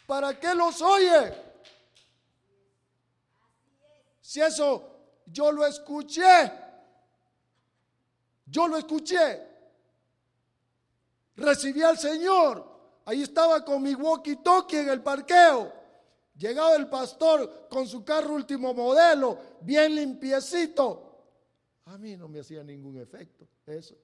¿Para 0.05 0.39
qué 0.39 0.53
los 0.53 0.81
oye? 0.81 1.33
Si 4.21 4.41
eso 4.41 4.97
yo 5.25 5.51
lo 5.51 5.65
escuché, 5.65 6.51
yo 8.45 8.67
lo 8.67 8.77
escuché, 8.77 9.46
recibí 11.37 11.81
al 11.81 11.97
Señor, 11.97 12.65
ahí 13.05 13.21
estaba 13.21 13.63
con 13.63 13.81
mi 13.81 13.93
walkie-talkie 13.93 14.79
en 14.79 14.89
el 14.89 15.01
parqueo. 15.01 15.71
Llegaba 16.35 16.75
el 16.75 16.87
pastor 16.87 17.67
con 17.69 17.87
su 17.87 18.03
carro 18.03 18.35
último 18.35 18.73
modelo, 18.73 19.39
bien 19.61 19.95
limpiecito. 19.95 21.03
A 21.85 21.97
mí 21.97 22.17
no 22.17 22.27
me 22.27 22.41
hacía 22.41 22.63
ningún 22.63 22.97
efecto 22.97 23.47
eso. 23.65 23.95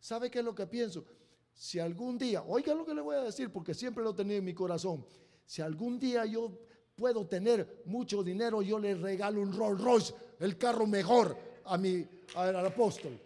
¿Sabe 0.00 0.30
qué 0.30 0.40
es 0.40 0.44
lo 0.44 0.54
que 0.54 0.66
pienso? 0.66 1.04
Si 1.54 1.78
algún 1.78 2.18
día, 2.18 2.42
oiga 2.42 2.74
lo 2.74 2.84
que 2.84 2.94
le 2.94 3.00
voy 3.00 3.16
a 3.16 3.22
decir, 3.22 3.52
porque 3.52 3.74
siempre 3.74 4.02
lo 4.02 4.14
tenido 4.14 4.38
en 4.38 4.44
mi 4.44 4.54
corazón. 4.54 5.04
Si 5.46 5.62
algún 5.62 5.98
día 5.98 6.24
yo 6.24 6.50
puedo 6.96 7.26
tener 7.26 7.82
mucho 7.84 8.22
dinero, 8.22 8.62
yo 8.62 8.78
le 8.78 8.94
regalo 8.94 9.40
un 9.40 9.52
Rolls 9.56 9.80
Royce, 9.80 10.14
el 10.40 10.58
carro 10.58 10.86
mejor 10.86 11.36
a 11.64 11.78
mi 11.78 12.06
al 12.34 12.66
apóstol. 12.66 13.20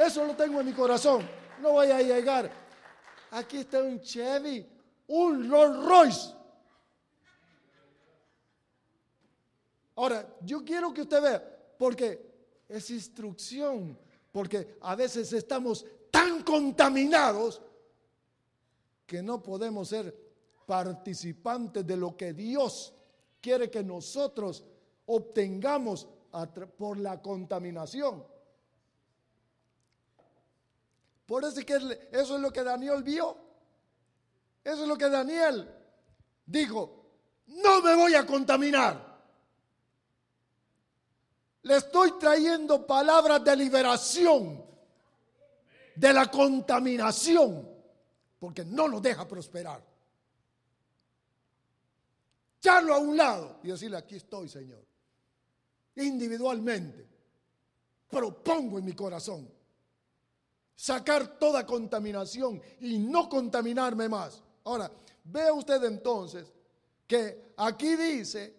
Eso 0.00 0.24
lo 0.24 0.34
tengo 0.34 0.60
en 0.60 0.66
mi 0.66 0.72
corazón. 0.72 1.28
No 1.60 1.72
voy 1.72 1.90
a 1.90 2.00
llegar. 2.00 2.50
Aquí 3.32 3.58
está 3.58 3.82
un 3.82 4.00
Chevy 4.00 4.66
un 5.10 5.50
Rolls 5.50 5.84
Royce. 5.84 6.34
Ahora, 9.96 10.36
yo 10.42 10.64
quiero 10.64 10.94
que 10.94 11.02
usted 11.02 11.20
vea, 11.20 11.74
porque 11.76 12.64
es 12.68 12.90
instrucción, 12.90 13.98
porque 14.32 14.78
a 14.80 14.94
veces 14.94 15.32
estamos 15.32 15.84
tan 16.10 16.42
contaminados 16.42 17.60
que 19.04 19.22
no 19.22 19.42
podemos 19.42 19.88
ser 19.88 20.16
participantes 20.64 21.84
de 21.84 21.96
lo 21.96 22.16
que 22.16 22.32
Dios 22.32 22.94
quiere 23.40 23.68
que 23.68 23.82
nosotros 23.82 24.64
obtengamos 25.06 26.06
por 26.78 26.98
la 26.98 27.20
contaminación. 27.20 28.24
Por 31.30 31.44
eso, 31.44 31.64
que 31.64 31.74
eso 32.10 32.34
es 32.34 32.40
lo 32.40 32.52
que 32.52 32.64
Daniel 32.64 33.04
vio. 33.04 33.36
Eso 34.64 34.82
es 34.82 34.88
lo 34.88 34.98
que 34.98 35.08
Daniel 35.08 35.72
dijo, 36.44 37.06
no 37.46 37.80
me 37.82 37.94
voy 37.94 38.16
a 38.16 38.26
contaminar. 38.26 39.22
Le 41.62 41.76
estoy 41.76 42.18
trayendo 42.18 42.84
palabras 42.84 43.44
de 43.44 43.54
liberación 43.54 44.60
de 45.94 46.12
la 46.12 46.28
contaminación, 46.28 47.76
porque 48.40 48.64
no 48.64 48.88
nos 48.88 49.00
deja 49.00 49.28
prosperar. 49.28 49.80
Echarlo 52.58 52.92
a 52.92 52.98
un 52.98 53.16
lado 53.16 53.60
y 53.62 53.68
decirle, 53.68 53.98
aquí 53.98 54.16
estoy, 54.16 54.48
Señor. 54.48 54.84
Individualmente, 55.94 57.06
propongo 58.08 58.80
en 58.80 58.84
mi 58.84 58.94
corazón 58.94 59.59
sacar 60.80 61.38
toda 61.38 61.66
contaminación 61.66 62.62
y 62.80 62.96
no 62.96 63.28
contaminarme 63.28 64.08
más. 64.08 64.42
Ahora, 64.64 64.90
ve 65.24 65.52
usted 65.52 65.84
entonces 65.84 66.50
que 67.06 67.52
aquí 67.58 67.96
dice 67.96 68.54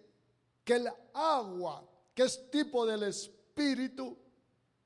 que 0.62 0.74
el 0.74 0.88
agua, 1.14 1.84
que 2.14 2.22
es 2.22 2.48
tipo 2.48 2.86
del 2.86 3.02
espíritu, 3.02 4.16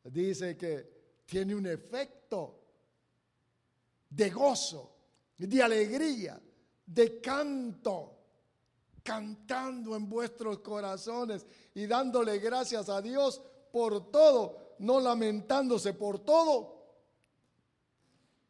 dice 0.05 0.57
que 0.57 1.23
tiene 1.27 1.55
un 1.55 1.67
efecto 1.67 2.59
de 4.09 4.31
gozo, 4.31 4.97
de 5.37 5.63
alegría, 5.63 6.41
de 6.87 7.21
canto, 7.21 8.15
cantando 9.03 9.95
en 9.95 10.09
vuestros 10.09 10.61
corazones 10.61 11.45
y 11.75 11.87
dándole 11.87 12.39
gracias 12.39 12.89
a 12.89 13.03
Dios 13.03 13.43
por 13.71 14.11
todo, 14.11 14.77
no 14.79 15.01
lamentándose 15.01 15.93
por 15.93 16.21
todo. 16.21 16.76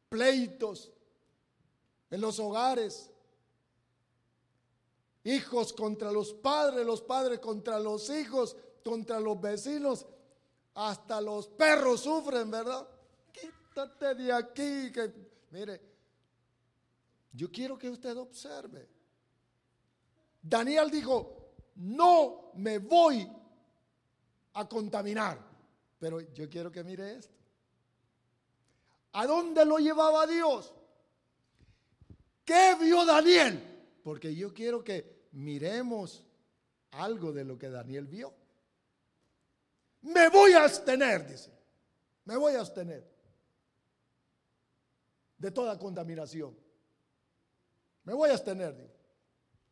Pleitos 0.08 0.92
en 2.10 2.20
los 2.20 2.38
hogares, 2.38 3.10
hijos 5.24 5.72
contra 5.72 6.12
los 6.12 6.32
padres, 6.32 6.86
los 6.86 7.02
padres 7.02 7.40
contra 7.40 7.80
los 7.80 8.08
hijos, 8.10 8.56
contra 8.84 9.18
los 9.18 9.40
vecinos, 9.40 10.06
hasta 10.74 11.20
los 11.20 11.48
perros 11.48 12.02
sufren, 12.02 12.50
¿verdad? 12.50 12.86
Quítate 13.32 14.14
de 14.14 14.32
aquí, 14.32 14.92
que 14.92 15.12
mire, 15.50 15.80
yo 17.32 17.50
quiero 17.50 17.76
que 17.76 17.90
usted 17.90 18.16
observe. 18.16 18.88
Daniel 20.40 20.90
dijo, 20.90 21.36
no 21.76 22.52
me 22.54 22.78
voy 22.78 23.28
a 24.54 24.68
contaminar, 24.68 25.38
pero 25.98 26.20
yo 26.20 26.48
quiero 26.48 26.70
que 26.70 26.84
mire 26.84 27.16
esto. 27.16 27.34
¿A 29.16 29.26
dónde 29.26 29.64
lo 29.64 29.78
llevaba 29.78 30.26
Dios? 30.26 30.74
¿Qué 32.44 32.76
vio 32.78 33.02
Daniel? 33.06 33.98
Porque 34.04 34.34
yo 34.34 34.52
quiero 34.52 34.84
que 34.84 35.28
miremos 35.32 36.22
algo 36.90 37.32
de 37.32 37.42
lo 37.42 37.58
que 37.58 37.70
Daniel 37.70 38.06
vio. 38.06 38.34
Me 40.02 40.28
voy 40.28 40.52
a 40.52 40.64
abstener, 40.64 41.26
dice. 41.26 41.50
Me 42.26 42.36
voy 42.36 42.56
a 42.56 42.60
abstener 42.60 43.10
de 45.38 45.50
toda 45.50 45.78
contaminación. 45.78 46.54
Me 48.04 48.12
voy 48.12 48.28
a 48.28 48.34
abstener. 48.34 48.76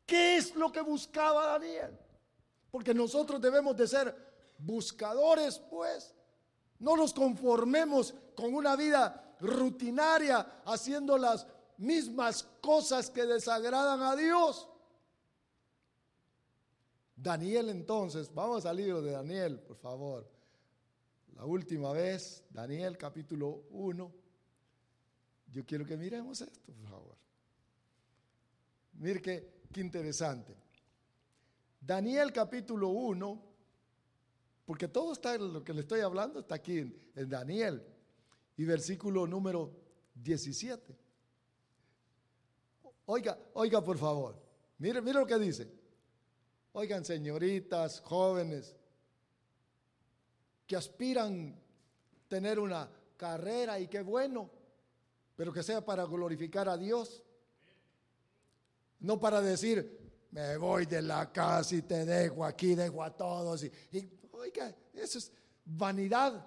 ¿Qué 0.07 0.39
es 0.39 0.55
lo 0.55 0.73
que 0.73 0.81
buscaba 0.81 1.49
Daniel? 1.49 1.99
Porque 2.71 2.95
nosotros 2.95 3.43
debemos 3.43 3.77
de 3.77 3.89
ser 3.89 4.17
buscadores, 4.57 5.59
pues. 5.59 6.15
No 6.79 6.97
nos 6.97 7.13
conformemos 7.13 8.15
con 8.35 8.55
una 8.55 8.75
vida 8.75 9.21
rutinaria 9.45 10.63
haciendo 10.65 11.19
las 11.19 11.47
mismas 11.79 12.43
cosas 12.61 13.11
que 13.11 13.27
desagradan 13.27 14.03
a 14.03 14.17
Dios. 14.17 14.69
Daniel 17.17 17.69
entonces, 17.71 18.33
vamos 18.35 18.59
a 18.59 18.69
salir 18.69 18.95
de 18.97 19.13
Daniel, 19.13 19.61
por 19.61 19.77
favor. 19.77 20.29
La 21.37 21.45
última 21.45 21.93
vez, 21.93 22.45
Daniel 22.51 22.97
capítulo 22.97 23.65
1. 23.71 24.13
Yo 25.53 25.65
quiero 25.65 25.87
que 25.87 25.97
miremos 25.97 26.41
esto, 26.41 26.73
por 26.73 26.91
favor. 26.91 27.17
Mire 28.95 29.23
qué, 29.23 29.63
qué 29.73 29.81
interesante. 29.81 30.57
Daniel 31.81 32.33
capítulo 32.33 32.89
1, 32.89 33.43
porque 34.65 34.89
todo 34.89 35.13
está, 35.13 35.37
lo 35.37 35.63
que 35.63 35.75
le 35.75 35.81
estoy 35.81 36.01
hablando 36.01 36.41
está 36.41 36.57
aquí 36.57 36.79
en 36.79 37.29
Daniel, 37.29 37.94
y 38.57 38.65
versículo 38.65 39.27
número 39.27 39.71
17. 40.15 40.97
Oiga, 43.07 43.39
oiga 43.55 43.83
por 43.83 43.99
favor. 43.99 44.41
Mire, 44.79 45.01
mire 45.01 45.21
lo 45.21 45.27
que 45.27 45.39
dice. 45.39 45.71
Oigan, 46.73 47.05
señoritas, 47.05 48.01
jóvenes, 48.01 48.75
que 50.67 50.77
aspiran 50.77 51.61
tener 52.29 52.59
una 52.59 52.91
carrera 53.17 53.79
y 53.79 53.87
qué 53.89 54.03
bueno, 54.03 54.51
pero 55.37 55.53
que 55.53 55.63
sea 55.63 55.85
para 55.85 56.05
glorificar 56.05 56.69
a 56.69 56.77
Dios. 56.77 57.23
No 59.01 59.21
para 59.21 59.41
decir, 59.41 60.05
me 60.31 60.57
voy 60.57 60.87
de 60.87 61.03
la 61.03 61.31
casa 61.31 61.77
y 61.77 61.83
te 61.83 62.05
dejo 62.05 62.45
aquí, 62.45 62.75
dejo 62.75 63.03
a 63.05 63.17
todos. 63.17 63.63
Y, 63.65 63.71
oiga, 64.33 64.75
eso 64.95 65.19
es 65.19 65.31
vanidad. 65.65 66.45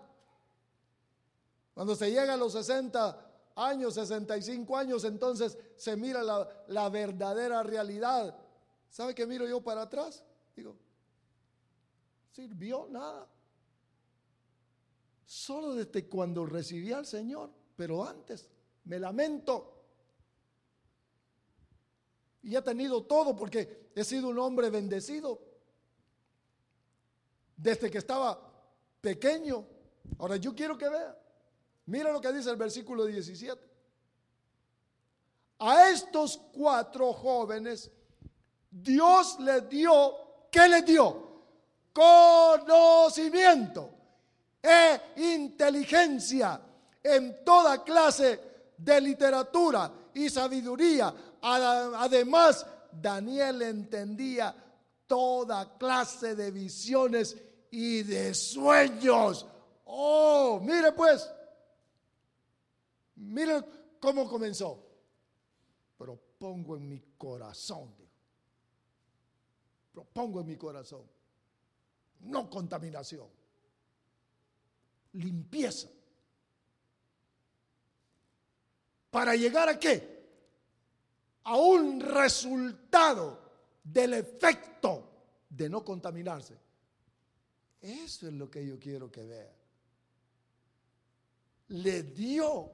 Cuando 1.77 1.95
se 1.95 2.09
llega 2.09 2.33
a 2.33 2.37
los 2.37 2.53
60 2.53 3.53
años, 3.55 3.93
65 3.93 4.75
años, 4.75 5.03
entonces 5.03 5.55
se 5.75 5.95
mira 5.95 6.23
la, 6.23 6.89
verdadera 6.89 7.61
realidad. 7.61 8.35
¿Sabe 8.89 9.13
qué 9.13 9.27
miro 9.27 9.47
yo 9.47 9.61
para 9.61 9.83
atrás? 9.83 10.25
Digo, 10.55 10.75
sirvió 12.31 12.87
nada. 12.89 13.27
Solo 15.23 15.75
desde 15.75 16.09
cuando 16.09 16.47
recibí 16.47 16.91
al 16.93 17.05
Señor, 17.05 17.51
pero 17.75 18.03
antes, 18.03 18.49
me 18.85 18.97
lamento. 18.97 19.83
Y 22.41 22.55
he 22.55 22.61
tenido 22.63 23.03
todo 23.03 23.35
porque 23.35 23.91
he 23.93 24.03
sido 24.03 24.29
un 24.29 24.39
hombre 24.39 24.71
bendecido. 24.71 25.39
Desde 27.55 27.91
que 27.91 27.99
estaba 27.99 28.51
pequeño. 28.99 29.63
Ahora 30.17 30.37
yo 30.37 30.55
quiero 30.55 30.75
que 30.75 30.89
vea. 30.89 31.26
Mira 31.87 32.11
lo 32.11 32.21
que 32.21 32.31
dice 32.33 32.49
el 32.49 32.57
versículo 32.57 33.05
17. 33.05 33.61
A 35.59 35.89
estos 35.89 36.37
cuatro 36.53 37.13
jóvenes, 37.13 37.89
Dios 38.69 39.39
les 39.39 39.67
dio, 39.69 40.13
¿qué 40.51 40.67
les 40.67 40.85
dio? 40.85 41.25
Conocimiento 41.93 43.89
e 44.61 44.99
inteligencia 45.15 46.61
en 47.01 47.43
toda 47.43 47.83
clase 47.83 48.39
de 48.77 49.01
literatura 49.01 49.91
y 50.13 50.29
sabiduría. 50.29 51.13
Además, 51.41 52.65
Daniel 52.91 53.61
entendía 53.61 54.53
toda 55.07 55.77
clase 55.77 56.35
de 56.35 56.51
visiones 56.51 57.37
y 57.71 58.03
de 58.03 58.33
sueños. 58.33 59.45
Oh, 59.85 60.59
mire 60.61 60.91
pues, 60.91 61.31
Miren 63.17 63.65
cómo 63.99 64.27
comenzó. 64.27 64.83
Pero 65.97 66.19
pongo 66.37 66.77
en 66.77 66.87
mi 66.87 66.99
corazón, 67.17 67.93
Propongo 69.97 70.41
en 70.41 70.45
mi 70.45 70.55
corazón. 70.57 71.01
No 72.19 72.47
contaminación. 72.51 73.27
Limpieza. 75.13 75.87
¿Para 79.09 79.35
llegar 79.35 79.69
a 79.69 79.79
qué? 79.79 80.23
A 81.45 81.55
un 81.55 81.99
resultado 81.99 83.41
del 83.83 84.13
efecto 84.13 85.09
de 85.49 85.67
no 85.67 85.83
contaminarse. 85.83 86.55
Eso 87.81 88.27
es 88.27 88.33
lo 88.33 88.51
que 88.51 88.67
yo 88.67 88.77
quiero 88.77 89.11
que 89.11 89.25
vea. 89.25 89.55
Le 91.69 92.03
dio 92.03 92.71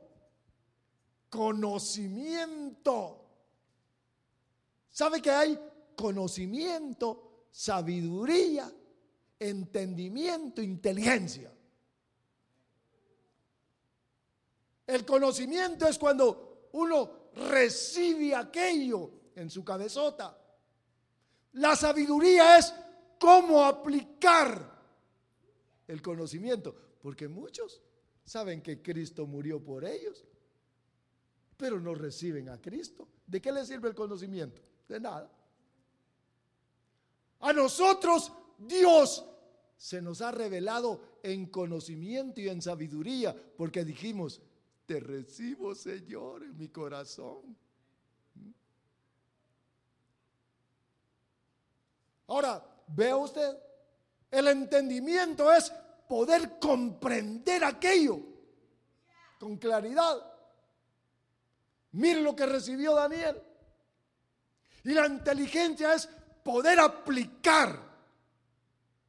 conocimiento. 1.34 3.25
¿Sabe 4.91 5.19
que 5.19 5.31
hay 5.31 5.59
conocimiento, 5.95 7.47
sabiduría, 7.49 8.71
entendimiento, 9.39 10.61
inteligencia? 10.61 11.51
El 14.86 15.03
conocimiento 15.03 15.88
es 15.88 15.97
cuando 15.97 16.69
uno 16.73 17.29
recibe 17.34 18.36
aquello 18.36 19.09
en 19.36 19.49
su 19.49 19.65
cabezota. 19.65 20.39
La 21.53 21.75
sabiduría 21.75 22.59
es 22.59 22.71
cómo 23.19 23.63
aplicar 23.63 24.71
el 25.88 25.99
conocimiento, 25.99 26.75
porque 27.01 27.27
muchos 27.27 27.81
saben 28.23 28.61
que 28.61 28.84
Cristo 28.84 29.25
murió 29.25 29.63
por 29.63 29.84
ellos, 29.84 30.23
pero 31.64 31.80
no 31.80 31.95
reciben 31.95 32.49
a 32.49 32.59
Cristo. 32.59 33.07
¿De 33.26 33.41
qué 33.41 33.49
les 33.49 33.70
sirve 33.70 33.88
el 33.88 33.95
conocimiento? 33.95 34.61
De 34.86 34.99
nada. 34.99 35.32
A 37.39 37.53
nosotros 37.53 38.34
Dios 38.57 39.26
se 39.78 40.01
nos 40.01 40.20
ha 40.20 40.34
revelado 40.34 41.20
en 41.24 41.45
conocimiento 41.45 42.41
y 42.41 42.49
en 42.49 42.61
sabiduría, 42.61 43.34
porque 43.55 43.86
dijimos, 43.86 44.41
te 44.86 44.99
recibo 44.99 45.74
Señor 45.74 46.43
en 46.43 46.57
mi 46.57 46.68
corazón. 46.68 47.55
Ahora, 52.28 52.84
vea 52.89 53.16
usted, 53.16 53.57
el 54.30 54.49
entendimiento 54.49 55.49
es 55.49 55.72
poder 56.09 56.59
comprender 56.59 57.64
aquello 57.64 58.20
con 59.39 59.55
claridad. 59.55 60.32
Mire 61.94 62.22
lo 62.22 62.36
que 62.36 62.46
recibió 62.46 62.96
Daniel. 62.96 63.41
Y 64.84 64.94
la 64.94 65.08
inteligencia 65.08 65.94
es 65.94 66.08
poder 66.44 66.80
aplicar 66.80 67.80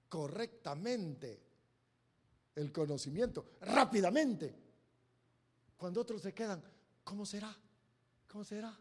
correctamente 0.09 1.43
el 2.55 2.71
conocimiento, 2.71 3.47
rápidamente. 3.63 4.55
Cuando 5.77 6.01
otros 6.01 6.23
se 6.23 6.33
quedan, 6.33 6.63
¿cómo 7.03 7.27
será? 7.27 7.55
¿Cómo 8.29 8.45
será? 8.45 8.79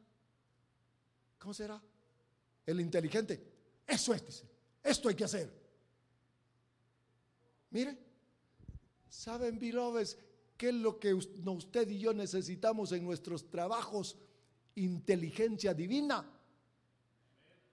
¿Cómo 1.39 1.53
será? 1.53 1.81
El 2.65 2.79
inteligente, 2.79 3.53
eso 3.87 4.13
es, 4.13 4.25
dice, 4.25 4.49
esto 4.83 5.09
hay 5.09 5.15
que 5.15 5.25
hacer. 5.25 5.51
Mire, 7.71 7.97
¿saben, 9.09 9.59
beloveds, 9.59 10.17
qué 10.63 10.69
es 10.69 10.75
lo 10.75 10.97
que 10.97 11.13
usted 11.13 11.89
y 11.89 11.99
yo 11.99 12.13
necesitamos 12.13 12.93
en 12.93 13.03
nuestros 13.03 13.49
trabajos? 13.49 14.15
Inteligencia 14.75 15.73
divina. 15.73 16.25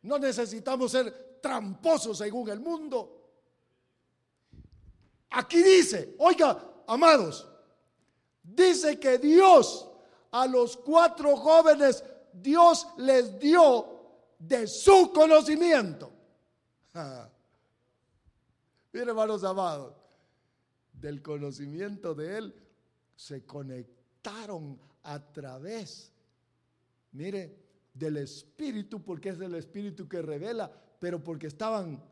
No 0.03 0.19
necesitamos 0.19 0.91
ser 0.91 1.39
tramposos 1.41 2.19
según 2.19 2.51
el 2.51 2.59
mundo. 2.59 3.31
Aquí 5.31 5.63
dice, 5.63 6.17
oiga, 6.19 6.83
amados, 6.89 7.47
dice 8.43 8.99
que 8.99 9.19
Dios 9.19 9.89
a 10.33 10.49
los 10.49 10.77
cuatro 10.77 11.37
jóvenes, 11.37 12.03
Dios 12.33 12.89
les 12.97 13.39
dio 13.39 13.87
de 14.37 14.67
su 14.67 15.13
conocimiento. 15.13 16.13
Mire, 18.93 19.11
hermanos 19.11 19.45
amados, 19.45 19.95
del 20.93 21.23
conocimiento 21.23 22.17
de 22.17 22.37
Él 22.37 22.67
se 23.21 23.45
conectaron 23.45 24.81
a 25.03 25.21
través, 25.31 26.11
mire, 27.13 27.55
del 27.93 28.17
Espíritu, 28.17 29.03
porque 29.03 29.29
es 29.29 29.39
el 29.41 29.55
Espíritu 29.57 30.09
que 30.09 30.23
revela, 30.23 30.73
pero 30.99 31.23
porque 31.23 31.49
estaban 31.49 32.03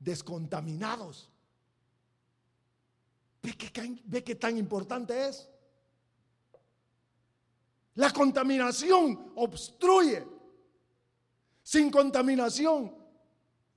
descontaminados. 0.00 1.30
¿Ve 3.40 3.52
qué, 4.24 4.34
tan 4.34 4.58
importante 4.58 5.28
es? 5.28 5.48
La 7.94 8.12
contaminación 8.12 9.32
obstruye. 9.36 10.26
Sin 11.62 11.88
contaminación 11.88 12.96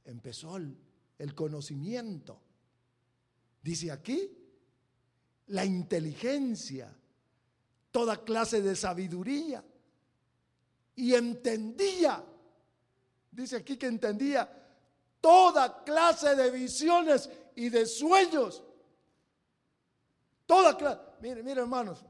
empezó 0.03 0.57
el 0.57 1.35
conocimiento. 1.35 2.41
Dice 3.61 3.91
aquí, 3.91 4.42
la 5.47 5.65
inteligencia, 5.65 6.93
toda 7.91 8.23
clase 8.23 8.61
de 8.61 8.75
sabiduría 8.75 9.63
y 10.95 11.13
entendía, 11.13 12.23
dice 13.31 13.57
aquí 13.57 13.77
que 13.77 13.87
entendía 13.87 14.49
toda 15.19 15.83
clase 15.83 16.35
de 16.35 16.51
visiones 16.51 17.29
y 17.55 17.69
de 17.69 17.85
sueños. 17.85 18.63
Toda 20.45 20.77
clase. 20.77 21.01
Mire, 21.21 21.41
mire 21.41 21.61
hermanos, 21.61 22.03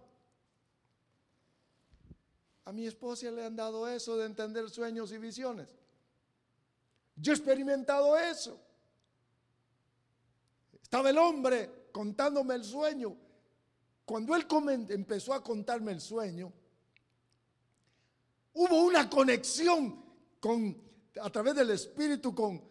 a 2.65 2.71
mi 2.71 2.87
esposa 2.87 3.29
le 3.29 3.45
han 3.45 3.55
dado 3.55 3.87
eso 3.87 4.17
de 4.17 4.25
entender 4.25 4.69
sueños 4.69 5.11
y 5.11 5.17
visiones. 5.17 5.75
Yo 7.15 7.31
he 7.31 7.35
experimentado 7.35 8.17
eso. 8.17 8.59
Estaba 10.81 11.09
el 11.09 11.17
hombre 11.17 11.82
contándome 11.93 12.55
el 12.55 12.65
sueño. 12.65 13.15
Cuando 14.03 14.35
él 14.35 14.45
empezó 14.89 15.33
a 15.33 15.41
contarme 15.41 15.93
el 15.93 16.01
sueño, 16.01 16.51
Hubo 18.53 18.83
una 18.83 19.09
conexión 19.09 20.03
con, 20.39 20.77
a 21.21 21.29
través 21.31 21.55
del 21.55 21.71
Espíritu 21.71 22.35
con, 22.35 22.63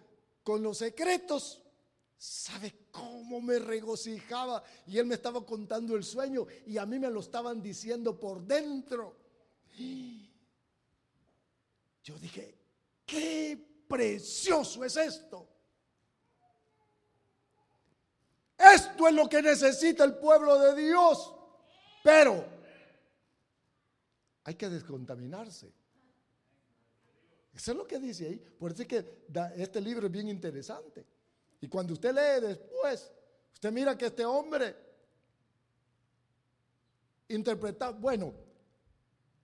con 0.43 0.62
los 0.62 0.79
secretos. 0.79 1.61
¿Sabe 2.16 2.87
cómo 2.93 3.41
me 3.41 3.59
regocijaba? 3.59 4.62
Y 4.87 4.99
él 4.99 5.07
me 5.07 5.16
estaba 5.16 5.45
contando 5.45 5.97
el 5.97 6.05
sueño 6.05 6.47
y 6.66 6.79
a 6.79 6.87
mí 6.87 7.01
me 7.01 7.11
lo 7.11 7.18
estaban 7.18 7.61
diciendo 7.61 8.18
por 8.18 8.43
dentro. 8.43 9.16
Yo 12.05 12.18
dije, 12.20 12.57
qué 13.05 13.85
precioso 13.89 14.85
es 14.85 14.97
esto. 14.97 15.49
Esto 18.75 19.09
es 19.09 19.15
lo 19.15 19.29
que 19.29 19.43
necesita 19.43 20.05
el 20.05 20.15
pueblo 20.15 20.59
de 20.59 20.81
Dios. 20.81 21.35
Pero 22.05 22.45
hay 24.45 24.55
que 24.55 24.69
descontaminarse. 24.69 25.73
Eso 27.55 27.73
es 27.73 27.77
lo 27.77 27.87
que 27.87 27.99
dice 27.99 28.27
ahí. 28.27 28.37
Por 28.37 28.73
eso 28.73 28.83
es 28.83 28.89
que 28.89 29.25
este 29.57 29.81
libro 29.81 30.07
es 30.07 30.13
bien 30.13 30.29
interesante. 30.29 31.07
Y 31.61 31.69
cuando 31.69 31.93
usted 31.93 32.13
lee 32.13 32.47
después, 32.47 33.13
usted 33.53 33.73
mira 33.73 33.97
que 33.97 34.07
este 34.07 34.25
hombre 34.25 34.75
interpretaba, 37.29 37.97
bueno, 37.99 38.35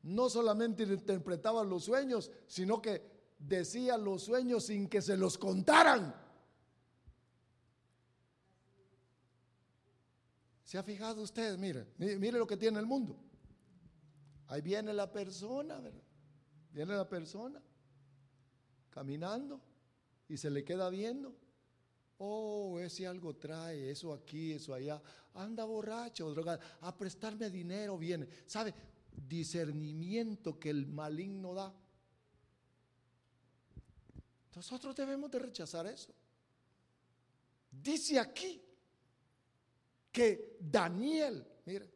no 0.02 0.30
solamente 0.30 0.84
interpretaba 0.84 1.62
los 1.64 1.84
sueños, 1.84 2.30
sino 2.46 2.80
que 2.80 3.02
decía 3.38 3.96
los 3.96 4.22
sueños 4.22 4.66
sin 4.66 4.88
que 4.88 5.02
se 5.02 5.16
los 5.16 5.38
contaran. 5.38 6.14
¿Se 10.68 10.76
ha 10.76 10.82
fijado 10.82 11.22
usted? 11.22 11.56
Mire, 11.56 11.86
mire 11.96 12.32
lo 12.32 12.46
que 12.46 12.58
tiene 12.58 12.78
el 12.78 12.84
mundo. 12.84 13.18
Ahí 14.48 14.60
viene 14.60 14.92
la 14.92 15.10
persona. 15.10 15.80
Viene 16.70 16.94
la 16.94 17.08
persona 17.08 17.58
caminando 18.90 19.62
y 20.28 20.36
se 20.36 20.50
le 20.50 20.62
queda 20.64 20.90
viendo. 20.90 21.34
Oh, 22.18 22.78
ese 22.80 23.06
algo 23.06 23.34
trae, 23.34 23.90
eso 23.90 24.12
aquí, 24.12 24.52
eso 24.52 24.74
allá. 24.74 25.00
Anda 25.32 25.64
borracho, 25.64 26.30
drogado. 26.32 26.60
A 26.82 26.94
prestarme 26.94 27.48
dinero 27.48 27.96
viene. 27.96 28.28
¿Sabe? 28.44 28.74
Discernimiento 29.26 30.58
que 30.58 30.68
el 30.68 30.86
maligno 30.86 31.54
da. 31.54 31.74
Nosotros 34.54 34.94
debemos 34.94 35.30
de 35.30 35.38
rechazar 35.38 35.86
eso. 35.86 36.12
Dice 37.70 38.18
aquí 38.18 38.67
que 40.18 40.56
Daniel, 40.58 41.46
mire, 41.64 41.88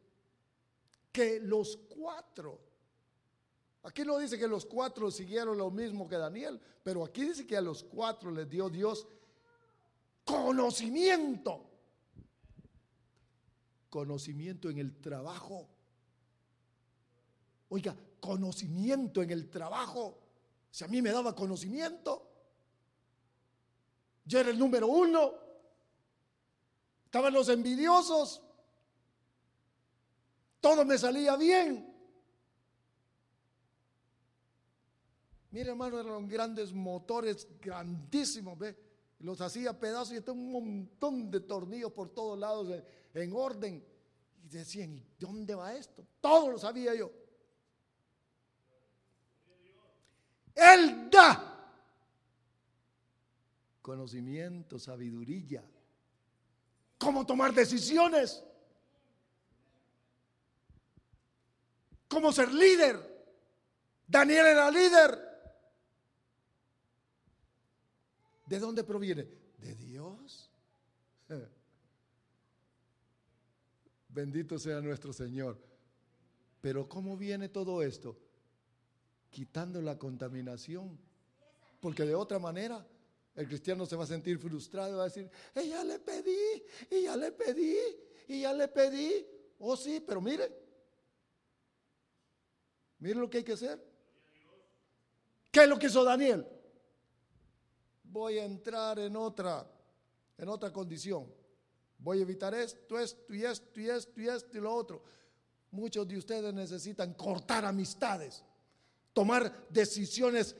que 1.11 1.41
los 1.41 1.75
cuatro, 1.75 2.57
aquí 3.83 4.05
no 4.05 4.17
dice 4.17 4.39
que 4.39 4.47
los 4.47 4.65
cuatro 4.65 5.11
siguieron 5.11 5.57
lo 5.57 5.69
mismo 5.69 6.07
que 6.07 6.15
Daniel, 6.15 6.57
pero 6.81 7.03
aquí 7.03 7.25
dice 7.25 7.45
que 7.45 7.57
a 7.57 7.61
los 7.61 7.83
cuatro 7.83 8.31
les 8.31 8.49
dio 8.49 8.69
Dios 8.69 9.05
conocimiento. 10.23 11.69
Conocimiento 13.89 14.69
en 14.69 14.77
el 14.77 14.95
trabajo. 15.01 15.67
Oiga, 17.67 17.93
conocimiento 18.21 19.21
en 19.21 19.31
el 19.31 19.49
trabajo. 19.49 20.17
Si 20.71 20.85
a 20.85 20.87
mí 20.87 21.01
me 21.01 21.11
daba 21.11 21.35
conocimiento, 21.35 22.31
yo 24.23 24.39
era 24.39 24.49
el 24.49 24.57
número 24.57 24.87
uno. 24.87 25.42
Estaban 27.13 27.33
los 27.33 27.47
envidiosos 27.49 28.41
todo 30.63 30.85
me 30.85 30.97
salía 30.97 31.35
bien. 31.35 31.93
Mire, 35.51 35.71
hermano, 35.71 35.99
eran 35.99 36.25
grandes 36.25 36.71
motores, 36.71 37.45
grandísimos, 37.61 38.57
¿ve? 38.57 38.75
Los 39.19 39.41
hacía 39.41 39.77
pedazos 39.77 40.13
y 40.13 40.15
estaba 40.15 40.37
un 40.37 40.53
montón 40.53 41.29
de 41.29 41.41
tornillos 41.41 41.91
por 41.91 42.13
todos 42.13 42.39
lados 42.39 42.69
en, 43.13 43.33
orden. 43.33 43.85
Y 44.45 44.47
decían, 44.47 44.93
¿y 44.93 45.05
dónde 45.19 45.53
va 45.53 45.75
esto? 45.75 46.07
Todo 46.21 46.51
lo 46.51 46.57
sabía 46.57 46.95
yo. 46.95 47.11
Él 50.55 51.09
da 51.11 51.75
conocimiento, 53.81 54.79
sabiduría, 54.79 55.61
cómo 57.03 57.25
tomar 57.25 57.53
decisiones. 57.53 58.43
cómo 62.13 62.31
ser 62.31 62.53
líder. 62.53 63.11
Daniel 64.07 64.45
era 64.45 64.69
líder. 64.69 65.19
¿De 68.45 68.59
dónde 68.59 68.83
proviene? 68.83 69.27
De 69.57 69.75
Dios. 69.75 70.49
Bendito 74.09 74.59
sea 74.59 74.79
nuestro 74.79 75.11
Señor. 75.11 75.59
Pero 76.61 76.87
¿cómo 76.87 77.17
viene 77.17 77.49
todo 77.49 77.81
esto? 77.81 78.17
Quitando 79.31 79.81
la 79.81 79.97
contaminación. 79.97 80.99
Porque 81.79 82.05
de 82.05 82.15
otra 82.15 82.37
manera 82.39 82.85
el 83.35 83.47
cristiano 83.47 83.85
se 83.85 83.95
va 83.95 84.03
a 84.03 84.07
sentir 84.07 84.37
frustrado, 84.37 84.97
va 84.97 85.03
a 85.03 85.07
decir, 85.07 85.29
y 85.55 85.69
ya 85.69 85.83
le 85.83 85.99
pedí, 85.99 86.63
y 86.91 87.03
ya 87.03 87.17
le 87.17 87.31
pedí, 87.31 87.77
y 88.27 88.41
ya 88.41 88.53
le 88.53 88.67
pedí. 88.67 89.25
Oh 89.59 89.75
sí, 89.75 90.03
pero 90.05 90.21
mire, 90.21 90.51
mire 92.99 93.15
lo 93.15 93.29
que 93.29 93.37
hay 93.37 93.43
que 93.43 93.53
hacer. 93.53 93.83
¿Qué 95.51 95.63
es 95.63 95.69
lo 95.69 95.79
que 95.79 95.87
hizo 95.87 96.03
Daniel? 96.03 96.45
Voy 98.03 98.37
a 98.37 98.45
entrar 98.45 98.99
en 98.99 99.15
otra, 99.15 99.67
en 100.37 100.49
otra 100.49 100.71
condición. 100.71 101.31
Voy 101.97 102.19
a 102.19 102.23
evitar 102.23 102.53
esto, 102.53 102.99
esto 102.99 103.33
y 103.33 103.45
esto 103.45 103.79
y 103.79 103.89
esto 103.89 104.21
y 104.21 104.27
esto 104.27 104.57
y 104.57 104.61
lo 104.61 104.73
otro. 104.73 105.03
Muchos 105.71 106.07
de 106.07 106.17
ustedes 106.17 106.53
necesitan 106.53 107.13
cortar 107.13 107.65
amistades, 107.65 108.43
tomar 109.13 109.67
decisiones 109.69 110.55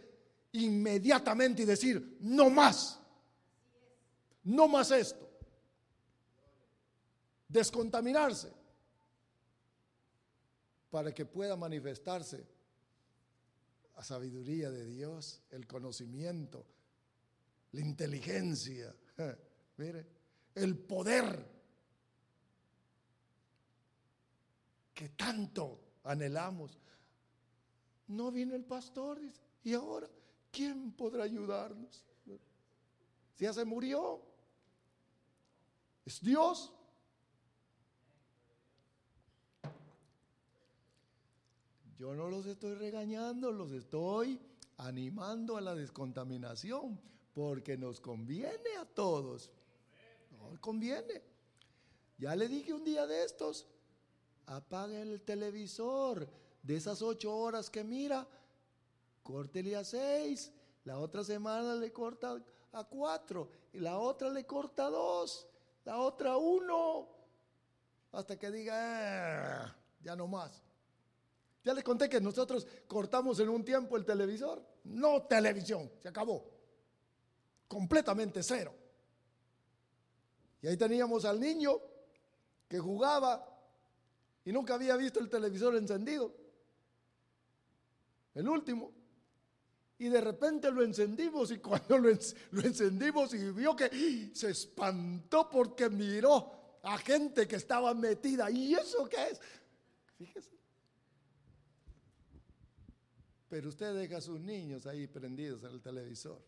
inmediatamente 0.53 1.63
y 1.63 1.65
decir, 1.65 2.17
no 2.21 2.49
más, 2.49 2.99
no 4.43 4.67
más 4.67 4.91
esto. 4.91 5.29
Descontaminarse. 7.47 8.51
Para 10.89 11.13
que 11.13 11.25
pueda 11.25 11.55
manifestarse 11.55 12.45
la 13.95 14.03
sabiduría 14.03 14.69
de 14.69 14.85
Dios, 14.85 15.41
el 15.49 15.65
conocimiento, 15.65 16.65
la 17.71 17.81
inteligencia, 17.81 18.95
mire, 19.77 20.05
el 20.53 20.77
poder 20.77 21.53
que 24.93 25.09
tanto 25.09 25.79
anhelamos. 26.03 26.77
No 28.07 28.31
vino 28.31 28.55
el 28.55 28.65
pastor, 28.65 29.19
y 29.63 29.73
ahora 29.73 30.07
¿quién 30.53 30.91
podrá 30.91 31.23
ayudarnos? 31.23 32.05
Si 33.33 33.43
ya 33.43 33.51
se 33.51 33.65
murió, 33.65 34.21
es 36.05 36.21
Dios. 36.21 36.71
Yo 41.97 42.13
no 42.13 42.29
los 42.29 42.45
estoy 42.45 42.75
regañando, 42.75 43.51
los 43.51 43.71
estoy 43.71 44.39
animando 44.77 45.57
a 45.57 45.61
la 45.61 45.73
descontaminación, 45.73 46.99
porque 47.33 47.75
nos 47.77 47.99
conviene 47.99 48.75
a 48.79 48.85
todos. 48.85 49.49
Nos 50.31 50.59
conviene. 50.59 51.23
Ya 52.17 52.35
le 52.35 52.47
dije 52.47 52.73
un 52.73 52.83
día 52.83 53.07
de 53.07 53.23
estos, 53.23 53.65
apague 54.45 55.01
el 55.01 55.21
televisor 55.21 56.29
de 56.61 56.75
esas 56.75 57.01
ocho 57.01 57.35
horas 57.35 57.69
que 57.69 57.83
mira, 57.83 58.27
córtele 59.23 59.75
a 59.75 59.83
seis, 59.83 60.51
la 60.83 60.99
otra 60.99 61.23
semana 61.23 61.75
le 61.75 61.91
corta 61.91 62.39
a 62.73 62.83
cuatro, 62.83 63.49
y 63.71 63.79
la 63.79 63.97
otra 63.97 64.29
le 64.29 64.45
corta 64.45 64.87
a 64.87 64.89
dos, 64.89 65.47
la 65.85 65.97
otra 65.97 66.37
uno, 66.37 67.07
hasta 68.11 68.37
que 68.37 68.51
diga, 68.51 69.63
ah, 69.63 69.75
ya 70.01 70.15
no 70.15 70.27
más. 70.27 70.61
Ya 71.63 71.73
les 71.73 71.83
conté 71.83 72.09
que 72.09 72.19
nosotros 72.19 72.67
cortamos 72.87 73.39
en 73.39 73.47
un 73.47 73.63
tiempo 73.63 73.95
el 73.95 74.05
televisor, 74.05 74.61
no 74.83 75.23
televisión, 75.23 75.89
se 76.01 76.09
acabó, 76.09 76.45
completamente 77.67 78.43
cero. 78.43 78.73
Y 80.61 80.67
ahí 80.67 80.77
teníamos 80.77 81.25
al 81.25 81.39
niño 81.39 81.79
que 82.67 82.79
jugaba 82.79 83.45
y 84.45 84.51
nunca 84.51 84.73
había 84.73 84.95
visto 84.95 85.19
el 85.19 85.29
televisor 85.29 85.75
encendido. 85.75 86.33
El 88.33 88.49
último. 88.49 88.91
Y 90.03 90.09
de 90.09 90.19
repente 90.19 90.69
lo 90.69 90.83
encendimos 90.83 91.49
y 91.51 91.59
cuando 91.59 91.97
lo, 91.97 92.09
encendimos 92.09 93.33
y 93.35 93.51
vio 93.51 93.73
que 93.73 94.31
se 94.33 94.49
espantó 94.49 95.49
porque 95.49 95.89
miró 95.89 96.79
a 96.83 96.97
gente 96.97 97.47
que 97.47 97.55
estaba 97.55 97.93
metida. 97.93 98.51
¿Y 98.51 98.73
eso 98.73 99.07
qué 99.07 99.29
es? 99.29 99.39
Fíjese. 100.17 100.59
Pero 103.47 103.69
usted 103.69 103.95
deja 103.95 104.17
a 104.17 104.21
sus 104.21 104.41
niños 104.41 104.85
ahí 104.87 105.07
prendidos 105.07 105.63
en 105.63 105.71
el 105.71 105.81
televisor. 105.81 106.43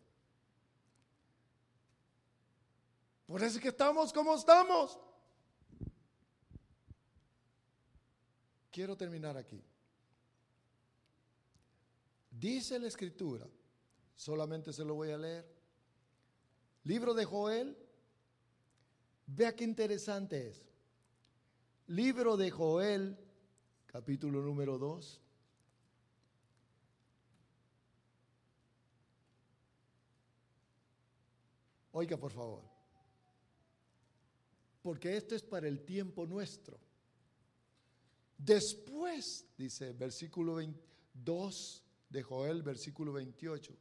Por 3.24 3.42
eso 3.42 3.56
es 3.56 3.62
que 3.62 3.68
estamos 3.68 4.12
como 4.12 4.34
estamos. 4.34 4.98
Quiero 8.70 8.98
terminar 8.98 9.38
aquí. 9.38 9.64
Dice 12.38 12.78
la 12.78 12.88
escritura, 12.88 13.48
solamente 14.14 14.70
se 14.70 14.84
lo 14.84 14.94
voy 14.94 15.10
a 15.10 15.16
leer. 15.16 15.50
Libro 16.84 17.14
de 17.14 17.24
Joel, 17.24 17.74
vea 19.26 19.56
qué 19.56 19.64
interesante 19.64 20.50
es. 20.50 20.68
Libro 21.86 22.36
de 22.36 22.50
Joel, 22.50 23.16
capítulo 23.86 24.42
número 24.42 24.76
2. 24.76 25.22
Oiga, 31.92 32.18
por 32.18 32.32
favor. 32.32 32.62
Porque 34.82 35.16
esto 35.16 35.34
es 35.34 35.42
para 35.42 35.68
el 35.68 35.86
tiempo 35.86 36.26
nuestro. 36.26 36.78
Después, 38.36 39.46
dice 39.56 39.94
versículo 39.94 40.56
22 40.56 41.85
de 42.08 42.22
Joel, 42.22 42.62
versículo 42.62 43.12
28. 43.12 43.72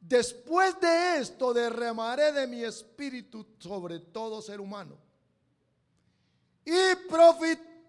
Después 0.00 0.78
de 0.80 1.18
esto 1.18 1.54
derramaré 1.54 2.32
de 2.32 2.46
mi 2.46 2.62
espíritu 2.62 3.46
sobre 3.58 4.00
todo 4.00 4.42
ser 4.42 4.60
humano. 4.60 4.98
Y 6.64 7.08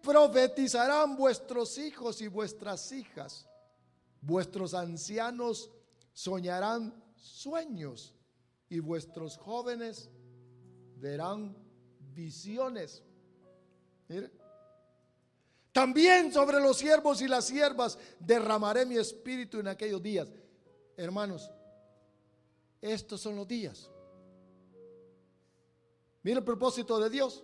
profetizarán 0.01 1.15
vuestros 1.17 1.77
hijos 1.77 2.21
y 2.21 2.27
vuestras 2.27 2.91
hijas. 2.91 3.47
Vuestros 4.21 4.73
ancianos 4.73 5.69
soñarán 6.13 6.93
sueños 7.15 8.13
y 8.69 8.79
vuestros 8.79 9.37
jóvenes 9.37 10.09
verán 10.97 11.55
visiones. 12.13 13.03
Mire. 14.07 14.44
También 15.75 16.31
sobre 16.31 16.61
los 16.61 16.77
siervos 16.77 17.21
y 17.21 17.27
las 17.27 17.47
siervas 17.47 17.99
derramaré 18.17 18.85
mi 18.85 18.95
espíritu 18.95 19.59
en 19.59 19.67
aquellos 19.67 20.01
días. 20.01 20.31
Hermanos, 20.95 21.51
estos 22.79 23.19
son 23.19 23.35
los 23.35 23.45
días. 23.45 23.91
Mira 26.23 26.37
el 26.37 26.45
propósito 26.45 26.97
de 26.97 27.09
Dios. 27.09 27.43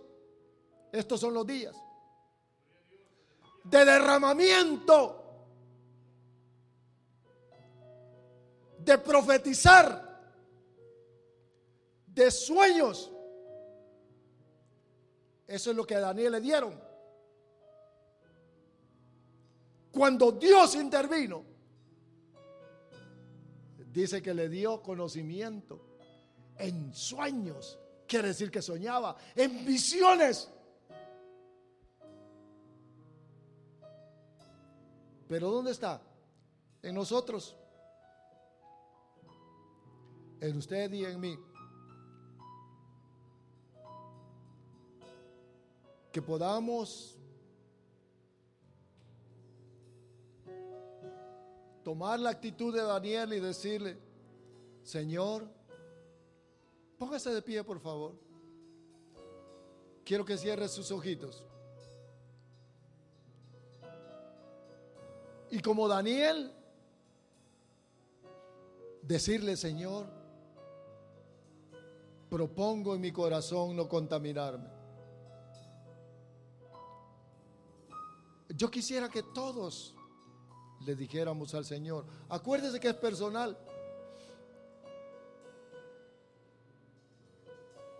Estos 0.90 1.20
son 1.20 1.34
los 1.34 1.46
días 1.46 1.76
de 3.64 3.84
derramamiento, 3.84 5.22
de 8.78 8.96
profetizar, 8.96 10.22
de 12.06 12.30
sueños. 12.30 13.12
Eso 15.46 15.70
es 15.70 15.76
lo 15.76 15.84
que 15.84 15.96
a 15.96 16.00
Daniel 16.00 16.32
le 16.32 16.40
dieron. 16.40 16.91
Cuando 19.92 20.32
Dios 20.32 20.74
intervino, 20.74 21.44
dice 23.92 24.22
que 24.22 24.32
le 24.32 24.48
dio 24.48 24.82
conocimiento 24.82 25.98
en 26.56 26.94
sueños. 26.94 27.78
Quiere 28.06 28.28
decir 28.28 28.50
que 28.50 28.62
soñaba 28.62 29.16
en 29.36 29.66
visiones. 29.66 30.50
Pero 35.28 35.50
¿dónde 35.50 35.72
está? 35.72 36.00
En 36.82 36.94
nosotros. 36.94 37.54
En 40.40 40.56
usted 40.56 40.90
y 40.92 41.04
en 41.04 41.20
mí. 41.20 41.38
Que 46.10 46.22
podamos 46.22 47.18
tomar 51.82 52.18
la 52.20 52.30
actitud 52.30 52.74
de 52.74 52.82
Daniel 52.82 53.32
y 53.32 53.40
decirle, 53.40 53.98
Señor, 54.82 55.48
póngase 56.98 57.30
de 57.30 57.42
pie 57.42 57.64
por 57.64 57.80
favor. 57.80 58.14
Quiero 60.04 60.24
que 60.24 60.36
cierre 60.36 60.68
sus 60.68 60.90
ojitos. 60.90 61.44
Y 65.50 65.60
como 65.60 65.86
Daniel, 65.86 66.52
decirle, 69.02 69.56
Señor, 69.56 70.06
propongo 72.30 72.94
en 72.94 73.00
mi 73.00 73.12
corazón 73.12 73.76
no 73.76 73.88
contaminarme. 73.88 74.70
Yo 78.56 78.70
quisiera 78.70 79.08
que 79.08 79.22
todos 79.22 79.94
le 80.84 80.94
dijéramos 80.94 81.54
al 81.54 81.64
Señor, 81.64 82.04
acuérdese 82.28 82.80
que 82.80 82.88
es 82.88 82.94
personal. 82.94 83.56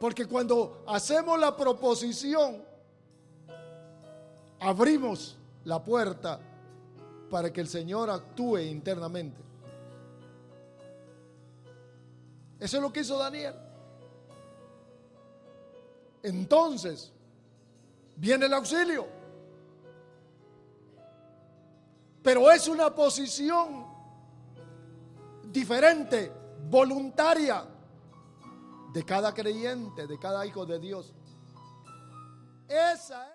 Porque 0.01 0.27
cuando 0.27 0.83
hacemos 0.89 1.39
la 1.39 1.57
proposición, 1.57 2.63
abrimos 4.59 5.37
la 5.65 5.83
puerta 5.83 6.41
para 7.31 7.53
que 7.53 7.61
el 7.61 7.69
Señor 7.69 8.11
actúe 8.11 8.59
internamente. 8.59 9.41
Eso 12.59 12.77
es 12.77 12.83
lo 12.83 12.93
que 12.93 13.01
hizo 13.01 13.17
Daniel. 13.19 13.55
Entonces, 16.23 17.13
viene 18.17 18.47
el 18.47 18.55
auxilio. 18.55 19.22
Pero 22.23 22.51
es 22.51 22.69
una 22.69 22.95
posición 22.95 23.87
diferente, 25.45 26.33
voluntaria, 26.69 27.65
de 28.93 29.05
cada 29.05 29.33
creyente, 29.33 30.07
de 30.07 30.19
cada 30.19 30.45
hijo 30.47 30.67
de 30.67 30.79
Dios. 30.79 31.15
Esa 32.69 33.27
es 33.27 33.31